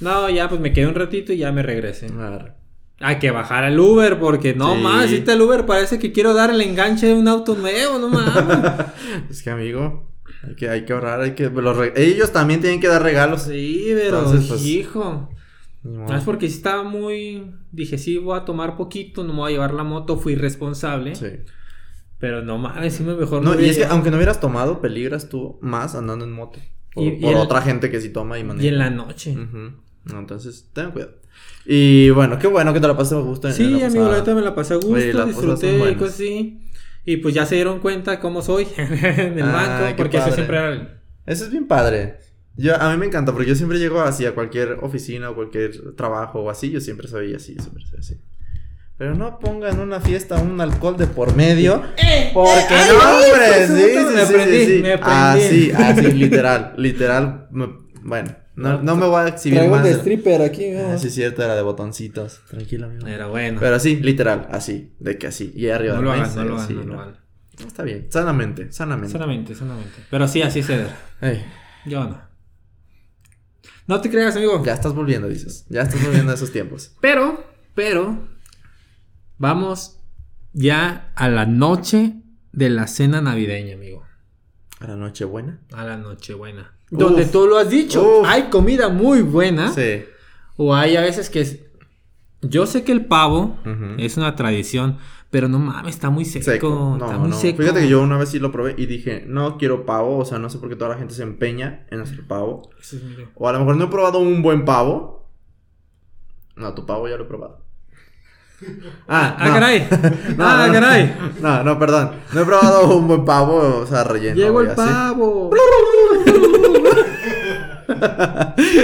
No, 0.00 0.30
ya 0.30 0.48
pues 0.48 0.60
me 0.62 0.72
quedé 0.72 0.86
un 0.86 0.94
ratito 0.94 1.32
y 1.34 1.38
ya 1.38 1.52
me 1.52 1.62
regresé. 1.62 2.06
Arre. 2.18 2.54
Hay 3.00 3.18
que 3.18 3.30
bajar 3.32 3.64
al 3.64 3.78
Uber 3.78 4.18
porque 4.18 4.54
no 4.54 4.76
Sí. 4.76 4.80
más, 4.80 5.06
ahorita 5.10 5.32
el 5.34 5.42
Uber 5.42 5.66
parece 5.66 5.98
que 5.98 6.10
quiero 6.12 6.32
dar 6.34 6.50
el 6.50 6.60
enganche 6.62 7.06
de 7.08 7.14
un 7.14 7.28
auto 7.28 7.54
nuevo, 7.54 7.98
no 7.98 8.08
mames. 8.08 8.86
Es 9.30 9.42
que 9.42 9.50
amigo, 9.50 10.08
hay 10.48 10.54
que, 10.54 10.68
hay 10.70 10.84
que 10.86 10.92
ahorrar, 10.92 11.20
hay 11.20 11.34
que 11.34 11.50
los 11.50 11.76
re- 11.76 11.92
ellos 11.96 12.32
también 12.32 12.60
tienen 12.60 12.80
que 12.80 12.88
dar 12.88 13.02
regalos. 13.02 13.42
sí, 13.42 13.90
pero 13.94 14.20
Entonces, 14.20 14.46
pues, 14.48 14.64
hijo. 14.64 15.28
No 15.84 16.16
es 16.16 16.22
porque 16.24 16.46
estaba 16.46 16.82
muy. 16.84 17.54
Dije, 17.72 17.98
sí, 17.98 18.16
voy 18.18 18.38
a 18.38 18.44
tomar 18.44 18.76
poquito, 18.76 19.24
no 19.24 19.32
me 19.32 19.40
voy 19.40 19.50
a 19.50 19.54
llevar 19.54 19.74
la 19.74 19.82
moto, 19.84 20.16
fui 20.16 20.34
responsable. 20.36 21.14
Sí. 21.16 21.26
Pero 22.18 22.42
no 22.42 22.56
mames, 22.58 22.94
sí 22.94 23.02
me 23.02 23.14
mejor 23.16 23.42
No, 23.42 23.54
me 23.56 23.62
y 23.62 23.68
es 23.68 23.78
que 23.78 23.84
aunque 23.86 24.10
no 24.10 24.16
hubieras 24.16 24.38
tomado, 24.38 24.80
peligras 24.80 25.28
tú 25.28 25.58
más 25.60 25.94
andando 25.96 26.24
en 26.24 26.30
moto. 26.30 26.60
Por, 26.94 27.04
Y- 27.04 27.08
y 27.08 27.10
por 27.20 27.30
el- 27.32 27.36
otra 27.38 27.62
gente 27.62 27.90
que 27.90 28.00
sí 28.00 28.10
toma 28.10 28.38
y 28.38 28.44
maneja. 28.44 28.64
Y 28.64 28.68
en 28.68 28.78
la 28.78 28.90
noche. 28.90 29.32
Ujú. 29.36 29.72
No, 30.04 30.18
entonces, 30.18 30.68
ten 30.72 30.90
cuidado. 30.92 31.14
Y 31.66 32.10
bueno, 32.10 32.38
qué 32.38 32.46
bueno 32.46 32.72
que 32.72 32.80
te 32.80 32.86
la 32.86 32.96
pasaste 32.96 33.16
a 33.16 33.18
gusto. 33.26 33.48
en- 33.48 33.54
Sí, 33.54 33.64
en 33.64 33.80
la 33.80 33.86
amigo, 33.86 34.02
la 34.04 34.08
pasada. 34.10 34.20
neta 34.20 34.34
me 34.36 34.42
la 34.42 34.54
pasé 34.54 34.74
a 34.74 34.76
gusto, 34.76 34.92
Oye, 34.92 35.24
disfruté 35.26 35.90
y 35.90 35.94
cosas 35.96 36.14
así. 36.14 36.68
Y 37.04 37.16
pues 37.16 37.34
ya 37.34 37.44
se 37.46 37.56
dieron 37.56 37.80
cuenta 37.80 38.20
cómo 38.20 38.42
soy 38.42 38.68
en 38.76 39.38
el 39.38 39.42
Ay, 39.42 39.52
banco, 39.52 39.96
porque 39.96 40.16
eso 40.18 40.26
padre. 40.26 40.34
siempre 40.36 40.56
era 40.58 40.68
el- 40.70 40.88
Eso 41.26 41.44
es 41.44 41.50
bien 41.50 41.66
padre. 41.66 42.18
Yo, 42.56 42.80
a 42.80 42.90
mí 42.92 42.96
me 42.98 43.06
encanta 43.06 43.32
porque 43.32 43.48
yo 43.48 43.54
siempre 43.54 43.78
llego 43.78 44.00
así 44.02 44.26
a 44.26 44.34
cualquier 44.34 44.78
oficina 44.82 45.30
o 45.30 45.34
cualquier 45.34 45.94
trabajo 45.94 46.40
o 46.40 46.50
así. 46.50 46.70
Yo 46.70 46.80
siempre 46.80 47.08
soy 47.08 47.34
así, 47.34 47.56
siempre 47.58 47.84
soy 47.86 47.98
así. 48.00 48.20
Pero 48.98 49.14
no 49.14 49.38
pongan 49.38 49.80
una 49.80 50.00
fiesta, 50.00 50.36
un 50.36 50.60
alcohol 50.60 50.96
de 50.96 51.06
por 51.06 51.34
medio. 51.34 51.82
Porque 52.34 52.74
ay, 52.74 52.90
no, 52.90 53.10
hombre. 53.10 53.66
Sí, 53.66 53.72
sí, 53.72 54.04
me 54.14 54.20
sí, 54.26 54.32
aprendí, 54.32 54.58
sí, 54.58 54.76
sí. 54.76 54.82
me. 54.82 54.92
Así, 55.02 55.72
así, 55.72 56.12
literal. 56.12 56.74
Literal. 56.76 57.48
me- 57.50 57.80
bueno, 58.04 58.36
no, 58.54 58.82
no 58.82 58.96
me 58.96 59.06
voy 59.06 59.22
a 59.22 59.28
exhibir 59.28 59.58
Traigo 59.60 59.76
más. 59.76 59.84
de 59.84 59.92
stripper 59.92 60.42
aquí, 60.42 60.72
Ah, 60.74 60.88
¿no? 60.92 60.98
sí, 60.98 61.06
es 61.08 61.14
cierto, 61.14 61.42
era 61.42 61.54
de 61.56 61.62
botoncitos. 61.62 62.40
Tranquilo, 62.50 62.86
amigo. 62.86 63.06
Era 63.06 63.26
bueno. 63.28 63.58
Pero 63.60 63.76
así, 63.76 63.96
literal, 63.96 64.46
así. 64.50 64.92
De 65.00 65.16
que 65.18 65.28
así. 65.28 65.52
Y 65.56 65.68
arriba 65.68 65.94
no 65.96 66.02
lo 66.02 66.12
mesa, 66.16 66.42
no 66.42 66.50
lo 66.50 66.54
hagan, 66.56 66.68
sí, 66.68 66.74
no 66.74 66.82
lo. 66.84 66.96
No, 66.96 67.12
Está 67.66 67.82
bien. 67.82 68.06
Sanamente, 68.10 68.70
sanamente. 68.72 69.12
Solamente, 69.12 69.54
solamente. 69.54 69.98
Pero 70.10 70.28
sí, 70.28 70.42
así 70.42 70.60
es 70.60 70.68
Eder. 70.70 70.90
Ey, 71.20 71.44
Yo 71.86 72.04
no. 72.04 72.31
No 73.86 74.00
te 74.00 74.10
creas, 74.10 74.36
amigo. 74.36 74.62
ya 74.64 74.74
estás 74.74 74.94
volviendo, 74.94 75.28
dices. 75.28 75.66
Ya 75.68 75.82
estás 75.82 76.02
volviendo 76.02 76.32
a 76.32 76.34
esos 76.34 76.52
tiempos. 76.52 76.92
Pero, 77.00 77.44
pero, 77.74 78.28
vamos 79.38 79.98
ya 80.52 81.10
a 81.16 81.28
la 81.28 81.46
noche 81.46 82.14
de 82.52 82.68
la 82.68 82.86
cena 82.86 83.22
navideña, 83.22 83.74
amigo. 83.74 84.04
A 84.82 84.88
la 84.88 84.96
noche 84.96 85.24
buena. 85.24 85.60
A 85.72 85.84
la 85.84 85.96
Nochebuena. 85.96 86.74
Uf. 86.90 86.98
Donde 86.98 87.24
tú 87.24 87.46
lo 87.46 87.56
has 87.56 87.70
dicho. 87.70 88.20
Uf. 88.20 88.26
Hay 88.26 88.44
comida 88.50 88.88
muy 88.88 89.22
buena. 89.22 89.72
Sí. 89.72 90.04
O 90.56 90.74
hay 90.74 90.96
a 90.96 91.00
veces 91.00 91.30
que. 91.30 91.70
Yo 92.42 92.66
sé 92.66 92.84
que 92.84 92.92
el 92.92 93.06
pavo 93.06 93.56
es 93.98 94.16
una 94.16 94.34
tradición, 94.36 94.98
pero 95.30 95.48
no 95.48 95.58
mames, 95.58 95.94
está 95.94 96.10
muy 96.10 96.24
seco. 96.24 96.44
Seco. 96.44 96.96
está 97.00 97.12
No, 97.12 97.18
muy 97.20 97.30
no. 97.30 97.36
seco. 97.36 97.62
Fíjate 97.62 97.80
que 97.80 97.88
yo 97.88 98.02
una 98.02 98.18
vez 98.18 98.30
sí 98.30 98.38
lo 98.38 98.52
probé 98.52 98.74
y 98.76 98.86
dije, 98.86 99.24
no 99.26 99.56
quiero 99.58 99.86
pavo. 99.86 100.18
O 100.18 100.24
sea, 100.24 100.38
no 100.38 100.50
sé 100.50 100.58
por 100.58 100.68
qué 100.68 100.76
toda 100.76 100.90
la 100.90 100.98
gente 100.98 101.14
se 101.14 101.22
empeña 101.22 101.86
en 101.90 102.00
hacer 102.00 102.26
pavo. 102.26 102.70
O 103.36 103.48
a 103.48 103.52
lo 103.52 103.60
mejor 103.60 103.76
no 103.76 103.84
he 103.84 103.88
probado 103.88 104.18
un 104.18 104.42
buen 104.42 104.64
pavo. 104.64 105.28
No, 106.56 106.74
tu 106.74 106.84
pavo 106.84 107.08
ya 107.08 107.16
lo 107.16 107.24
he 107.24 107.28
probado. 107.28 107.62
Ah, 109.08 109.36
Ah, 109.38 109.48
no. 109.48 109.54
caray. 109.54 109.88
No, 110.36 110.44
ah, 110.46 110.56
no, 110.58 110.66
no. 110.66 110.72
caray. 110.72 111.16
No, 111.40 111.62
no, 111.64 111.78
perdón. 111.78 112.10
No 112.32 112.40
he 112.42 112.44
probado 112.44 112.96
un 112.96 113.08
buen 113.08 113.24
pavo, 113.24 113.80
o 113.82 113.86
sea, 113.86 114.04
relleno. 114.04 114.36
Llegó 114.36 114.60
el 114.60 114.72
pavo. 114.74 115.50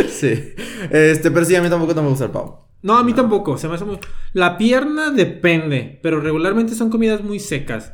sí. 0.09 0.55
Este, 0.91 1.31
pero 1.31 1.45
sí, 1.45 1.55
a 1.57 1.63
mí 1.63 1.69
tampoco 1.69 1.95
no 1.95 2.03
me 2.03 2.09
gusta 2.09 2.25
el 2.27 2.31
pavo. 2.31 2.68
No, 2.83 2.97
a 2.97 3.05
mí 3.05 3.13
tampoco. 3.13 3.59
Se 3.59 3.69
me 3.69 3.75
hace 3.75 3.85
muy. 3.85 3.99
La 4.33 4.57
pierna 4.57 5.11
depende, 5.11 5.99
pero 6.03 6.21
regularmente 6.21 6.75
son 6.75 6.91
comidas 6.91 7.23
muy 7.23 7.41
secas. 7.41 7.93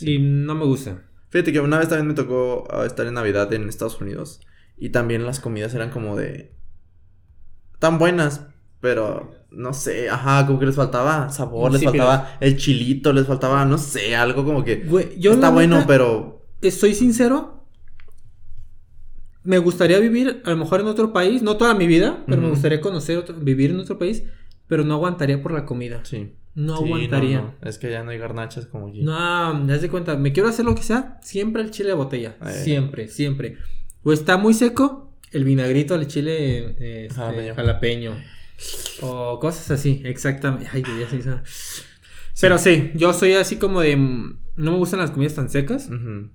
Y 0.00 0.18
no 0.18 0.54
me 0.54 0.64
gustan. 0.64 1.04
Fíjate 1.30 1.52
que 1.52 1.60
una 1.60 1.78
vez 1.78 1.88
también 1.88 2.08
me 2.08 2.14
tocó 2.14 2.64
ah, 2.70 2.84
estar 2.86 3.06
en 3.06 3.14
Navidad 3.14 3.52
en 3.52 3.68
Estados 3.68 4.00
Unidos. 4.00 4.40
Y 4.76 4.90
también 4.90 5.26
las 5.26 5.40
comidas 5.40 5.74
eran 5.74 5.90
como 5.90 6.16
de. 6.16 6.54
tan 7.78 7.98
buenas. 7.98 8.46
Pero 8.80 9.32
no 9.50 9.72
sé, 9.72 10.10
ajá, 10.10 10.46
como 10.46 10.58
que 10.58 10.66
les 10.66 10.74
faltaba 10.74 11.30
sabor, 11.30 11.72
les 11.72 11.82
faltaba 11.82 12.36
el 12.40 12.58
chilito, 12.58 13.14
les 13.14 13.26
faltaba, 13.26 13.64
no 13.64 13.78
sé, 13.78 14.14
algo 14.14 14.44
como 14.44 14.62
que. 14.62 14.84
Güey, 14.84 15.18
yo 15.18 15.32
está 15.32 15.48
bueno, 15.50 15.76
neta, 15.76 15.86
pero. 15.86 16.46
Estoy 16.60 16.94
sincero. 16.94 17.63
Me 19.44 19.58
gustaría 19.58 19.98
vivir 20.00 20.42
a 20.44 20.50
lo 20.50 20.56
mejor 20.56 20.80
en 20.80 20.86
otro 20.88 21.12
país, 21.12 21.42
no 21.42 21.56
toda 21.56 21.74
mi 21.74 21.86
vida, 21.86 22.24
pero 22.26 22.40
me 22.42 22.48
gustaría 22.48 22.80
conocer 22.80 23.18
otro- 23.18 23.36
vivir 23.36 23.70
en 23.70 23.78
otro 23.80 23.98
país, 23.98 24.24
pero 24.66 24.84
no 24.84 24.94
aguantaría 24.94 25.42
por 25.42 25.52
la 25.52 25.64
comida. 25.66 26.00
Sí. 26.04 26.32
No 26.54 26.78
Sí, 26.78 26.84
aguantaría. 26.84 27.40
no, 27.40 27.54
no. 27.60 27.68
Es 27.68 27.78
que 27.78 27.90
ya 27.90 28.02
no 28.04 28.10
hay 28.10 28.18
garnachas 28.18 28.66
como 28.66 28.88
aquí. 28.88 29.02
No, 29.02 29.66
das 29.66 29.82
de 29.82 29.90
cuenta, 29.90 30.16
me 30.16 30.32
quiero 30.32 30.48
hacer 30.48 30.64
lo 30.64 30.74
que 30.74 30.82
sea, 30.82 31.18
siempre 31.22 31.62
el 31.62 31.70
chile 31.70 31.90
de 31.90 31.94
botella. 31.94 32.36
Eh. 32.46 32.50
Siempre, 32.64 33.08
siempre. 33.08 33.58
O 34.02 34.12
está 34.12 34.36
muy 34.38 34.54
seco, 34.54 35.12
el 35.32 35.44
vinagrito 35.44 35.94
al 35.94 36.06
chile 36.06 36.58
eh, 36.78 37.06
este, 37.06 37.14
Jalapeño. 37.14 37.54
jalapeño. 37.54 38.12
O 39.02 39.38
cosas 39.40 39.70
así, 39.72 40.00
exactamente. 40.04 40.68
Ay, 40.72 40.82
ya 41.00 41.08
se 41.10 41.16
hizo. 41.16 41.40
Pero 42.40 42.58
sí, 42.58 42.92
yo 42.94 43.12
soy 43.12 43.32
así 43.34 43.56
como 43.56 43.80
de. 43.80 43.96
mm, 43.96 44.38
No 44.56 44.70
me 44.72 44.78
gustan 44.78 45.00
las 45.00 45.10
comidas 45.10 45.34
tan 45.34 45.50
secas, 45.50 45.88
Ujú. 45.88 46.30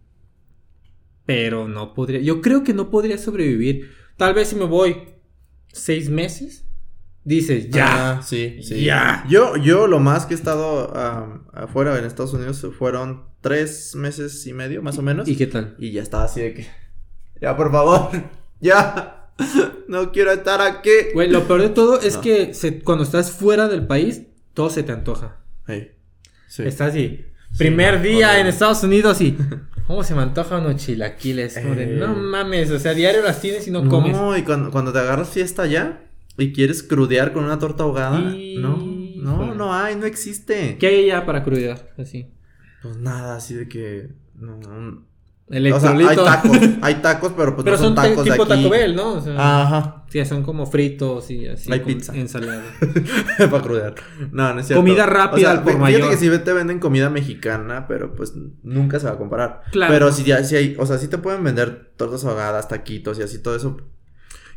Pero 1.30 1.68
no 1.68 1.94
podría. 1.94 2.20
Yo 2.22 2.42
creo 2.42 2.64
que 2.64 2.74
no 2.74 2.90
podría 2.90 3.20
sobrevivir. 3.20 3.92
Tal 4.18 4.34
vez 4.34 4.48
si 4.48 4.56
me 4.56 4.66
voy 4.66 4.98
seis 5.72 6.10
meses, 6.10 6.66
dices, 7.24 7.70
ya. 7.70 8.18
Ah, 8.18 8.22
sí, 8.24 8.64
sí. 8.64 8.84
Ya. 8.84 9.24
Yo, 9.30 9.56
yo 9.58 9.86
lo 9.86 10.00
más 10.00 10.26
que 10.26 10.34
he 10.34 10.38
estado 10.38 10.92
afuera 11.54 12.00
en 12.00 12.06
Estados 12.06 12.34
Unidos 12.34 12.66
fueron 12.80 13.26
tres 13.42 13.94
meses 13.96 14.48
y 14.48 14.54
medio, 14.54 14.82
más 14.82 14.98
o 14.98 15.04
menos. 15.04 15.30
¿Y 15.30 15.36
qué 15.36 15.46
tal? 15.46 15.76
Y 15.78 15.92
ya 15.92 16.02
estaba 16.02 16.24
así 16.24 16.42
de 16.42 16.54
que. 16.56 16.68
Ya, 17.40 17.56
por 17.56 17.72
favor. 17.72 18.10
Ya. 18.60 19.30
No 19.88 20.12
quiero 20.12 20.32
estar 20.32 20.60
aquí. 20.62 20.90
Güey, 21.14 21.30
lo 21.30 21.44
peor 21.48 21.62
de 21.62 21.70
todo 21.70 22.02
es 22.02 22.16
No. 22.16 22.22
que 22.22 22.56
se- 22.56 22.80
cuando 22.82 23.04
estás 23.04 23.32
fuera 23.32 23.68
del 23.68 23.86
país, 23.86 24.24
todo 24.56 24.72
se 24.72 24.82
te 24.82 24.92
antoja. 24.92 25.38
Hey, 25.68 25.92
sí. 26.48 26.64
Estás 26.64 26.90
así. 26.90 27.24
Primer 27.58 27.98
no, 27.98 28.02
día 28.04 28.40
en 28.40 28.48
Estados 28.48 28.82
Unidos 28.84 29.22
y. 29.22 29.38
¿Cómo 29.90 30.04
se 30.04 30.14
me 30.14 30.22
antojan 30.22 30.64
unos 30.64 30.76
chilaquiles? 30.76 31.58
Eh. 31.58 31.96
no 32.00 32.10
mames, 32.14 32.70
o 32.70 32.78
sea, 32.78 32.94
diario 32.94 33.24
las 33.24 33.42
tienes 33.42 33.68
y 33.68 33.72
no, 33.72 33.90
comes. 33.90 34.12
No, 34.16 34.38
y 34.38 34.44
cuando, 34.44 34.70
cuando 34.70 34.94
te 34.94 35.00
agarras 35.00 35.30
fiesta 35.30 35.66
ya 35.66 36.04
y 36.38 36.54
quieres 36.54 36.84
crudear 36.84 37.34
con 37.34 37.44
una 37.46 37.58
torta 37.58 37.82
ahogada. 37.82 38.20
Y- 38.20 38.58
No, 38.60 38.78
no, 38.78 39.56
no 39.56 39.74
hay, 39.74 39.96
no 39.96 40.06
existe. 40.06 40.78
¿Qué 40.80 40.86
hay 40.86 41.08
ya 41.08 41.26
para 41.26 41.44
crudear? 41.44 41.90
Así. 41.98 42.28
Pues 42.84 42.98
nada, 42.98 43.36
así 43.38 43.56
de 43.56 43.68
que. 43.68 44.10
No, 44.36 44.60
O 45.52 45.80
sea, 45.80 45.92
hay 45.92 46.16
tacos, 46.16 46.58
hay 46.82 46.96
tacos, 46.96 47.34
pero 47.36 47.56
pues 47.56 47.66
Pero 47.66 47.78
no 47.78 47.84
son, 47.84 47.96
tacos 47.96 48.24
tipo 48.24 48.46
de 48.46 48.54
aquí. 48.54 48.64
Taco 48.64 48.70
Bell, 48.70 48.96
¿no? 48.96 49.14
O 49.14 49.22
sea, 49.22 49.34
Ajá, 49.64 50.06
sí, 50.08 50.24
son 50.24 50.44
como 50.44 50.68
fritos 50.68 51.32
y 51.32 51.48
así. 51.48 51.72
Hay 51.72 51.80
pizza. 51.80 52.16
Ensalada. 52.16 52.62
para 53.50 53.64
crudear. 53.64 53.96
No, 54.32 54.54
no 54.54 54.60
es 54.60 54.68
cierto. 54.68 54.82
Comida 54.84 55.08
rápida 55.08 55.50
al 55.50 55.64
por 55.64 55.74
fíjate 55.74 55.92
mayor. 55.94 56.10
que 56.12 56.18
sí 56.18 56.30
te 56.44 56.54
venden 56.54 56.78
comida 56.80 57.10
mexicana, 57.10 57.88
pero 57.88 58.14
pues 58.16 58.34
nunca 58.62 59.00
se 59.00 59.08
va 59.08 59.14
a 59.14 59.18
comparar. 59.18 59.64
Claro. 59.72 59.92
Pero 59.92 60.12
si 60.12 60.24
ya, 60.24 60.44
si 60.44 60.56
hay, 60.56 60.76
o 60.78 60.86
sea, 60.86 61.00
sí 61.00 61.08
te 61.08 61.18
pueden 61.18 61.44
vender 61.44 61.94
tortas 61.98 62.24
ahogadas, 62.26 62.68
taquitos 62.68 63.18
y 63.18 63.24
así 63.24 63.42
todo 63.42 63.56
eso. 63.56 63.78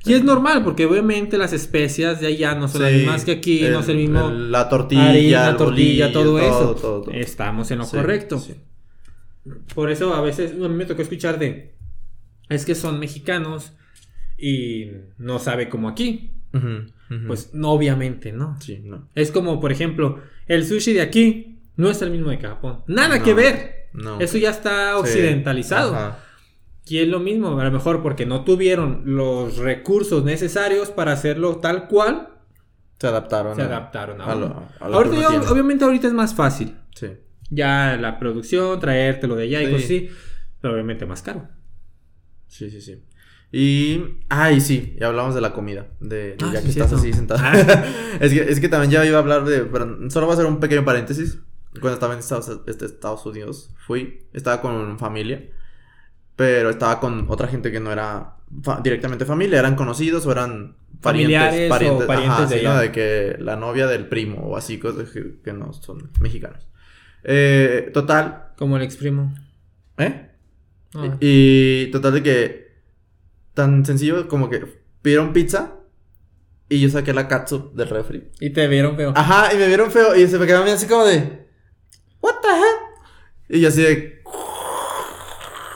Y 0.05 0.15
es 0.15 0.25
normal, 0.25 0.63
porque 0.65 0.85
obviamente 0.85 1.39
las 1.39 1.53
especias 1.53 2.21
de 2.21 2.27
allá 2.27 2.55
no 2.57 2.67
son 2.69 2.83
las 2.83 2.91
Sí, 2.91 2.97
mismas 2.99 3.25
que 3.25 3.33
aquí, 3.33 3.63
no 3.71 3.81
es 3.81 3.89
el 3.89 3.97
mismo. 3.97 4.29
el- 4.29 4.51
la 4.53 4.69
tortilla, 4.69 5.09
harina, 5.09 5.49
el 5.51 5.57
tortilla, 5.57 6.07
bolillo, 6.09 6.13
todo, 6.13 6.39
eso. 6.41 6.75
todo, 6.75 7.01
todo. 7.03 7.11
Estamos 7.15 7.71
en 7.71 7.79
lo 7.79 7.85
Sí, 7.85 7.97
correcto. 7.97 8.39
sí. 8.41 8.57
Por 9.75 9.91
eso 9.91 10.15
a 10.15 10.21
veces 10.21 10.53
a 10.53 10.69
mí 10.69 10.75
me 10.75 10.85
tocó 10.87 11.03
escuchar 11.03 11.39
de. 11.39 11.75
Es 12.49 12.65
que 12.65 12.75
son 12.75 12.99
mexicanos 12.99 13.73
y 14.39 14.91
no 15.19 15.39
sabe 15.39 15.69
como 15.69 15.89
aquí. 15.89 16.31
Pues 17.27 17.53
no, 17.55 17.73
obviamente, 17.73 18.33
¿no? 18.33 18.59
sí, 18.61 18.81
no. 18.85 19.09
Es 19.15 19.31
como, 19.31 19.61
por 19.61 19.71
ejemplo, 19.73 20.21
el 20.47 20.65
sushi 20.67 20.93
de 20.95 21.03
aquí 21.03 21.59
no 21.77 21.91
es 21.91 22.01
el 22.03 22.11
mismo 22.11 22.31
de 22.31 22.39
Japón. 22.39 22.83
Nada 22.87 23.19
No, 23.19 23.25
que 23.25 23.35
ver. 23.35 23.89
No. 23.93 24.19
Eso 24.21 24.39
ya 24.39 24.51
está 24.51 24.93
Sí, 24.95 25.01
occidentalizado. 25.01 25.95
ajá. 25.95 26.19
Y 26.87 26.99
es 26.99 27.09
lo 27.09 27.21
mismo, 27.21 27.59
a 27.61 27.65
lo 27.65 27.71
mejor 27.71 28.03
porque 28.03 28.27
no 28.27 28.45
tuvieron 28.45 29.03
los 29.05 29.59
recursos 29.59 30.25
necesarios 30.25 30.91
para 30.91 31.13
hacerlo 31.13 31.57
tal 31.57 31.87
cual, 31.87 32.29
Se 32.99 33.07
adaptaron. 33.07 33.55
se 33.57 33.63
a- 33.63 33.67
adaptaron 33.67 34.21
a, 34.21 34.25
a 34.25 34.35
lo- 34.35 34.47
uno. 34.47 34.69
a 34.81 34.89
lo 34.89 34.95
Ahorita 34.97 35.29
tiene. 35.29 35.47
obviamente 35.47 35.85
ahorita 35.85 36.07
es 36.09 36.13
más 36.15 36.35
fácil. 36.35 36.77
Sí. 36.95 37.09
Ya 37.55 37.97
la 38.01 38.19
producción, 38.19 38.81
traértelo 38.81 39.37
de 39.37 39.45
allá 39.45 39.63
y 39.63 39.67
cosas 39.71 39.85
así, 39.85 40.09
pero 40.61 40.73
obviamente 40.73 41.05
más 41.05 41.21
caro. 41.23 41.49
Sí, 42.49 42.71
sí, 42.71 42.81
sí. 42.81 43.03
Y. 43.53 44.03
Ay, 44.31 44.61
sí, 44.63 44.97
ya 44.99 45.09
hablamos 45.09 45.35
de 45.35 45.43
la 45.43 45.53
comida. 45.53 45.89
De, 46.01 46.37
de 46.37 46.37
Ah, 46.43 46.51
ya 46.55 46.61
sí, 46.61 46.65
que 46.65 46.71
estás 46.71 46.93
así 46.95 47.13
sentado. 47.13 47.41
Ah. 47.45 47.53
es, 48.21 48.33
que, 48.33 48.41
es 48.51 48.59
que 48.61 48.69
también 48.71 48.91
ya 48.91 49.05
iba 49.05 49.19
a 49.19 49.21
hablar 49.21 49.45
de. 49.45 49.61
Pero 49.65 50.11
solo 50.11 50.27
voy 50.27 50.33
a 50.33 50.39
hacer 50.39 50.47
un 50.47 50.61
pequeño 50.61 50.85
paréntesis. 50.85 51.39
Cuando 51.73 51.93
estaba 51.95 52.15
en 52.15 52.21
Estados, 52.21 52.61
este, 52.67 52.87
Estados 52.87 53.25
Unidos, 53.27 53.71
fui. 53.87 54.27
Estaba 54.33 54.63
con 54.63 54.99
familia. 54.99 55.51
Pero 56.37 56.71
estaba 56.71 56.99
con 57.01 57.27
otra 57.29 57.49
gente 57.49 57.71
que 57.71 57.81
no 57.81 57.93
era 57.93 58.37
fa- 58.63 58.81
directamente 58.83 59.27
familia. 59.27 59.59
Eran 59.59 59.77
conocidos 59.77 60.25
o 60.27 60.33
eran. 60.33 60.77
Familiares 61.03 61.67
o 61.67 61.69
parientes 62.07 62.09
ajá, 62.09 62.47
de 62.47 62.59
sí, 62.59 62.65
¿no? 62.65 62.79
De 62.79 62.93
que 62.93 63.37
la 63.41 63.57
novia 63.57 63.87
del 63.87 64.07
primo 64.09 64.39
o 64.47 64.57
así, 64.57 64.79
cosas 64.79 65.11
que, 65.11 65.41
que 65.45 65.53
no 65.53 65.73
son 65.73 66.11
mexicanos. 66.21 66.69
Eh, 67.25 67.91
total. 67.93 68.53
Como 68.57 68.77
el 68.77 68.83
ex 68.83 68.97
primo. 68.97 69.35
¿Eh? 69.99 70.31
Ah. 70.95 71.17
Y 71.21 71.87
total 71.91 72.15
de 72.15 72.23
que 72.23 72.73
tan 73.55 73.85
sencillo 73.85 74.29
como 74.29 74.49
que 74.51 74.63
pidieron 75.03 75.33
pizza 75.33 75.75
y 76.69 76.81
yo 76.81 76.89
saqué 76.89 77.13
la 77.13 77.29
katsu 77.29 77.73
del 77.75 77.89
refri. 77.89 78.31
Y 78.41 78.51
te 78.51 78.67
vieron 78.69 78.97
feo. 78.97 79.13
Ajá, 79.17 79.53
y 79.55 79.59
me 79.59 79.67
vieron 79.67 79.91
feo 79.91 80.15
y 80.17 80.27
se 80.27 80.39
me 80.39 80.47
quedaron 80.47 80.65
bien 80.65 80.77
así 80.77 80.87
como 80.87 81.05
de 81.05 81.49
What 82.21 82.35
the 82.43 82.49
heck? 82.49 83.57
Y 83.57 83.61
yo 83.61 83.69
así 83.69 83.83
de 83.83 84.23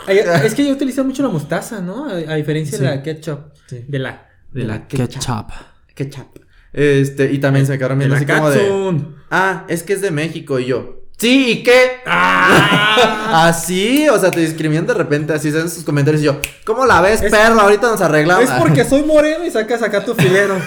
es 0.09 0.55
que 0.55 0.65
yo 0.65 0.73
utilizo 0.73 1.05
mucho 1.05 1.23
la 1.23 1.29
mostaza, 1.29 1.81
¿no? 1.81 2.07
A, 2.09 2.13
a 2.13 2.35
diferencia 2.37 2.79
Sí. 2.79 2.85
de 2.85 2.91
la 2.91 3.03
ketchup. 3.03 3.41
Sí. 3.67 3.85
De 3.89 3.99
la, 3.99 4.29
de 4.53 4.61
De 4.61 4.67
la, 4.67 4.87
ketchup. 4.87 5.51
ketchup. 5.95 6.39
Este, 6.73 7.33
y 7.33 7.39
también 7.39 7.67
se 7.67 7.73
me 7.73 7.79
quedaron 7.79 8.01
así 8.13 8.27
como 8.27 8.51
de. 8.51 9.03
Ah, 9.31 9.65
es 9.69 9.83
que 9.83 9.95
es 9.95 10.01
de 10.03 10.11
México 10.11 10.61
y 10.61 10.67
yo. 10.67 11.03
Sí, 11.19 11.51
¿y 11.53 11.63
qué? 11.63 12.01
¡Ah! 12.07 13.47
así, 13.49 14.07
o 14.09 14.19
sea, 14.19 14.31
te 14.31 14.41
discriminan 14.41 14.87
de 14.87 14.95
repente, 14.95 15.33
así 15.33 15.49
en 15.49 15.71
sus 15.71 15.83
comentarios 15.85 16.23
y 16.23 16.27
yo, 16.27 16.39
¿cómo 16.65 16.85
la 16.85 17.01
ves, 17.01 17.23
Es- 17.23 17.31
perro? 17.31 17.61
Ahorita 17.61 17.89
nos 17.91 18.01
arreglamos. 18.03 18.45
Es 18.45 18.51
porque 18.59 18.85
soy 18.85 19.03
moreno 19.03 19.45
y 19.45 19.51
sacas 19.51 19.83
acá 19.83 20.05
tu 20.05 20.15
filero. 20.15 20.57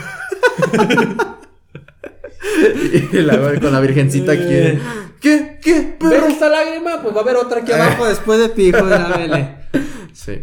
y 2.94 3.18
la, 3.22 3.60
con 3.60 3.72
la 3.74 3.80
virgencita 3.80 4.32
aquí. 4.32 4.44
de, 4.44 4.80
¿Qué? 5.22 5.60
¿Qué? 5.62 5.74
¿Ves 5.74 5.96
Perro. 6.00 6.28
esta 6.28 6.50
lágrima? 6.50 7.02
Pues 7.02 7.14
va 7.16 7.20
a 7.20 7.24
haber 7.24 7.36
otra 7.36 7.60
aquí 7.62 7.72
abajo 7.72 8.08
después 8.08 8.40
de 8.40 8.50
ti, 8.50 8.64
hijo 8.70 8.86
de 8.86 8.98
la 8.98 9.08
vele. 9.18 9.56
Sí. 10.14 10.42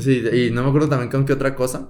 Sí, 0.00 0.22
y 0.32 0.50
no 0.50 0.62
me 0.62 0.68
acuerdo 0.68 0.88
también 0.88 1.10
con 1.10 1.24
qué 1.24 1.32
otra 1.32 1.54
cosa. 1.54 1.88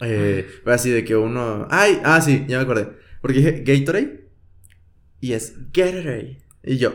Eh, 0.00 0.46
así 0.66 0.90
de 0.90 1.04
que 1.04 1.16
uno. 1.16 1.66
¡Ay! 1.70 2.00
Ah, 2.04 2.20
sí, 2.20 2.44
ya 2.48 2.58
me 2.58 2.64
acordé. 2.64 2.88
Porque 3.20 3.38
dije 3.38 3.62
Gatorade. 3.64 4.25
Y 5.20 5.32
es 5.32 5.54
Gatorade. 5.72 6.40
Y 6.62 6.76
yo. 6.78 6.92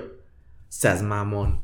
Seas 0.70 1.02
mamón. 1.04 1.62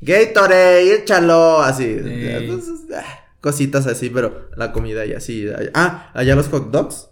Gatorade, 0.00 0.94
échalo. 0.94 1.60
Así. 1.60 1.84
Entonces, 2.00 2.80
ah, 2.96 3.04
cositas 3.40 3.86
así, 3.86 4.10
pero 4.10 4.48
la 4.56 4.72
comida 4.72 5.04
y 5.06 5.12
así. 5.12 5.46
Ah, 5.74 6.10
allá 6.14 6.34
los 6.34 6.48
hot 6.48 6.70
dogs. 6.70 7.08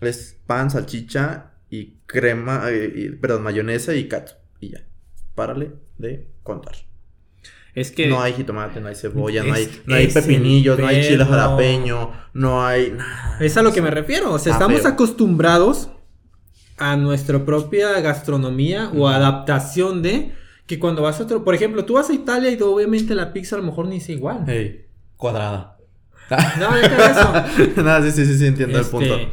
Es 0.00 0.36
pan, 0.46 0.70
salchicha 0.70 1.52
y 1.70 1.94
crema. 2.06 2.64
eh, 2.70 2.92
y- 2.94 3.08
perdón, 3.10 3.42
mayonesa 3.42 3.94
y 3.94 4.08
catsup. 4.08 4.36
Y 4.60 4.70
ya. 4.70 4.80
Párale 5.34 5.72
de 5.98 6.28
contar. 6.42 6.74
Es 7.74 7.90
que. 7.90 8.06
No 8.06 8.20
hay 8.22 8.32
jitomate, 8.34 8.80
no 8.80 8.88
hay 8.88 8.94
cebolla, 8.94 9.42
no 9.42 9.52
hay, 9.52 9.82
no 9.86 9.94
hay 9.96 10.08
pepinillos, 10.08 10.78
no 10.78 10.86
hay 10.86 11.02
chile 11.06 11.24
jalapeño, 11.24 12.10
no 12.32 12.64
hay 12.64 12.92
nada. 12.92 13.38
Es 13.40 13.56
a 13.58 13.62
lo 13.62 13.72
que 13.72 13.82
me 13.82 13.90
refiero. 13.90 14.32
O 14.32 14.38
sea, 14.38 14.52
estamos 14.54 14.84
acostumbrados 14.86 15.90
a 16.78 16.96
nuestra 16.96 17.44
propia 17.44 18.00
gastronomía 18.00 18.90
o 18.94 19.08
adaptación 19.08 20.02
de 20.02 20.32
que 20.66 20.78
cuando 20.78 21.02
vas 21.02 21.20
a 21.20 21.24
otro. 21.24 21.44
Por 21.44 21.54
ejemplo, 21.54 21.84
tú 21.84 21.94
vas 21.94 22.10
a 22.10 22.12
Italia 22.12 22.50
y 22.50 22.60
obviamente 22.60 23.14
la 23.14 23.32
pizza 23.32 23.56
a 23.56 23.58
lo 23.58 23.64
mejor 23.64 23.86
ni 23.88 23.96
es 23.98 24.08
igual. 24.08 24.48
Ey, 24.48 24.86
cuadrada. 25.16 25.76
No, 26.58 26.74
deja 26.74 26.96
de 26.96 27.64
eso. 27.64 27.82
Nada, 27.82 28.02
sí, 28.10 28.24
sí, 28.24 28.36
sí, 28.36 28.46
entiendo 28.46 28.80
Este, 28.80 28.96
el 28.96 29.08
punto. 29.08 29.32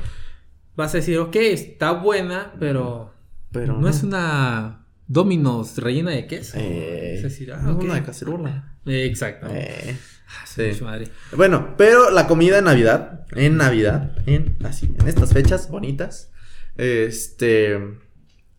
Vas 0.76 0.94
a 0.94 0.98
decir, 0.98 1.18
ok, 1.18 1.36
está 1.38 1.92
buena, 1.92 2.54
pero. 2.60 3.12
Pero 3.52 3.80
no, 3.80 3.88
es 3.90 4.04
una 4.04 4.86
Domino's 5.08 5.78
rellena 5.80 6.12
de 6.12 6.28
queso. 6.28 6.58
Eh, 6.60 7.16
es 7.18 7.24
decir, 7.24 7.52
ah, 7.52 7.62
no, 7.64 7.78
una 7.78 7.96
de 7.96 8.04
cacerola. 8.04 8.76
Eh, 8.86 9.06
Exacto. 9.06 9.48
Eh, 9.50 9.98
Ah, 10.36 10.46
sí. 10.48 10.74
su 10.74 10.84
madre. 10.86 11.10
Bueno, 11.36 11.76
pero 11.78 12.10
la 12.10 12.26
comida 12.26 12.58
en 12.58 12.66
Navidad, 12.66 13.28
en 13.36 13.58
Navidad, 13.58 14.16
en 14.26 14.58
así, 14.64 14.92
en 15.00 15.08
estas 15.08 15.32
fechas 15.32 15.70
bonitas, 15.70 16.32
este, 16.78 17.78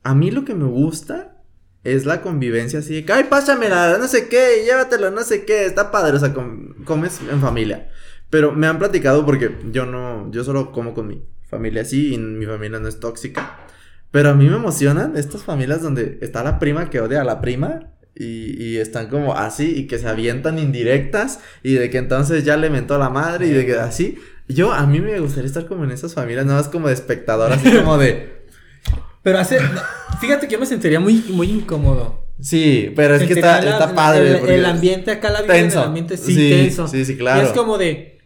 a 0.02 0.14
mí 0.14 0.30
lo 0.30 0.44
que 0.44 0.54
me 0.54 0.64
gusta 0.66 1.42
es 1.82 2.06
la 2.06 2.22
convivencia 2.22 2.78
así 2.78 2.94
de 2.94 3.04
que, 3.04 3.12
ay, 3.12 3.24
pásamela, 3.24 3.98
no 3.98 4.08
sé 4.08 4.28
qué, 4.28 4.62
llévatelo, 4.64 5.10
no 5.10 5.22
sé 5.22 5.44
qué, 5.44 5.66
está 5.66 5.90
padre, 5.90 6.16
o 6.16 6.20
sea, 6.20 6.32
com- 6.32 6.74
comes 6.84 7.20
en 7.30 7.40
familia. 7.40 7.90
Pero 8.30 8.52
me 8.52 8.66
han 8.66 8.78
platicado 8.78 9.24
porque 9.26 9.54
yo 9.70 9.84
no, 9.86 10.30
yo 10.32 10.44
solo 10.44 10.72
como 10.72 10.94
con 10.94 11.06
mi 11.06 11.22
familia 11.48 11.82
así 11.82 12.14
y 12.14 12.18
mi 12.18 12.46
familia 12.46 12.78
no 12.80 12.88
es 12.88 13.00
tóxica. 13.00 13.58
Pero 14.10 14.30
a 14.30 14.34
mí 14.34 14.48
me 14.48 14.56
emocionan 14.56 15.16
estas 15.16 15.42
familias 15.44 15.82
donde 15.82 16.18
está 16.22 16.42
la 16.42 16.58
prima 16.58 16.88
que 16.88 17.00
odia 17.00 17.20
a 17.20 17.24
la 17.24 17.40
prima 17.40 17.92
y, 18.14 18.62
y 18.62 18.78
están 18.78 19.08
como 19.08 19.34
así 19.34 19.74
y 19.76 19.86
que 19.86 19.98
se 19.98 20.08
avientan 20.08 20.58
indirectas 20.58 21.40
y 21.62 21.74
de 21.74 21.90
que 21.90 21.98
entonces 21.98 22.44
ya 22.44 22.56
le 22.56 22.70
mentó 22.70 22.96
la 22.96 23.10
madre 23.10 23.48
y 23.48 23.50
de 23.50 23.66
que 23.66 23.74
así. 23.74 24.16
Yo, 24.48 24.72
a 24.72 24.86
mí 24.86 25.00
me 25.00 25.18
gustaría 25.20 25.46
estar 25.46 25.66
como 25.66 25.84
en 25.84 25.90
esas 25.90 26.14
familias, 26.14 26.44
nada 26.46 26.58
más 26.60 26.68
como 26.68 26.88
de 26.88 26.94
espectador, 26.94 27.52
así 27.52 27.70
como 27.72 27.96
de... 27.98 28.44
Pero 29.22 29.38
hace. 29.38 29.58
fíjate 30.20 30.46
que 30.46 30.52
yo 30.52 30.60
me 30.60 30.66
sentiría 30.66 31.00
muy, 31.00 31.14
muy 31.30 31.50
incómodo. 31.50 32.22
Sí, 32.40 32.92
pero 32.94 33.14
es 33.14 33.22
que 33.22 33.32
está, 33.32 33.62
la- 33.62 33.70
está 33.70 33.94
padre. 33.94 34.38
El, 34.38 34.48
el 34.50 34.64
ambiente 34.66 35.10
acá, 35.12 35.30
la 35.30 35.40
vida 35.40 35.54
Tenso. 35.54 35.78
el 35.80 35.86
ambiente 35.86 36.16
sí, 36.18 36.34
Sí, 36.34 36.50
tenso. 36.50 36.86
sí, 36.88 37.04
sí, 37.06 37.16
claro. 37.16 37.40
Y 37.40 37.46
es 37.46 37.52
como 37.52 37.78
de. 37.78 38.18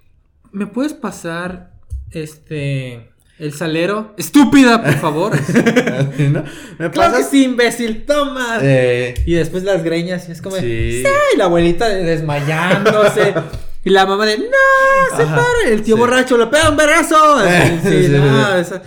¿Me 0.51 0.67
puedes 0.67 0.95
pasar 0.95 1.71
este. 2.11 3.11
El 3.39 3.53
salero? 3.53 4.15
Estúpida, 4.19 4.83
por 4.83 4.95
favor. 4.95 5.33
¿No? 6.19 6.43
¿Me 6.79 6.91
claro 6.91 6.91
que 6.91 6.99
pasas? 7.19 7.31
sí, 7.31 7.45
imbécil, 7.45 8.05
toma. 8.05 8.59
Eh, 8.63 9.15
Y 9.25 9.35
después 9.35 9.63
las 9.63 9.85
greñas, 9.85 10.29
y 10.29 10.33
es 10.33 10.43
como 10.43 10.57
de. 10.57 10.63
sí. 10.63 11.05
Y 11.35 11.39
la 11.39 11.45
abuelita 11.45 11.89
desmayándose. 11.89 13.35
y 13.89 13.91
la 13.91 14.05
mamá 14.07 14.27
de. 14.27 14.39
¡No! 14.39 15.17
¡Se 15.17 15.23
Ajá, 15.23 15.37
pare! 15.37 15.73
El 15.73 15.83
tío 15.83 15.95
sí. 15.97 16.01
borracho 16.01 16.37
le 16.37 16.47
pega 16.49 16.71
un 16.71 16.77
vergazo. 16.77 17.17
Sí, 17.83 18.05
sí, 18.07 18.09
no, 18.11 18.55
esa- 18.57 18.83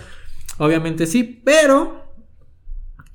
Obviamente 0.58 1.06
sí, 1.06 1.24
pero. 1.24 2.00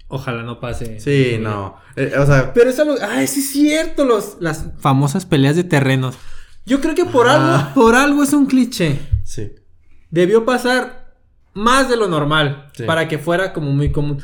Ojalá 0.09 0.43
no 0.43 0.59
pase. 0.59 0.99
Sí, 0.99 1.37
no. 1.39 1.75
Eh, 1.95 2.13
o 2.17 2.25
sea, 2.25 2.53
Pero 2.53 2.69
eso 2.69 2.85
lo. 2.85 2.95
Ay, 3.01 3.27
sí 3.27 3.39
es 3.41 3.49
cierto. 3.51 4.05
Los, 4.05 4.37
las 4.39 4.65
famosas 4.79 5.25
peleas 5.25 5.55
de 5.55 5.63
terrenos. 5.63 6.15
Yo 6.65 6.81
creo 6.81 6.95
que 6.95 7.05
por 7.05 7.27
Ah. 7.29 7.33
algo, 7.69 7.73
por 7.73 7.95
algo 7.95 8.23
es 8.23 8.33
un 8.33 8.45
cliché. 8.45 8.99
sí. 9.23 9.53
Debió 10.09 10.45
pasar 10.45 11.13
más 11.53 11.89
de 11.89 11.97
lo 11.97 12.07
normal. 12.07 12.71
Para 12.85 13.07
que 13.09 13.17
fuera 13.17 13.51
como 13.51 13.71
muy 13.71 13.91
común. 13.91 14.21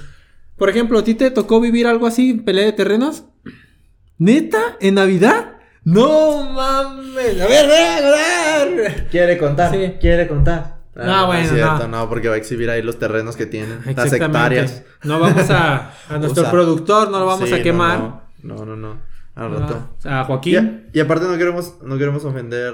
Por 0.58 0.70
ejemplo, 0.70 1.00
¿a 1.00 1.04
ti 1.04 1.14
te 1.16 1.30
tocó 1.32 1.60
vivir 1.60 1.88
algo 1.88 2.08
así, 2.08 2.34
pelea 2.36 2.64
de 2.66 2.72
terrenos? 2.72 3.24
¿Neta? 4.18 4.78
¿En 4.80 4.96
Navidad? 4.96 5.58
No 5.86 6.44
mames. 6.52 7.42
A 7.42 7.48
ver, 7.48 7.66
a 7.66 7.68
ver, 7.68 8.06
a 8.06 8.66
ver. 8.66 9.08
Quiere 9.10 9.38
contar. 9.38 9.72
Sí. 9.72 9.96
Quiere 10.00 10.28
contar. 10.28 10.78
Ah, 10.96 11.04
No, 11.06 11.28
bueno, 11.28 11.42
Es 11.44 11.50
cierto, 11.52 11.88
no. 11.88 12.00
no. 12.04 12.10
porque 12.10 12.28
va 12.30 12.36
a 12.36 12.38
exhibir 12.38 12.70
ahí 12.70 12.82
los 12.82 13.00
terrenos 13.00 13.36
que 13.36 13.46
tienen. 13.46 13.82
Las 13.96 14.14
hectáreas. 14.14 14.84
No 15.04 15.20
vamos 15.20 15.50
a. 15.50 15.92
A 16.10 16.18
nuestro 16.18 16.44
Usa. 16.44 16.52
productor 16.52 17.10
no 17.12 17.20
lo 17.20 17.26
vamos 17.26 17.48
Sí, 17.50 17.54
a 17.56 17.58
no, 17.58 17.64
quemar. 17.64 18.00
No, 18.44 18.66
no, 18.66 18.66
no. 18.66 18.76
no. 18.76 18.98
al 19.36 19.52
rato. 19.60 19.90
Ah, 20.06 20.20
a 20.20 20.24
Y, 20.24 20.26
Joaquín. 20.28 20.90
y 20.94 21.00
aparte 21.00 21.26
no 21.28 21.38
queremos, 21.38 21.76
no 21.82 21.98
queremos 21.98 22.24
ofender 22.26 22.74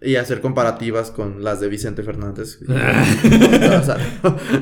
y 0.00 0.14
hacer 0.16 0.40
comparativas 0.40 1.10
con 1.10 1.42
las 1.42 1.60
de 1.60 1.68
Vicente 1.68 2.02
Fernández. 2.02 2.58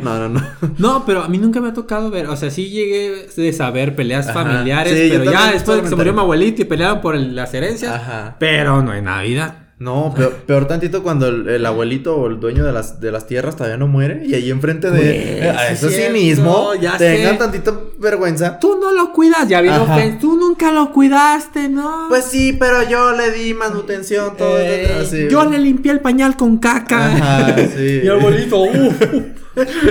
No, 0.02 0.18
no, 0.18 0.28
no. 0.28 0.42
No, 0.78 1.04
pero 1.06 1.22
a 1.22 1.28
mí 1.28 1.38
nunca 1.38 1.60
me 1.60 1.68
ha 1.68 1.72
tocado 1.74 2.10
ver, 2.10 2.26
o 2.26 2.36
sea, 2.36 2.50
sí 2.50 2.70
llegué 2.70 3.26
de 3.36 3.52
saber 3.52 3.94
peleas 3.96 4.28
Ajá. 4.28 4.42
familiares, 4.44 4.92
Sí, 4.92 5.08
pero 5.10 5.30
ya 5.30 5.52
después 5.52 5.76
de 5.78 5.82
que 5.84 5.88
se 5.88 5.96
murió 5.96 6.12
mi 6.12 6.20
abuelito 6.20 6.62
y 6.62 6.64
pelearon 6.64 7.00
por 7.00 7.14
el- 7.16 7.34
las 7.34 7.52
herencias, 7.54 7.94
Ajá. 7.94 8.36
pero 8.38 8.82
no 8.82 8.94
en 8.94 9.04
Navidad. 9.04 9.65
No, 9.78 10.14
peor, 10.16 10.32
peor 10.46 10.66
tantito 10.66 11.02
cuando 11.02 11.28
el, 11.28 11.46
el 11.50 11.66
abuelito 11.66 12.16
o 12.16 12.28
el 12.28 12.40
dueño 12.40 12.64
de 12.64 12.72
las, 12.72 12.98
de 12.98 13.12
las 13.12 13.26
tierras 13.26 13.56
todavía 13.56 13.76
no 13.76 13.86
muere 13.86 14.22
y 14.24 14.32
ahí 14.32 14.50
enfrente 14.50 14.90
de... 14.90 15.48
Eh, 15.48 15.54
sí 15.68 15.74
eso 15.74 15.88
es 15.88 15.96
sí 15.96 16.12
mismo, 16.12 16.72
ya 16.80 16.96
tengan 16.96 17.32
sé. 17.32 17.38
tantito 17.38 17.92
vergüenza. 17.98 18.58
Tú 18.58 18.78
no 18.80 18.90
lo 18.94 19.12
cuidas, 19.12 19.46
ya. 19.48 19.60
Fen, 19.94 20.18
tú 20.18 20.34
nunca 20.38 20.72
lo 20.72 20.92
cuidaste, 20.92 21.68
¿no? 21.68 22.06
Pues 22.08 22.24
sí, 22.24 22.56
pero 22.58 22.88
yo 22.88 23.12
le 23.12 23.30
di 23.32 23.52
manutención, 23.52 24.34
todo 24.38 24.56
Eh, 24.58 24.96
así. 25.02 25.28
yo 25.30 25.44
le 25.44 25.58
limpié 25.58 25.92
el 25.92 26.00
pañal 26.00 26.36
con 26.38 26.56
caca. 26.56 27.12
Ajá, 27.14 27.56
sí. 27.76 28.00
Y 28.02 28.06
el 28.06 28.12
abuelito, 28.12 28.58
"Uf, 28.62 28.94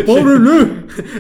pobre 0.05 0.39
Lu". 0.39 0.67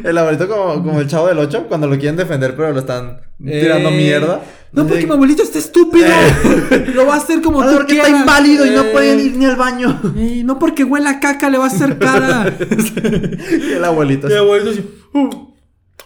El 0.03 0.17
abuelito 0.17 0.47
como, 0.47 0.83
como 0.83 0.99
el 1.01 1.07
chavo 1.07 1.27
del 1.27 1.37
8, 1.37 1.65
cuando 1.67 1.85
lo 1.87 1.97
quieren 1.99 2.15
defender, 2.15 2.55
pero 2.55 2.71
lo 2.71 2.79
están 2.79 3.21
tirando 3.43 3.89
Eh, 3.89 3.95
mierda. 3.97 4.41
No, 4.75 4.85
porque 4.87 5.05
mi 5.05 5.13
abuelito 5.13 5.41
está 5.43 5.57
estúpido. 5.59 6.07
lo 6.93 7.05
va 7.07 7.13
a 7.15 7.17
hacer 7.17 7.41
como 7.41 7.63
tú 7.63 7.71
porque 7.73 7.93
quieras. 7.93 8.07
está 8.09 8.19
inválido 8.19 8.65
y 8.65 8.71
no 8.71 8.81
Eh, 8.81 8.89
pueden 8.91 9.19
ir 9.19 9.35
ni 9.37 9.45
al 9.45 9.55
baño. 9.55 9.99
eh, 10.17 10.41
no 10.45 10.59
porque 10.59 10.83
huela 10.83 11.09
a 11.11 11.19
caca 11.19 11.49
le 11.49 11.57
va 11.57 11.65
a 11.65 11.67
hacer 11.67 11.97
cara. 11.97 12.53
Y 12.61 13.71
el 13.73 13.83
abuelito 13.85 14.27
así, 14.27 14.35
abuelito 14.35 14.71
así, 14.71 14.83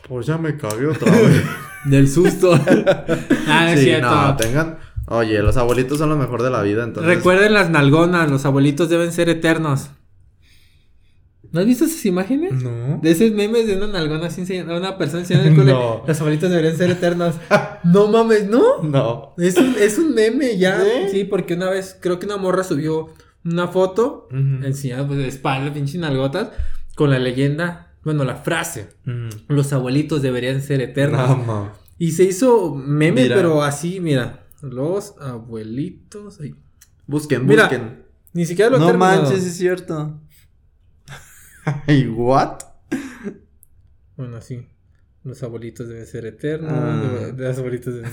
Pues 0.07 0.25
ya 0.27 0.37
me 0.37 0.55
cagué 0.57 0.87
otra 0.87 1.11
vez. 1.11 1.43
Del 1.85 2.07
susto. 2.09 2.53
ah, 3.47 3.71
es 3.73 3.79
sí, 3.79 3.85
cierto. 3.85 4.09
no, 4.13 4.35
tengan. 4.37 4.77
Oye, 5.07 5.41
los 5.41 5.57
abuelitos 5.57 5.97
son 5.97 6.09
lo 6.09 6.17
mejor 6.17 6.43
de 6.43 6.49
la 6.51 6.61
vida, 6.61 6.83
entonces. 6.83 7.11
Recuerden 7.15 7.53
las 7.53 7.69
nalgonas, 7.71 8.29
los 8.29 8.45
abuelitos 8.45 8.89
deben 8.89 9.11
ser 9.11 9.29
eternos. 9.29 9.89
¿No 11.51 11.59
has 11.61 11.65
visto 11.65 11.85
esas 11.85 12.05
imágenes? 12.05 12.53
No. 12.63 12.99
De 13.01 13.11
esos 13.11 13.31
memes 13.31 13.65
de 13.67 13.75
una 13.75 13.87
nalgona 13.87 14.27
así 14.27 14.41
enseñando 14.41 14.77
una 14.77 14.97
persona 14.97 15.21
enseñando 15.21 15.49
el 15.49 15.55
cole. 15.57 15.71
No. 15.71 16.03
Los 16.07 16.19
abuelitos 16.21 16.49
deberían 16.49 16.77
ser 16.77 16.91
eternos. 16.91 17.35
no 17.83 18.07
mames, 18.07 18.49
¿no? 18.49 18.81
No. 18.83 19.33
Es 19.37 19.57
un, 19.57 19.75
es 19.79 19.97
un 19.97 20.13
meme 20.13 20.57
ya. 20.57 20.79
¿Sí? 20.81 21.09
¿Sí? 21.11 21.23
porque 21.23 21.55
una 21.55 21.69
vez 21.69 21.97
creo 21.99 22.19
que 22.19 22.25
una 22.25 22.37
morra 22.37 22.63
subió 22.63 23.07
una 23.43 23.67
foto 23.67 24.27
Ujú. 24.31 24.65
enseñando 24.65 25.07
pues, 25.07 25.19
de 25.19 25.27
espalda, 25.27 25.73
pinche 25.73 25.97
nalgotas, 25.97 26.49
con 26.95 27.09
la 27.09 27.17
leyenda, 27.19 27.93
bueno, 28.03 28.23
la 28.25 28.35
frase. 28.35 28.89
Los 29.47 29.73
abuelitos 29.73 30.21
deberían 30.21 30.61
ser 30.61 30.81
eternos. 30.81 31.45
No. 31.47 31.71
Y 31.97 32.11
se 32.11 32.23
hizo 32.25 32.75
meme, 32.75 33.23
Mira. 33.23 33.35
pero 33.35 33.63
así, 33.63 33.99
mira. 33.99 34.45
Los 34.61 35.15
abuelitos. 35.19 36.39
ay, 36.41 36.53
Busquen, 37.07 37.45
Mira, 37.45 37.63
busquen. 37.63 38.03
Ni 38.33 38.45
siquiera 38.45 38.69
lo 38.69 38.77
he 38.77 38.79
No 38.79 38.85
terminado. 38.87 39.23
manches, 39.23 39.43
es 39.45 39.57
cierto. 39.57 40.19
¿Y 41.87 42.07
what? 42.07 42.59
Bueno, 44.15 44.41
sí. 44.41 44.67
Los 45.23 45.43
abuelitos 45.43 45.87
deben 45.87 46.05
ser 46.05 46.25
eternos. 46.25 46.71
Ah. 46.73 47.31
Los 47.35 47.57
abuelitos 47.57 47.93
deben 47.95 48.11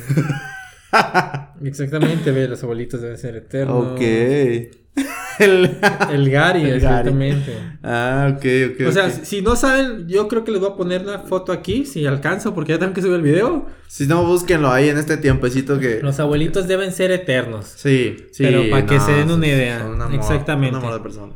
Exactamente, 1.64 2.30
ve, 2.30 2.48
los 2.48 2.62
abuelitos 2.62 3.00
deben 3.00 3.18
ser 3.18 3.36
eternos. 3.36 3.92
Ok. 3.92 4.00
El... 5.38 5.78
El 6.10 6.30
Gary, 6.30 6.62
El 6.62 6.80
Gary. 6.80 6.86
exactamente. 6.86 7.58
Ah, 7.82 8.32
ok, 8.34 8.44
ok. 8.72 8.86
O 8.88 8.92
sea, 8.92 9.10
si 9.10 9.42
no 9.42 9.54
saben, 9.54 10.08
yo 10.08 10.28
creo 10.28 10.44
que 10.44 10.50
les 10.50 10.60
voy 10.60 10.70
a 10.70 10.74
poner 10.76 11.02
una 11.02 11.18
foto 11.18 11.52
aquí, 11.52 11.84
si 11.84 12.06
alcanzo, 12.06 12.54
porque 12.54 12.72
ya 12.72 12.78
tengo 12.78 12.94
que 12.94 13.02
subir 13.02 13.16
el 13.16 13.22
video. 13.22 13.66
Si 13.86 14.06
no, 14.06 14.24
búsquenlo 14.24 14.70
ahí 14.70 14.88
en 14.88 14.96
este 14.96 15.18
tiempecito 15.18 15.78
que. 15.78 16.00
Los 16.00 16.18
abuelitos 16.20 16.66
deben 16.66 16.90
ser 16.92 17.10
eternos. 17.10 17.66
Sí, 17.66 18.28
sí. 18.32 18.44
Pero 18.44 18.70
para 18.70 18.86
que 18.86 18.98
se 18.98 19.12
den 19.12 19.30
una 19.30 19.46
idea. 19.46 19.86
Exactamente. 20.12 20.78
Un 20.78 20.82
amor 20.82 20.94
de 20.94 21.00
persona. 21.00 21.34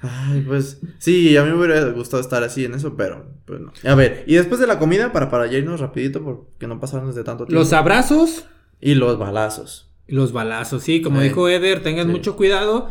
Ay, 0.00 0.42
pues. 0.46 0.80
Sí, 0.98 1.36
a 1.36 1.42
mí 1.44 1.50
me 1.50 1.56
hubiera 1.56 1.80
gustado 1.90 2.20
estar 2.20 2.42
así 2.42 2.64
en 2.64 2.74
eso, 2.74 2.96
pero. 2.96 3.30
Pues 3.46 3.60
no. 3.60 3.72
A 3.90 3.94
ver, 3.94 4.24
y 4.26 4.34
después 4.34 4.60
de 4.60 4.66
la 4.66 4.78
comida, 4.78 5.12
para, 5.12 5.30
para 5.30 5.46
ya 5.46 5.58
irnos 5.58 5.80
rapidito, 5.80 6.22
porque 6.22 6.66
no 6.66 6.78
pasamos 6.80 7.14
de 7.14 7.24
tanto 7.24 7.46
tiempo. 7.46 7.58
Los 7.60 7.72
abrazos 7.72 8.44
Y 8.80 8.94
los 8.94 9.18
balazos. 9.18 9.90
los 10.06 10.32
balazos, 10.32 10.82
sí, 10.82 11.00
como 11.02 11.20
dijo 11.20 11.48
Eder, 11.48 11.82
tengan 11.82 12.06
sí. 12.06 12.12
mucho 12.12 12.36
cuidado. 12.36 12.90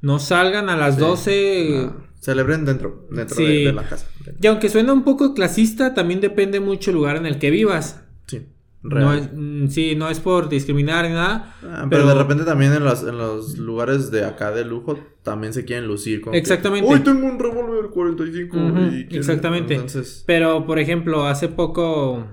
No 0.00 0.18
salgan 0.18 0.68
a 0.68 0.76
las 0.76 0.94
Sí. 0.96 1.00
12. 1.00 1.76
Ah, 1.88 1.96
celebren 2.20 2.64
dentro, 2.64 3.06
dentro 3.10 3.36
Sí. 3.36 3.42
de, 3.44 3.64
de 3.66 3.72
la 3.72 3.88
casa. 3.88 4.06
Y 4.40 4.46
aunque 4.46 4.68
suena 4.68 4.92
un 4.92 5.02
poco 5.02 5.34
clasista, 5.34 5.92
también 5.94 6.20
depende 6.20 6.60
mucho 6.60 6.90
el 6.90 6.96
lugar 6.96 7.16
en 7.16 7.26
el 7.26 7.38
que 7.38 7.50
vivas. 7.50 8.03
No 8.84 9.12
es, 9.14 9.30
mm, 9.32 9.68
sí, 9.68 9.94
no 9.96 10.10
es 10.10 10.20
por 10.20 10.48
discriminar 10.50 11.06
ni 11.06 11.14
nada. 11.14 11.56
Ah, 11.64 11.86
pero, 11.88 12.06
de 12.06 12.14
repente 12.14 12.44
también 12.44 12.72
en 12.74 12.84
los, 12.84 13.02
en 13.02 13.16
los 13.16 13.56
lugares 13.58 14.10
de 14.10 14.24
acá 14.26 14.50
de 14.50 14.64
lujo 14.64 14.98
también 15.22 15.54
se 15.54 15.64
quieren 15.64 15.86
lucir. 15.88 16.20
Que, 16.22 16.36
Exactamente. 16.36 16.88
Hoy 16.92 17.00
tengo 17.00 17.26
un 17.26 17.38
revólver 17.38 17.86
45. 17.90 18.56
Ujú, 18.56 18.66
y 18.68 18.90
quieren- 19.06 19.08
exactamente. 19.18 19.74
Entonces. 19.74 20.22
Pero, 20.26 20.66
por 20.66 20.78
ejemplo, 20.78 21.24
hace 21.26 21.48
poco 21.48 22.26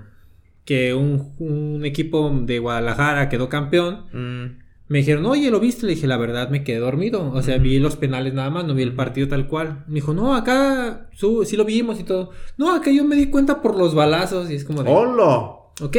que 0.66 0.94
un, 0.94 1.32
un 1.38 1.84
equipo 1.86 2.30
de 2.44 2.58
Guadalajara 2.58 3.28
quedó 3.28 3.48
campeón, 3.48 4.06
mm, 4.12 4.62
me 4.88 4.98
dijeron, 4.98 5.24
oye, 5.24 5.50
¿lo 5.50 5.58
viste? 5.58 5.86
Le 5.86 5.94
dije, 5.94 6.06
la 6.06 6.18
verdad, 6.18 6.50
me 6.50 6.64
quedé 6.64 6.78
dormido. 6.80 7.32
O 7.32 7.40
sea, 7.42 7.56
vi 7.56 7.78
los 7.78 7.96
penales 7.96 8.34
nada 8.34 8.50
más, 8.50 8.66
no 8.66 8.74
vi 8.74 8.82
el 8.82 8.94
partido 8.94 9.26
tal 9.26 9.48
cual. 9.48 9.84
Me 9.88 9.94
dijo, 9.94 10.12
no, 10.12 10.34
acá 10.36 11.08
su- 11.14 11.46
sí 11.46 11.56
lo 11.56 11.64
vimos 11.64 11.98
y 11.98 12.04
todo. 12.04 12.28
No, 12.58 12.74
acá 12.74 12.90
yo 12.90 13.02
me 13.04 13.16
di 13.16 13.30
cuenta 13.30 13.62
por 13.62 13.78
los 13.78 13.94
balazos 13.94 14.50
y 14.50 14.54
es 14.56 14.64
como 14.66 14.82
de, 14.84 14.90
¡Hola! 14.90 15.52
Ok, 15.82 15.96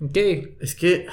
ok. 0.00 0.16
Es 0.60 0.74
que. 0.74 1.06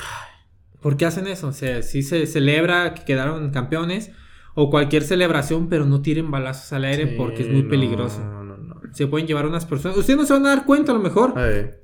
¿Por 0.81 0.97
qué 0.97 1.05
hacen 1.05 1.27
eso? 1.27 1.47
O 1.47 1.53
sea, 1.53 1.81
sí 1.81 2.03
se 2.03 2.25
celebra 2.27 2.93
que 2.93 3.05
quedaron 3.05 3.51
campeones 3.51 4.11
o 4.53 4.69
cualquier 4.69 5.03
celebración, 5.03 5.69
pero 5.69 5.85
no 5.85 6.01
tiren 6.01 6.29
balazos 6.29 6.73
al 6.73 6.83
aire 6.83 7.07
sí, 7.11 7.15
porque 7.17 7.43
es 7.43 7.49
muy 7.49 7.63
no, 7.63 7.69
peligroso. 7.69 8.19
No, 8.19 8.43
no, 8.43 8.57
no. 8.57 8.81
Se 8.91 9.07
pueden 9.07 9.25
llevar 9.25 9.45
a 9.45 9.47
unas 9.47 9.65
personas. 9.65 9.97
Ustedes 9.97 10.19
no 10.19 10.25
se 10.25 10.33
van 10.33 10.45
a 10.45 10.49
dar 10.49 10.65
cuenta 10.65 10.91
a 10.91 10.95
lo 10.95 11.01
mejor, 11.01 11.33
Eh, 11.37 11.79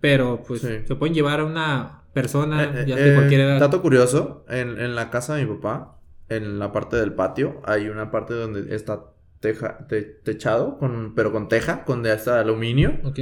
pero 0.00 0.42
pues 0.46 0.60
Sí. 0.60 0.68
se 0.86 0.94
pueden 0.96 1.14
llevar 1.14 1.40
a 1.40 1.44
una 1.44 2.02
persona 2.12 2.62
eh, 2.64 2.84
ya 2.86 2.98
eh, 2.98 3.02
de 3.02 3.14
cualquier 3.14 3.40
edad. 3.40 3.58
Dato 3.58 3.80
curioso: 3.80 4.44
en, 4.50 4.78
en 4.78 4.94
la 4.94 5.08
casa 5.08 5.34
de 5.34 5.46
mi 5.46 5.54
papá, 5.56 5.98
en 6.28 6.58
la 6.58 6.72
parte 6.72 6.96
del 6.96 7.14
patio, 7.14 7.62
hay 7.64 7.88
una 7.88 8.10
parte 8.10 8.34
donde 8.34 8.74
está 8.76 9.04
teja, 9.40 9.86
te- 9.88 10.02
techado, 10.02 10.76
con, 10.78 11.14
pero 11.14 11.32
con 11.32 11.48
teja, 11.48 11.84
con 11.84 12.02
de 12.02 12.12
hasta 12.12 12.38
aluminio. 12.38 13.00
Ok. 13.02 13.20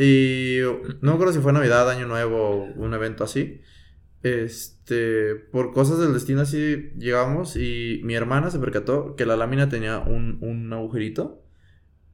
Y 0.00 0.58
no 1.00 1.10
me 1.10 1.12
acuerdo 1.14 1.32
si 1.32 1.40
fue 1.40 1.52
Navidad, 1.52 1.90
Año 1.90 2.06
Nuevo 2.06 2.64
un 2.76 2.94
evento 2.94 3.24
así. 3.24 3.60
Este, 4.22 5.34
por 5.34 5.72
cosas 5.72 5.98
del 5.98 6.12
destino 6.12 6.40
así 6.42 6.90
llegamos 6.98 7.56
y 7.56 8.00
mi 8.04 8.14
hermana 8.14 8.50
se 8.50 8.58
percató 8.58 9.14
que 9.16 9.26
la 9.26 9.36
lámina 9.36 9.68
tenía 9.68 9.98
un, 9.98 10.38
un 10.40 10.72
agujerito. 10.72 11.42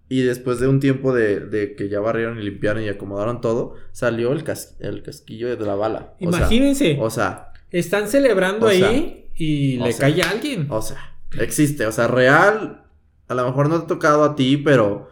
Y 0.08 0.20
después 0.22 0.60
de 0.60 0.68
un 0.68 0.80
tiempo 0.80 1.14
de, 1.14 1.40
de 1.40 1.74
que 1.74 1.88
ya 1.88 1.98
barrieron 2.00 2.38
y 2.38 2.42
limpiaron 2.42 2.82
y 2.82 2.88
acomodaron 2.88 3.40
todo, 3.40 3.74
salió 3.90 4.32
el, 4.32 4.44
cas- 4.44 4.76
el 4.80 5.02
casquillo 5.02 5.56
de 5.56 5.64
la 5.66 5.74
bala. 5.74 6.14
Imagínense, 6.20 6.98
O 7.00 7.08
sea, 7.10 7.52
están 7.70 8.06
celebrando 8.08 8.66
o 8.66 8.70
sea, 8.70 8.88
ahí 8.90 9.30
y 9.34 9.78
le 9.78 9.92
sea, 9.92 10.08
cae 10.10 10.22
a 10.22 10.30
alguien. 10.30 10.66
o 10.68 10.82
sea, 10.82 11.16
existe. 11.40 11.86
O 11.86 11.92
sea, 11.92 12.06
real, 12.06 12.84
a 13.28 13.34
lo 13.34 13.46
mejor 13.46 13.68
no 13.70 13.78
te 13.78 13.84
ha 13.84 13.88
tocado 13.88 14.24
a 14.24 14.36
ti, 14.36 14.58
pero 14.58 15.08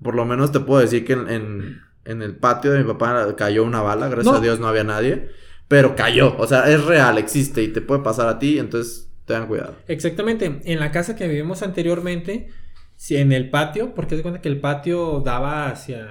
por 0.00 0.14
lo 0.14 0.24
menos 0.24 0.52
te 0.52 0.60
puedo 0.60 0.80
decir 0.80 1.04
que 1.04 1.14
en, 1.14 1.28
en, 1.28 1.80
en 2.06 2.22
el 2.22 2.36
patio 2.36 2.72
de 2.72 2.78
mi 2.82 2.84
papá 2.84 3.34
cayó 3.36 3.64
una 3.64 3.82
bala. 3.82 4.08
Gracias 4.08 4.32
No. 4.32 4.38
a 4.38 4.42
Dios 4.42 4.60
no 4.60 4.68
había 4.68 4.84
nadie. 4.84 5.28
Pero 5.68 5.96
cayó. 5.96 6.36
O 6.38 6.46
sea, 6.46 6.70
es 6.70 6.84
real, 6.84 7.18
existe 7.18 7.62
y 7.62 7.68
te 7.68 7.80
puede 7.80 8.02
pasar 8.02 8.28
a 8.28 8.38
ti. 8.38 8.58
Entonces, 8.58 9.10
tengan 9.24 9.48
cuidado. 9.48 9.74
Exactamente. 9.88 10.60
En 10.64 10.78
la 10.80 10.92
casa 10.92 11.16
que 11.16 11.26
vivimos 11.26 11.62
anteriormente, 11.62 12.48
sí, 12.94 13.16
en 13.16 13.32
el 13.32 13.50
patio, 13.50 13.92
porque 13.94 14.16
se 14.16 14.22
cuenta 14.22 14.40
que 14.40 14.48
el 14.48 14.60
patio 14.60 15.20
daba 15.24 15.68
hacia. 15.68 16.08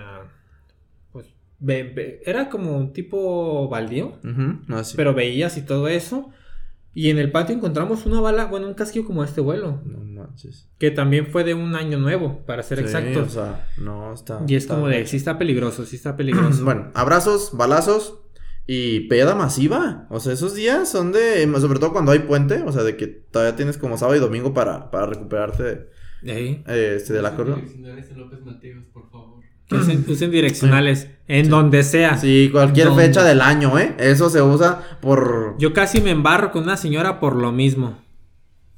Pues. 1.12 1.28
era 2.26 2.50
como 2.50 2.76
un 2.78 2.92
tipo 2.94 3.70
baldío. 3.70 4.20
No, 4.68 4.84
sí. 4.84 4.94
Pero 4.98 5.14
veías 5.14 5.56
y 5.58 5.62
todo 5.62 5.88
eso. 5.88 6.32
Y 6.98 7.10
en 7.10 7.20
el 7.20 7.30
patio 7.30 7.54
encontramos 7.54 8.06
una 8.06 8.22
bala, 8.22 8.46
bueno, 8.46 8.68
un 8.68 8.74
casquillo 8.74 9.06
como 9.06 9.22
este 9.22 9.42
vuelo. 9.42 9.82
No 9.86 10.00
manches. 10.00 10.70
Que 10.80 10.92
también 10.92 11.28
fue 11.28 11.44
de 11.44 11.54
un 11.54 11.76
año 11.76 12.00
nuevo, 12.00 12.46
para 12.46 12.64
ser 12.64 12.78
Sí, 12.78 12.86
exactos. 12.86 13.28
O 13.28 13.30
sea, 13.32 13.68
no 13.78 14.14
está. 14.14 14.42
y 14.48 14.56
es 14.56 14.64
está 14.64 14.76
como 14.76 14.88
de, 14.88 15.00
gacho. 15.00 15.10
sí 15.10 15.18
está 15.18 15.38
peligroso, 15.38 15.86
sí 15.86 15.98
está 15.98 16.16
peligroso. 16.16 16.64
Bueno, 16.66 16.92
abrazos, 16.94 17.52
balazos 17.52 18.20
y 18.66 19.02
peda 19.02 19.36
masiva. 19.36 20.08
O 20.10 20.22
sea, 20.22 20.32
esos 20.32 20.56
días 20.56 20.90
son 20.90 21.12
de. 21.12 21.46
Sobre 21.60 21.80
todo 21.80 21.92
cuando 21.92 22.14
hay 22.14 22.20
puente. 22.20 22.64
O 22.64 22.72
sea, 22.72 22.84
de 22.84 22.96
que 22.96 23.08
todavía 23.08 23.58
tienes 23.58 23.78
como 23.78 23.98
sábado 23.98 24.16
y 24.16 24.22
domingo 24.22 24.54
para, 24.54 24.90
para 24.90 25.06
recuperarte 25.06 25.64
de, 25.64 25.90
eh, 26.24 26.64
este, 26.96 27.12
de 27.12 27.22
la 27.22 27.30
en 27.30 28.20
López 28.20 28.42
Mateos, 28.46 28.86
por 28.94 29.12
favor. 29.12 29.35
Que 29.68 29.76
usen, 29.76 30.06
usen 30.08 30.32
direccionales 30.32 31.10
en 31.28 31.50
donde 31.50 31.84
sea. 31.84 32.18
Sí, 32.18 32.50
cualquier 32.52 32.92
fecha 32.94 33.24
del 33.24 33.42
año, 33.42 33.78
¿eh? 33.80 33.96
Eso 33.98 34.30
se 34.30 34.42
usa 34.42 35.00
por... 35.02 35.56
Yo 35.58 35.74
casi 35.74 36.02
me 36.02 36.12
embarro 36.12 36.52
con 36.52 36.64
una 36.64 36.78
señora 36.78 37.20
por 37.20 37.36
lo 37.36 37.52
mismo. 37.52 38.00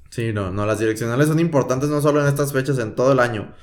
Sí, 0.09 0.31
no, 0.33 0.51
no, 0.51 0.65
las 0.65 0.79
direccionales 0.79 1.27
son 1.27 1.39
importantes 1.39 1.89
no 1.89 2.01
solo 2.01 2.21
en 2.21 2.27
estas 2.27 2.53
fechas, 2.53 2.79
en 2.79 2.95
todo 2.95 3.11
el 3.11 3.19
año. 3.19 3.53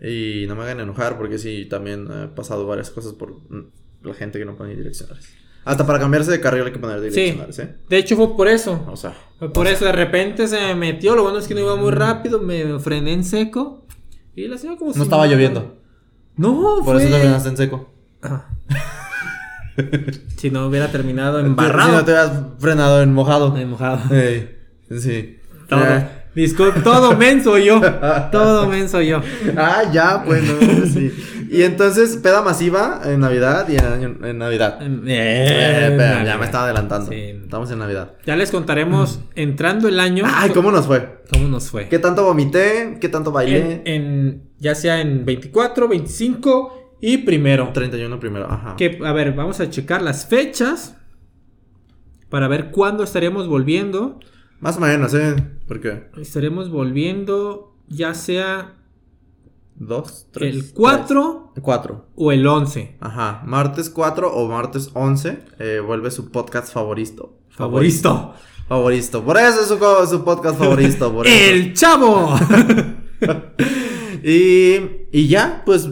Y 0.00 0.44
no 0.46 0.54
me 0.54 0.62
hagan 0.62 0.78
enojar 0.80 1.18
porque 1.18 1.38
sí, 1.38 1.66
también 1.68 2.06
he 2.10 2.28
pasado 2.28 2.66
varias 2.66 2.90
cosas 2.90 3.14
por 3.14 3.32
mm, 3.50 3.72
la 4.04 4.14
gente 4.14 4.38
que 4.38 4.44
no 4.44 4.56
pone 4.56 4.76
direccionales. 4.76 5.28
Hasta 5.64 5.84
para 5.86 5.98
cambiarse 5.98 6.30
de 6.30 6.40
carril 6.40 6.62
hay 6.64 6.72
que 6.72 6.78
poner 6.78 6.98
Sí. 7.00 7.08
direccionales, 7.20 7.58
¿eh? 7.58 7.74
De 7.90 7.98
hecho 7.98 8.16
fue 8.16 8.36
por 8.36 8.46
eso. 8.48 8.86
O 8.88 8.96
sea, 8.96 9.14
Fue 9.38 9.52
por 9.52 9.66
eso 9.66 9.84
de 9.84 9.92
repente 9.92 10.46
se 10.46 10.58
me 10.60 10.74
metió. 10.76 11.16
Lo 11.16 11.24
bueno 11.24 11.38
es 11.38 11.48
que 11.48 11.54
no 11.54 11.60
iba 11.60 11.74
muy 11.76 11.90
rápido. 11.90 12.38
Me 12.40 12.78
frené 12.78 13.12
en 13.12 13.24
seco. 13.24 13.84
Y 14.36 14.46
la 14.46 14.56
señora 14.56 14.78
como 14.78 14.92
si 14.92 14.98
no 14.98 15.04
estaba 15.04 15.26
lloviendo. 15.26 15.77
No, 16.38 16.76
Por 16.84 16.96
fue... 16.96 17.04
eso 17.04 17.14
terminaste 17.16 17.48
en 17.50 17.56
seco. 17.56 17.90
Ah. 18.22 18.46
si 20.36 20.50
no 20.50 20.66
hubiera 20.66 20.90
terminado 20.90 21.40
Si 21.40 21.46
embarrado. 21.46 21.92
no 21.92 22.04
te 22.04 22.16
habías 22.16 22.40
frenado 22.58 23.02
en 23.02 23.12
mojado. 23.12 23.56
He 23.56 23.66
mojado. 23.66 24.00
Sí. 24.90 25.38
Todo. 25.68 25.84
Todo 26.82 27.16
menso 27.16 27.58
yo. 27.58 27.80
Todo 28.32 28.66
menso 28.68 29.00
yo. 29.02 29.20
Ah, 29.56 29.82
ya, 29.92 30.22
pues 30.24 30.42
no, 30.44 30.86
sí. 30.86 31.12
Y 31.50 31.62
entonces, 31.62 32.16
peda 32.18 32.42
masiva 32.42 33.00
en 33.04 33.20
Navidad 33.20 33.68
y 33.68 33.76
en, 33.76 34.24
en 34.24 34.38
Navidad. 34.38 34.78
Eh, 34.82 35.96
Eh, 35.98 36.22
ya 36.26 36.36
me 36.38 36.44
estaba 36.44 36.64
adelantando. 36.64 37.10
Sí. 37.10 37.16
Estamos 37.16 37.70
en 37.70 37.78
Navidad. 37.78 38.12
Ya 38.26 38.36
les 38.36 38.50
contaremos 38.50 39.20
entrando 39.34 39.88
el 39.88 39.98
año. 40.00 40.24
Ay, 40.26 40.50
¿cómo 40.50 40.70
nos 40.70 40.86
fue? 40.86 41.22
¿Cómo 41.32 41.48
nos 41.48 41.70
fue? 41.70 41.88
¿Qué 41.88 41.98
tanto 41.98 42.24
vomité? 42.24 42.98
¿Qué 43.00 43.08
tanto 43.08 43.32
bailé? 43.32 43.82
En, 43.84 44.02
en- 44.04 44.42
ya 44.58 44.74
sea 44.74 45.00
en 45.00 45.24
24, 45.24 45.88
25 45.88 46.96
y 47.00 47.18
primero. 47.18 47.70
31 47.72 48.18
primero, 48.20 48.50
ajá. 48.50 48.74
Que, 48.76 48.98
a 49.04 49.12
ver, 49.12 49.32
vamos 49.32 49.60
a 49.60 49.70
checar 49.70 50.02
las 50.02 50.26
fechas 50.26 50.96
para 52.28 52.48
ver 52.48 52.70
cuándo 52.70 53.04
estaremos 53.04 53.46
volviendo. 53.48 54.18
Más 54.60 54.76
o 54.76 54.80
menos, 54.80 55.14
¿eh? 55.14 55.36
Porque 55.66 56.08
Estaremos 56.20 56.70
volviendo 56.70 57.76
ya 57.88 58.12
sea 58.14 58.74
dos, 59.78 60.26
tres. 60.32 60.54
el 60.54 60.72
4 60.74 61.50
tres. 61.54 61.64
Cuatro. 61.64 62.06
o 62.16 62.32
el 62.32 62.46
11. 62.46 62.96
Ajá. 63.00 63.42
Martes 63.46 63.90
4 63.90 64.30
o 64.32 64.48
martes 64.48 64.90
11 64.94 65.38
eh, 65.58 65.80
vuelve 65.84 66.10
su 66.10 66.30
podcast 66.30 66.72
favorito. 66.72 67.34
Favorito. 67.48 68.34
Favorito. 68.68 69.24
Por 69.24 69.36
eso 69.38 69.60
es 69.62 69.66
su, 69.68 69.78
su 70.08 70.24
podcast 70.24 70.58
favorito. 70.58 71.12
Por 71.12 71.26
eso. 71.28 71.50
¡El 71.52 71.72
chavo! 71.74 72.34
Y, 74.22 74.76
y 75.12 75.28
ya, 75.28 75.62
pues, 75.64 75.88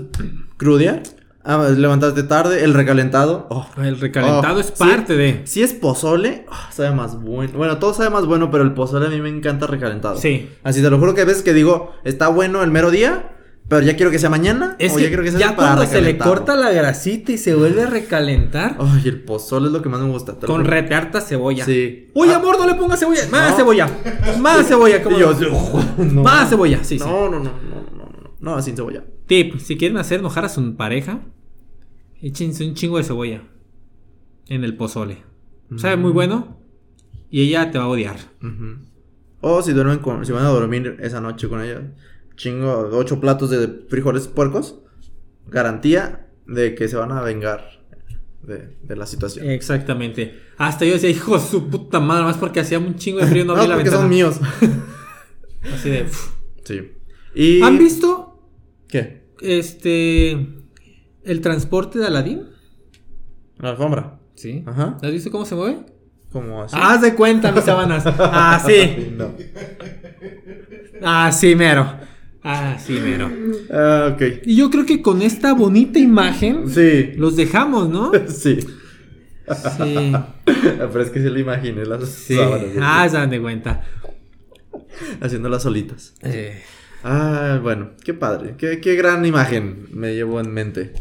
crudear. 0.57 1.03
Ah, 1.45 1.68
levantarte 1.68 2.24
tarde, 2.24 2.64
el 2.64 2.74
recalentado. 2.74 3.47
Oh, 3.51 3.64
el 3.80 4.01
recalentado 4.01 4.57
Oh, 4.57 4.61
es 4.61 4.66
sí. 4.66 4.72
parte 4.76 5.16
de. 5.16 5.43
Si 5.47 5.62
es 5.62 5.72
pozole, 5.74 6.45
oh, 6.51 6.72
sabe 6.72 6.91
más 6.91 7.20
bueno. 7.22 7.53
Bueno, 7.57 7.78
todo 7.78 7.95
sabe 7.95 8.11
más 8.11 8.26
bueno, 8.26 8.51
pero 8.51 8.64
el 8.64 8.74
pozole 8.74 9.07
a 9.07 9.11
mí 9.11 9.20
me 9.20 9.28
encanta 9.28 9.68
recalentado. 9.68 10.16
Sí. 10.16 10.51
Así 10.64 10.82
te 10.82 10.91
lo 10.91 10.99
juro 10.99 11.14
que 11.14 11.20
hay 11.20 11.26
veces 11.28 11.45
que 11.45 11.53
digo, 11.55 11.93
está 12.03 12.26
bueno 12.28 12.64
el 12.64 12.72
mero 12.72 12.91
día, 12.91 13.36
pero 13.68 13.82
ya 13.84 13.96
quiero 13.96 14.10
que 14.12 14.18
sea 14.18 14.30
mañana. 14.30 14.76
Es 14.78 14.92
o 14.92 14.96
que 14.96 15.02
ya 15.02 15.08
quiero 15.08 15.22
que 15.24 15.30
sea 15.32 15.40
ya 15.40 15.56
para 15.56 15.74
cuando 15.74 15.86
se 15.92 16.00
le 16.00 16.16
corta 16.18 16.54
la 16.56 16.70
grasita 16.70 17.32
y 17.32 17.38
se 17.38 17.54
vuelve 17.54 17.82
a 17.82 17.86
recalentar 17.86 18.76
Ay, 18.78 19.02
el 19.08 19.22
pozole 19.22 19.66
es 19.66 19.72
lo 19.72 19.82
que 19.82 19.88
más 19.88 20.00
me 20.00 20.08
gusta. 20.08 20.32
lo 20.32 20.40
con 20.40 20.48
juro. 20.62 20.64
retearta 20.70 21.20
cebolla. 21.20 21.64
Sí. 21.64 22.08
Oye, 22.14 22.32
Ah. 22.32 22.36
amor, 22.36 22.58
no 22.58 22.66
le 22.66 22.74
pongas 22.74 23.00
cebolla. 23.00 23.22
Más 23.30 23.50
No. 23.50 23.56
cebolla. 23.56 23.90
Más 24.40 24.66
cebolla. 24.68 25.02
¿cómo 25.02 25.16
Y 25.16 25.20
yo, 25.20 25.34
no? 25.98 26.22
Más 26.22 26.48
cebolla, 26.48 26.84
sí, 26.84 26.98
sí. 26.98 27.04
No, 27.04 27.28
no, 27.28 27.38
no, 27.40 27.44
no, 27.44 27.50
no, 27.50 27.96
no, 27.96 28.34
no, 28.40 28.56
no, 28.56 28.62
sin 28.62 28.76
cebolla. 28.76 29.04
Tip, 29.26 29.58
si 29.58 29.76
quieren 29.76 29.96
hacer 29.98 30.20
enojar 30.20 30.44
a 30.44 30.48
su 30.48 30.76
pareja, 30.76 31.20
échense 32.22 32.64
un 32.66 32.74
chingo 32.74 32.98
de 32.98 33.04
cebolla 33.04 33.42
en 34.48 34.62
el 34.64 34.76
pozole. 34.76 35.24
Sabe 35.76 35.96
Mm. 35.96 36.00
muy 36.02 36.12
bueno 36.12 36.58
y 37.30 37.42
ella 37.42 37.70
te 37.72 37.78
va 37.78 37.84
a 37.84 37.88
odiar. 37.88 38.16
O 39.40 39.62
si 39.62 39.72
duermen 39.72 39.98
con, 39.98 40.24
si 40.24 40.30
van 40.32 40.44
a 40.44 40.48
dormir 40.48 40.96
esa 41.00 41.20
noche 41.20 41.48
con 41.48 41.60
ella, 41.60 41.82
chingo, 42.37 42.89
ocho 42.93 43.20
platos 43.20 43.51
de 43.51 43.68
frijoles 43.89 44.28
puercos, 44.28 44.80
garantía 45.47 46.28
de 46.47 46.74
que 46.74 46.89
se 46.89 46.97
van 46.97 47.12
a 47.12 47.22
vengar 47.22 47.80
de, 48.43 48.76
de 48.82 48.97
la 48.97 49.07
situación. 49.07 49.51
Exactamente. 49.51 50.39
Hasta 50.59 50.84
yo 50.84 50.93
decía, 50.93 51.11
hijo 51.11 51.37
de 51.37 51.45
su 51.45 51.68
puta 51.68 52.01
madre, 52.01 52.24
más 52.24 52.37
porque 52.37 52.61
hacía 52.61 52.78
un 52.78 52.95
chingo 52.97 53.18
de 53.20 53.26
frío 53.26 53.45
no, 53.45 53.55
no, 53.57 53.61
abrí 53.61 53.68
la 53.68 53.74
porque 53.74 53.91
ventana. 53.91 54.03
son 54.03 54.11
míos. 54.11 54.41
Así 55.74 55.91
de. 55.91 56.07
Sí. 56.64 56.93
Y... 57.34 57.62
¿Han 57.62 57.76
visto 57.78 58.51
¿Qué? 58.89 59.24
este 59.41 60.30
el 61.24 61.41
transporte 61.41 61.99
de 61.99 62.07
Aladdin? 62.07 62.45
La 63.59 63.70
alfombra. 63.70 64.20
Sí. 64.34 64.62
Ajá. 64.66 64.97
¿Has 65.03 65.11
visto 65.11 65.30
cómo 65.30 65.45
se 65.45 65.55
mueve? 65.55 65.78
Como 66.30 66.62
así. 66.62 66.76
Haz 66.78 67.01
de 67.01 67.14
cuenta, 67.14 67.51
mis 67.51 67.64
sábanas. 67.64 68.05
Ah, 68.18 68.62
sí. 68.64 69.12
No. 69.16 69.32
Ah, 71.03 71.32
sí, 71.32 71.55
mero. 71.55 71.87
Ah, 72.49 72.78
sí, 72.78 72.92
mero. 73.03 73.28
Ah, 73.72 74.12
ok. 74.14 74.22
Y 74.47 74.57
yo 74.57 74.70
creo 74.70 74.86
que 74.86 75.03
con 75.03 75.20
esta 75.20 75.53
bonita 75.53 75.99
imagen 75.99 76.68
Sí. 76.70 77.12
los 77.16 77.34
dejamos, 77.34 77.88
¿no? 77.88 78.12
Sí. 78.28 78.59
Sí. 78.61 80.12
Pero 80.44 81.01
es 81.03 81.11
que 81.11 81.20
sí 81.22 81.28
lo 81.28 81.38
imaginé 81.38 81.84
las 81.86 82.09
Sí. 82.09 82.36
sábanas. 82.36 82.66
Ah, 82.80 83.09
se 83.09 83.16
dan 83.16 83.30
de 83.30 83.40
cuenta. 83.40 83.82
Haciendo 85.20 85.49
las 85.49 85.62
solitas. 85.62 86.14
Eh, 86.22 86.62
Ah, 87.09 87.61
bueno, 87.62 87.90
qué 88.05 88.14
padre. 88.14 88.55
Qué, 88.59 88.80
qué 88.80 88.97
gran 88.97 89.24
imagen 89.24 89.86
me 89.92 90.14
llevo 90.14 90.40
en 90.40 90.53
mente. 90.53 90.92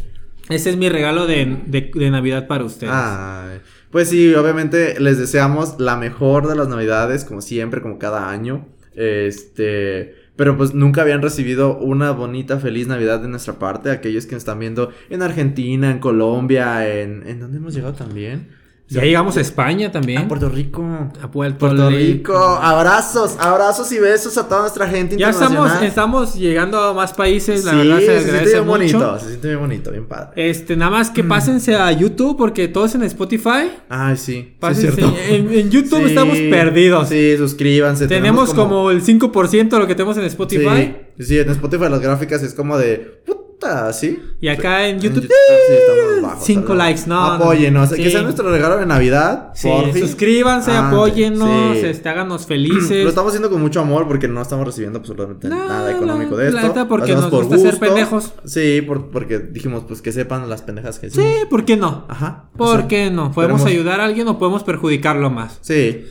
ese 0.49 0.69
es 0.69 0.77
mi 0.77 0.89
regalo 0.89 1.25
de, 1.25 1.57
de- 1.65 1.89
de 1.93 2.11
Navidad 2.11 2.45
para 2.47 2.63
ustedes. 2.63 2.93
Ay, 2.93 3.59
pues 3.89 4.09
sí, 4.09 4.31
obviamente 4.35 4.99
les 4.99 5.17
deseamos 5.17 5.79
la 5.79 5.95
mejor 5.95 6.47
de 6.47 6.55
las 6.55 6.67
navidades, 6.67 7.23
como 7.25 7.41
siempre, 7.41 7.81
como 7.81 7.97
cada 7.97 8.29
año. 8.29 8.67
Este, 8.93 10.13
pero 10.35 10.57
pues 10.57 10.73
nunca 10.73 11.01
habían 11.01 11.21
recibido 11.21 11.77
una 11.77 12.11
bonita, 12.11 12.59
feliz 12.59 12.87
Navidad 12.87 13.21
de 13.21 13.27
nuestra 13.27 13.53
parte. 13.59 13.91
Aquellos 13.91 14.25
que 14.25 14.35
están 14.35 14.59
viendo 14.59 14.91
en 15.09 15.21
Argentina, 15.21 15.91
en 15.91 15.99
Colombia, 15.99 16.87
en... 16.87 17.27
¿En 17.27 17.39
dónde 17.39 17.57
hemos 17.57 17.73
llegado 17.73 17.93
también? 17.93 18.49
Ya 18.87 19.01
llegamos 19.01 19.35
a 19.35 19.41
España 19.41 19.91
también. 19.91 20.21
A 20.21 20.27
Puerto 20.27 20.47
Rico. 20.47 20.83
A 21.19 21.31
Puerto, 21.31 21.57
Puerto 21.57 21.89
Rico. 21.89 22.37
Abrazos, 22.37 23.35
abrazos 23.39 23.91
y 23.91 23.97
besos 23.99 24.37
a 24.37 24.47
toda 24.47 24.61
nuestra 24.61 24.87
gente 24.87 25.17
Ya 25.17 25.31
estamos, 25.31 25.53
internacional. 25.53 25.87
estamos 25.87 26.35
llegando 26.35 26.79
a 26.79 26.93
más 26.93 27.11
países, 27.13 27.65
la 27.65 27.71
sí, 27.71 27.77
verdad 27.77 27.97
se 27.99 28.05
se 28.05 28.23
siente 28.29 28.43
bien 28.51 28.57
mucho. 28.65 28.67
bonito, 28.67 29.19
se 29.19 29.27
siente 29.29 29.47
bien 29.47 29.59
bonito, 29.59 29.91
bien 29.91 30.05
padre. 30.05 30.49
Este, 30.49 30.75
nada 30.77 30.91
más 30.91 31.09
que 31.09 31.23
pásense 31.23 31.75
a 31.75 31.91
YouTube 31.93 32.37
porque 32.37 32.67
todo 32.67 32.85
es 32.85 32.93
en 32.93 33.01
Spotify. 33.03 33.71
Ay, 33.89 34.17
sí, 34.17 34.23
sí 34.33 34.39
es 34.39 34.59
Pásense. 34.59 34.91
cierto. 34.91 35.15
en, 35.29 35.51
en 35.51 35.71
YouTube 35.71 36.03
Sí, 36.03 36.09
estamos 36.09 36.37
perdidos. 36.37 37.09
Sí, 37.09 37.37
suscríbanse. 37.37 38.07
tenemos 38.07 38.53
como... 38.53 38.91
el 38.91 39.01
5% 39.03 39.69
de 39.69 39.79
lo 39.79 39.87
que 39.87 39.95
tenemos 39.95 40.15
en 40.17 40.25
Spotify. 40.25 40.95
Sí, 41.19 41.39
en 41.39 41.49
Spotify 41.49 41.85
las 41.89 42.01
gráficas 42.01 42.43
es 42.43 42.53
como 42.53 42.77
de 42.77 43.23
¿sí? 43.93 44.19
Y 44.41 44.47
acá 44.47 44.87
en 44.87 44.99
YouTube, 44.99 45.23
sí, 45.23 45.73
estamos 45.73 46.21
bajos, 46.21 46.45
cinco 46.45 46.61
perdón. 46.61 46.77
likes, 46.79 47.01
no, 47.07 47.23
Apóyenos, 47.25 47.89
no. 47.91 47.95
que 47.97 48.03
Sí. 48.05 48.11
sea 48.11 48.21
nuestro 48.21 48.49
regalo 48.51 48.77
de 48.77 48.85
Navidad. 48.85 49.49
Sí, 49.55 49.67
porfi. 49.67 49.99
suscríbanse, 49.99 50.71
Ah, 50.71 50.89
apóyennos, 50.89 51.77
sí. 51.77 51.85
este, 51.85 52.09
háganos 52.09 52.41
Lo 52.43 52.47
felices. 52.47 53.07
estamos 53.07 53.29
haciendo 53.29 53.49
con 53.49 53.61
mucho 53.61 53.79
amor 53.81 54.07
porque 54.07 54.27
no 54.27 54.41
estamos 54.41 54.65
recibiendo 54.65 54.99
absolutamente 54.99 55.47
No, 55.47 55.67
nada 55.67 55.91
económico 55.91 56.37
de 56.37 56.47
esto. 56.47 56.57
la 56.61 56.67
neta, 56.67 56.87
porque 56.87 57.13
Lo 57.13 57.21
nos 57.21 57.29
por 57.29 57.39
gusta 57.45 57.57
ser 57.57 57.71
gusto. 57.71 57.85
pendejos. 57.85 58.33
Sí, 58.45 58.81
por- 58.81 59.09
porque 59.09 59.39
dijimos 59.39 59.83
pues 59.87 60.01
que 60.01 60.11
sepan 60.11 60.49
las 60.49 60.61
pendejas 60.61 60.99
que 60.99 61.09
Sí, 61.09 61.19
hicimos. 61.21 61.47
¿por 61.49 61.65
qué 61.65 61.77
no? 61.77 62.05
Ajá. 62.07 62.49
o 62.53 62.57
¿Por 62.57 62.77
sea, 62.79 62.87
qué 62.87 63.11
no? 63.11 63.31
Podemos 63.31 63.61
queremos- 63.61 63.65
ayudar 63.79 63.99
a 64.01 64.05
alguien 64.05 64.27
o 64.27 64.37
podemos 64.37 64.63
perjudicarlo 64.63 65.29
más. 65.29 65.57
Sí. 65.61 66.05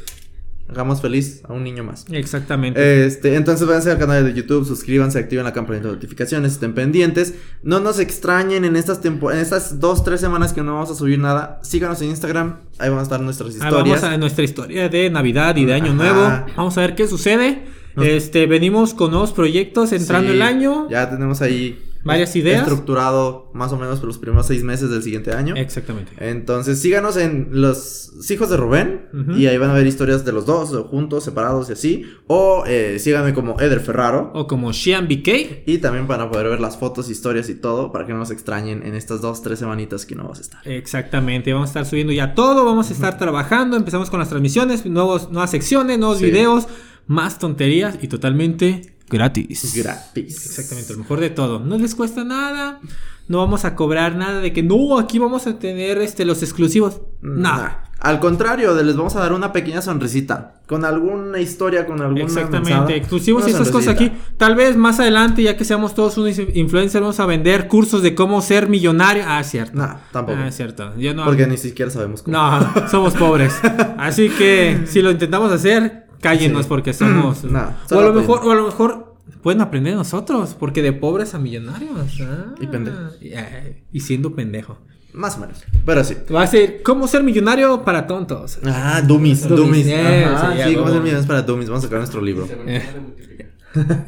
Hagamos 0.69 1.03
feliz 1.03 1.43
a 1.45 1.53
un 1.53 1.63
niño 1.63 1.85
más. 1.85 2.07
Exactamente. 2.11 3.05
Este, 3.07 3.35
entonces 3.35 3.67
váyanse 3.67 3.91
al 3.91 3.99
canal 3.99 4.25
de 4.25 4.33
YouTube, 4.33 4.67
suscríbanse, 4.67 5.19
activen 5.19 5.45
la 5.45 5.53
campanita 5.53 5.89
de 5.89 5.95
notificaciones, 5.95 6.53
estén 6.53 6.75
pendientes. 6.75 7.35
No 7.63 7.81
nos 7.81 7.99
extrañen 7.99 8.65
en 8.65 8.77
estas 8.77 9.01
tempo 9.03 9.31
en 9.31 9.39
estas 9.39 9.79
dos, 9.79 10.03
tres 10.05 10.21
semanas 10.21 10.53
que 10.55 10.63
no 10.63 10.75
vamos 10.75 10.91
a 10.91 10.95
subir 10.95 11.19
nada. 11.19 11.61
Síganos 11.63 12.01
en 12.01 12.09
Instagram, 12.09 12.61
ahí 12.79 12.89
van 12.89 12.99
a 12.99 13.03
estar 13.03 13.21
nuestras 13.21 13.51
historias. 13.51 13.75
vamos 13.75 14.03
a 14.03 14.17
nuestra 14.17 14.45
historia 14.45 14.89
de 14.89 15.11
Navidad 15.11 15.55
y 15.57 15.67
de 15.67 15.75
Año 15.75 15.93
Ajá. 15.93 15.95
Nuevo. 15.95 16.47
Vamos 16.57 16.79
a 16.79 16.81
ver 16.81 16.95
qué 16.95 17.07
sucede. 17.07 17.63
Este, 17.97 18.47
venimos 18.47 18.95
con 18.95 19.11
nuevos 19.11 19.33
proyectos 19.33 19.93
entrando 19.93 20.31
Sí, 20.31 20.35
el 20.37 20.43
año. 20.43 20.89
Ya 20.91 21.09
tenemos 21.11 21.41
ahí 21.43 21.81
Varias 22.07 22.37
ideas. 22.37 22.61
estructurado 22.61 23.51
más 23.55 23.73
o 23.73 23.79
menos 23.79 23.99
por 23.99 24.09
los 24.09 24.19
primeros 24.19 24.47
seis 24.47 24.63
meses 24.63 24.91
del 24.91 25.03
siguiente 25.03 25.33
año. 25.33 25.55
Exactamente. 25.57 26.13
Entonces 26.19 26.79
síganos 26.79 27.17
en 27.17 27.49
los 27.53 28.13
hijos 28.31 28.51
de 28.51 28.59
Rubén 28.59 29.07
y 29.39 29.47
ahí 29.47 29.57
van 29.57 29.71
a 29.71 29.73
ver 29.73 29.87
historias 29.87 30.23
de 30.23 30.33
los 30.33 30.45
dos, 30.45 30.71
juntos, 30.91 31.25
separados 31.25 31.71
y 31.71 31.73
así. 31.73 32.05
O 32.27 32.65
eh, 32.67 32.99
síganme 32.99 33.33
como 33.33 33.59
Eder 33.59 33.81
Ferraro. 33.81 34.33
O 34.35 34.47
como 34.47 34.71
Shian 34.73 35.09
BK. 35.09 35.63
Y 35.65 35.79
también 35.79 36.07
van 36.07 36.21
a 36.21 36.31
poder 36.31 36.49
ver 36.51 36.61
las 36.61 36.77
fotos, 36.77 37.09
historias 37.09 37.49
y 37.49 37.55
todo 37.55 37.91
para 37.91 38.05
que 38.05 38.13
no 38.13 38.19
nos 38.19 38.31
extrañen 38.31 38.83
en 38.85 38.95
estas 38.95 39.23
dos, 39.23 39.41
tres 39.41 39.59
semanitas 39.61 40.05
que 40.05 40.15
no 40.15 40.29
vas 40.29 40.41
a 40.41 40.43
estar. 40.43 40.69
Exactamente, 40.69 41.55
vamos 41.55 41.69
a 41.69 41.71
estar 41.71 41.87
subiendo 41.87 42.13
ya 42.13 42.35
todo, 42.35 42.67
vamos 42.67 42.91
a 42.91 42.93
estar 42.93 43.17
trabajando, 43.17 43.79
empezamos 43.79 44.11
con 44.11 44.19
las 44.21 44.29
transmisiones, 44.29 44.85
nuevos, 44.85 45.31
nuevas 45.31 45.51
secciones, 45.51 45.99
nuevos 45.99 46.19
Sí. 46.19 46.27
videos, 46.27 46.67
más 47.07 47.39
tonterías 47.39 47.99
y 48.03 48.09
totalmente 48.09 48.95
gratis. 49.09 49.75
Gratis. 49.77 50.47
Exactamente, 50.47 50.93
lo 50.93 51.01
mejor 51.01 51.21
de 51.21 51.31
todo. 51.31 51.61
No 51.61 51.79
les 51.79 51.95
cuesta 51.95 52.25
nada. 52.25 52.81
No 53.27 53.39
vamos 53.39 53.65
a 53.65 53.75
cobrar 53.75 54.17
nada 54.17 54.41
de 54.41 54.53
que 54.53 54.63
no, 54.63 54.99
aquí 54.99 55.19
vamos 55.19 55.47
a 55.47 55.59
tener 55.59 55.99
este 55.99 56.25
los 56.25 56.43
exclusivos. 56.43 57.01
Nada. 57.23 57.63
Nah. 57.63 57.85
Al 58.05 58.21
contrario, 58.21 58.75
les 58.83 58.97
vamos 58.97 59.17
a 59.17 59.21
dar 59.21 59.33
una 59.33 59.51
pequeña 59.51 59.81
sonrisita. 59.81 60.61
Con 60.67 60.85
alguna 60.85 61.41
historia, 61.41 61.87
con 61.87 62.03
alguna. 62.03 62.25
Exactamente, 62.25 62.71
mensada, 62.71 62.95
exclusivos 62.95 63.49
y 63.49 63.51
esas 63.51 63.71
cosas 63.71 63.95
aquí. 63.95 64.13
Tal 64.37 64.55
vez 64.57 64.77
más 64.77 65.01
adelante, 65.01 65.43
ya 65.43 65.57
que 65.57 65.65
seamos 65.65 65.95
todos 65.95 66.19
unos 66.19 66.39
influencers, 66.39 67.01
vamos 67.01 67.19
a 67.19 67.25
vender 67.25 67.67
cursos 67.67 68.03
de 68.03 68.15
cómo 68.15 68.43
ser 68.43 68.69
millonario. 68.69 69.25
Ah, 69.27 69.43
cierto. 69.43 69.79
Nah, 69.79 69.95
tampoco. 70.13 70.39
Ah, 70.39 70.51
cierto. 70.51 70.95
Yo 70.99 71.15
no. 71.15 71.25
Porque 71.25 71.47
ni 71.47 71.57
siquiera 71.57 71.91
sabemos 71.91 72.23
cómo. 72.23 72.37
No, 72.37 72.89
somos 72.91 73.15
pobres. 73.15 73.55
Así 73.97 74.29
que 74.29 74.83
si 74.87 75.01
lo 75.01 75.11
intentamos 75.11 75.51
hacer, 75.51 76.04
cállenos 76.21 76.63
Sí. 76.63 76.69
porque 76.69 76.93
somos. 76.93 77.45
No, 77.51 77.73
o 77.91 77.99
a 77.99 78.03
lo 78.03 78.13
mejor, 78.13 78.41
o 78.47 78.51
a 78.51 78.55
lo 78.55 78.65
mejor 78.67 79.15
pueden 79.43 79.61
aprender 79.61 79.95
nosotros, 79.95 80.57
porque 80.59 80.83
de 80.83 80.93
pobres 80.93 81.35
a 81.35 81.39
millonarios. 81.39 82.21
Ah. 82.23 82.55
Y 82.61 82.67
pendejo. 82.67 82.97
Y, 83.21 83.29
eh, 83.33 83.85
y 83.93 84.01
siendo 84.01 84.35
pendejo. 84.35 84.79
Más 85.13 85.37
o 85.37 85.41
menos. 85.41 85.63
Pero 85.87 86.03
sí. 86.03 86.17
Va 86.35 86.43
a 86.43 86.47
ser 86.49 86.83
cómo 86.83 87.07
ser 87.07 87.23
millonario 87.23 87.85
para 87.85 88.07
tontos. 88.07 88.59
Ah, 88.65 89.01
Dummies, 89.07 89.47
Dummies, 89.49 89.59
Dummies. 89.59 89.87
eh, 89.87 90.25
Ajá, 90.25 90.55
sí, 90.67 90.75
¿cómo 90.75 90.89
hacer 90.89 91.03
millones 91.03 91.27
para 91.27 91.43
Dummies? 91.43 91.69
Vamos 91.69 91.85
a 91.85 91.87
sacar 91.87 91.99
nuestro 92.01 92.21
libro. 92.21 92.47
Se 92.49 92.55
Eh. 92.67 92.83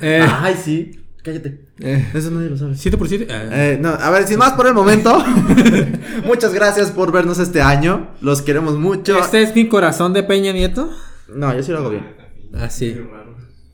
Eh, 0.00 0.26
Ay, 0.28 0.54
sí. 0.62 0.90
Cállate. 1.22 1.60
eh, 1.80 2.08
Eso 2.14 2.30
nadie 2.30 2.50
lo 2.50 2.56
sabe. 2.56 2.76
7 2.76 2.96
por 2.96 3.08
7. 3.08 3.26
Eh, 3.30 3.78
no, 3.80 3.88
a 3.90 4.10
ver, 4.10 4.26
sin 4.28 4.38
más 4.38 4.52
por 4.52 4.66
el 4.68 4.74
momento. 4.74 5.24
Muchas 6.24 6.52
gracias 6.54 6.90
por 6.92 7.10
vernos 7.12 7.38
este 7.40 7.60
año. 7.62 8.10
Los 8.20 8.42
queremos 8.42 8.76
mucho. 8.78 9.18
¿Este 9.18 9.42
es 9.42 9.54
mi 9.54 9.68
corazón 9.68 10.12
de 10.12 10.22
Peña 10.22 10.52
Nieto? 10.52 10.90
No, 11.28 11.54
yo 11.54 11.62
sí 11.62 11.72
lo 11.72 11.78
hago 11.78 11.90
bien. 11.90 12.06
Ah, 12.54 12.70
sí. 12.70 12.96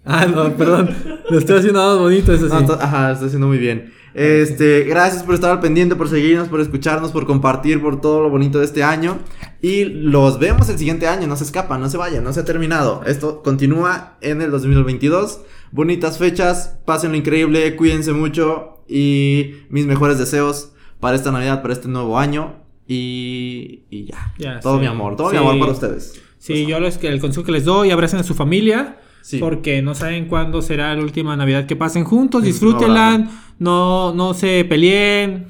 Ah, 0.05 0.27
no, 0.27 0.53
perdón. 0.57 0.91
Lo 1.31 1.39
estoy 1.39 1.59
haciendo 1.59 1.81
más 1.81 1.99
bonito, 1.99 2.33
eso 2.33 2.49
sí. 2.49 2.65
No, 2.67 2.73
ajá, 2.75 3.13
está 3.13 3.27
haciendo 3.27 3.47
muy 3.47 3.59
bien. 3.59 3.93
Este, 4.15 4.83
gracias 4.85 5.23
por 5.23 5.35
estar 5.35 5.51
al 5.51 5.61
pendiente, 5.61 5.97
por 5.97 6.09
seguirnos, 6.09 6.49
por 6.49 6.61
escucharnos, 6.61 7.13
por 7.13 7.25
compartir, 7.27 7.81
por 7.81 8.01
todo 8.01 8.21
lo 8.23 8.29
bonito 8.31 8.59
de 8.59 8.65
este 8.67 8.83
año. 8.83 9.19
Y 9.63 9.85
los 9.85 10.39
vemos 10.39 10.69
el 10.69 10.79
siguiente 10.79 11.07
año, 11.07 11.27
no 11.27 11.37
se 11.37 11.45
escapan, 11.45 11.81
no 11.81 11.89
se 11.89 11.97
vayan, 11.97 12.25
no 12.25 12.33
se 12.33 12.41
ha 12.41 12.45
terminado. 12.45 13.03
Esto 13.07 13.43
continúa 13.43 14.19
en 14.21 14.43
el 14.43 14.51
2022. 14.51 15.41
Bonitas 15.71 16.19
fechas, 16.19 16.79
pásenlo 16.85 17.17
increíble, 17.17 17.75
cuídense 17.77 18.13
mucho 18.13 18.83
y 18.87 19.55
mis 19.71 19.87
mejores 19.87 20.19
deseos 20.19 20.73
para 21.01 21.17
esta 21.17 21.33
Navidad, 21.33 21.63
para 21.63 21.73
este 21.73 21.89
nuevo 21.89 22.19
año. 22.19 22.57
Y, 22.87 23.85
y 23.89 24.07
ya. 24.07 24.35
Ya, 24.39 24.61
todo 24.61 24.75
sí. 24.75 24.81
mi 24.81 24.87
amor, 24.87 25.17
todo 25.17 25.31
Sí. 25.31 25.37
mi 25.37 25.41
amor 25.43 25.59
para 25.59 25.73
ustedes. 25.73 26.21
Sí, 26.43 26.67
yo 26.67 26.81
les, 26.81 26.99
que 26.99 27.07
el 27.07 27.21
consejo 27.21 27.47
que 27.47 27.53
les 27.53 27.65
doy, 27.65 27.93
abracen 27.93 28.19
a 28.19 28.25
su 28.25 28.35
familia. 28.35 28.99
Sí. 29.21 29.39
Porque 29.39 29.81
no 29.81 29.95
saben 29.95 30.27
cuándo 30.27 30.61
será 30.61 30.93
la 30.97 31.03
última 31.03 31.37
Navidad 31.37 31.67
que 31.67 31.77
pasen 31.77 32.03
juntos. 32.05 32.43
Disfrútenla. 32.43 33.31
No, 33.61 34.13
no 34.13 34.35
se 34.35 34.65
peleen. 34.65 35.47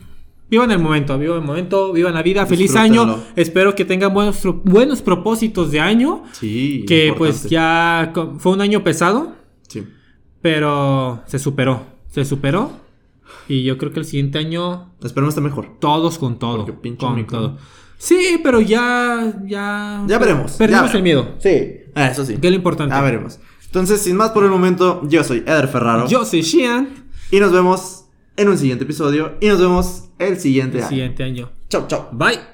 Vivan 0.51 0.70
el 0.70 0.78
momento, 0.80 1.18
vivan 1.18 1.38
el 1.38 1.45
momento, 1.47 1.95
vivan 1.95 2.12
la 2.12 2.22
vida. 2.22 2.45
Feliz 2.45 2.76
año. 2.76 3.20
Espero 3.36 3.74
que 3.74 3.86
tengan 3.86 4.12
buenos, 4.12 4.43
buenos 4.64 5.01
propósitos 5.01 5.70
de 5.70 5.80
año. 5.80 6.24
Sí. 6.32 6.84
Que 6.86 7.14
pues 7.16 7.49
ya 7.49 8.12
fue 8.38 8.53
un 8.53 8.61
año 8.61 8.84
pesado, 8.84 9.32
Sí. 9.68 9.84
pero 10.43 11.22
se 11.26 11.38
superó. 11.38 11.86
Se 12.09 12.26
superó. 12.26 12.70
Y 13.49 13.62
yo 13.62 13.78
creo 13.78 13.93
que 13.93 14.01
el 14.01 14.05
siguiente 14.05 14.38
año 14.38 14.93
Esperemos 15.03 15.30
estar 15.32 15.43
mejor. 15.43 15.78
todos 15.80 16.18
con 16.18 16.38
todo. 16.38 16.59
Porque 16.59 16.72
pinche 16.74 17.07
con 17.07 17.26
todo. 17.26 17.57
Sí, 18.03 18.40
pero 18.42 18.61
ya, 18.61 19.32
ya. 19.44 20.03
Ya 20.09 20.18
veremos. 20.18 20.53
Perdimos 20.53 20.90
ya 20.90 20.96
el 20.96 21.03
miedo. 21.05 21.36
Sí. 21.38 21.74
Ah, 21.94 22.09
eso 22.09 22.24
sí. 22.24 22.36
Que 22.36 22.48
es 22.48 22.50
lo 22.50 22.57
importante. 22.57 22.92
Ya 22.92 23.00
veremos. 23.00 23.38
Entonces, 23.66 24.00
sin 24.03 24.16
más 24.16 24.30
por 24.30 24.42
el 24.42 24.50
momento, 24.50 25.03
yo 25.09 25.22
soy 25.22 25.44
Eder 25.46 25.68
Ferraro. 25.68 26.09
Yo 26.09 26.24
soy 26.24 26.42
Shian. 26.42 26.88
Y 27.30 27.38
nos 27.38 27.53
vemos 27.53 28.07
en 28.36 28.48
un 28.48 28.59
siguiente 28.59 28.82
episodio. 28.84 29.34
Y 29.40 29.46
nos 29.46 29.61
vemos 29.61 30.09
el 30.18 30.36
siguiente 30.40 30.78
El 30.78 30.82
año. 30.82 30.90
siguiente 30.90 31.22
año. 31.22 31.50
Chau, 31.68 31.86
chau. 31.86 32.09
Bye. 32.11 32.50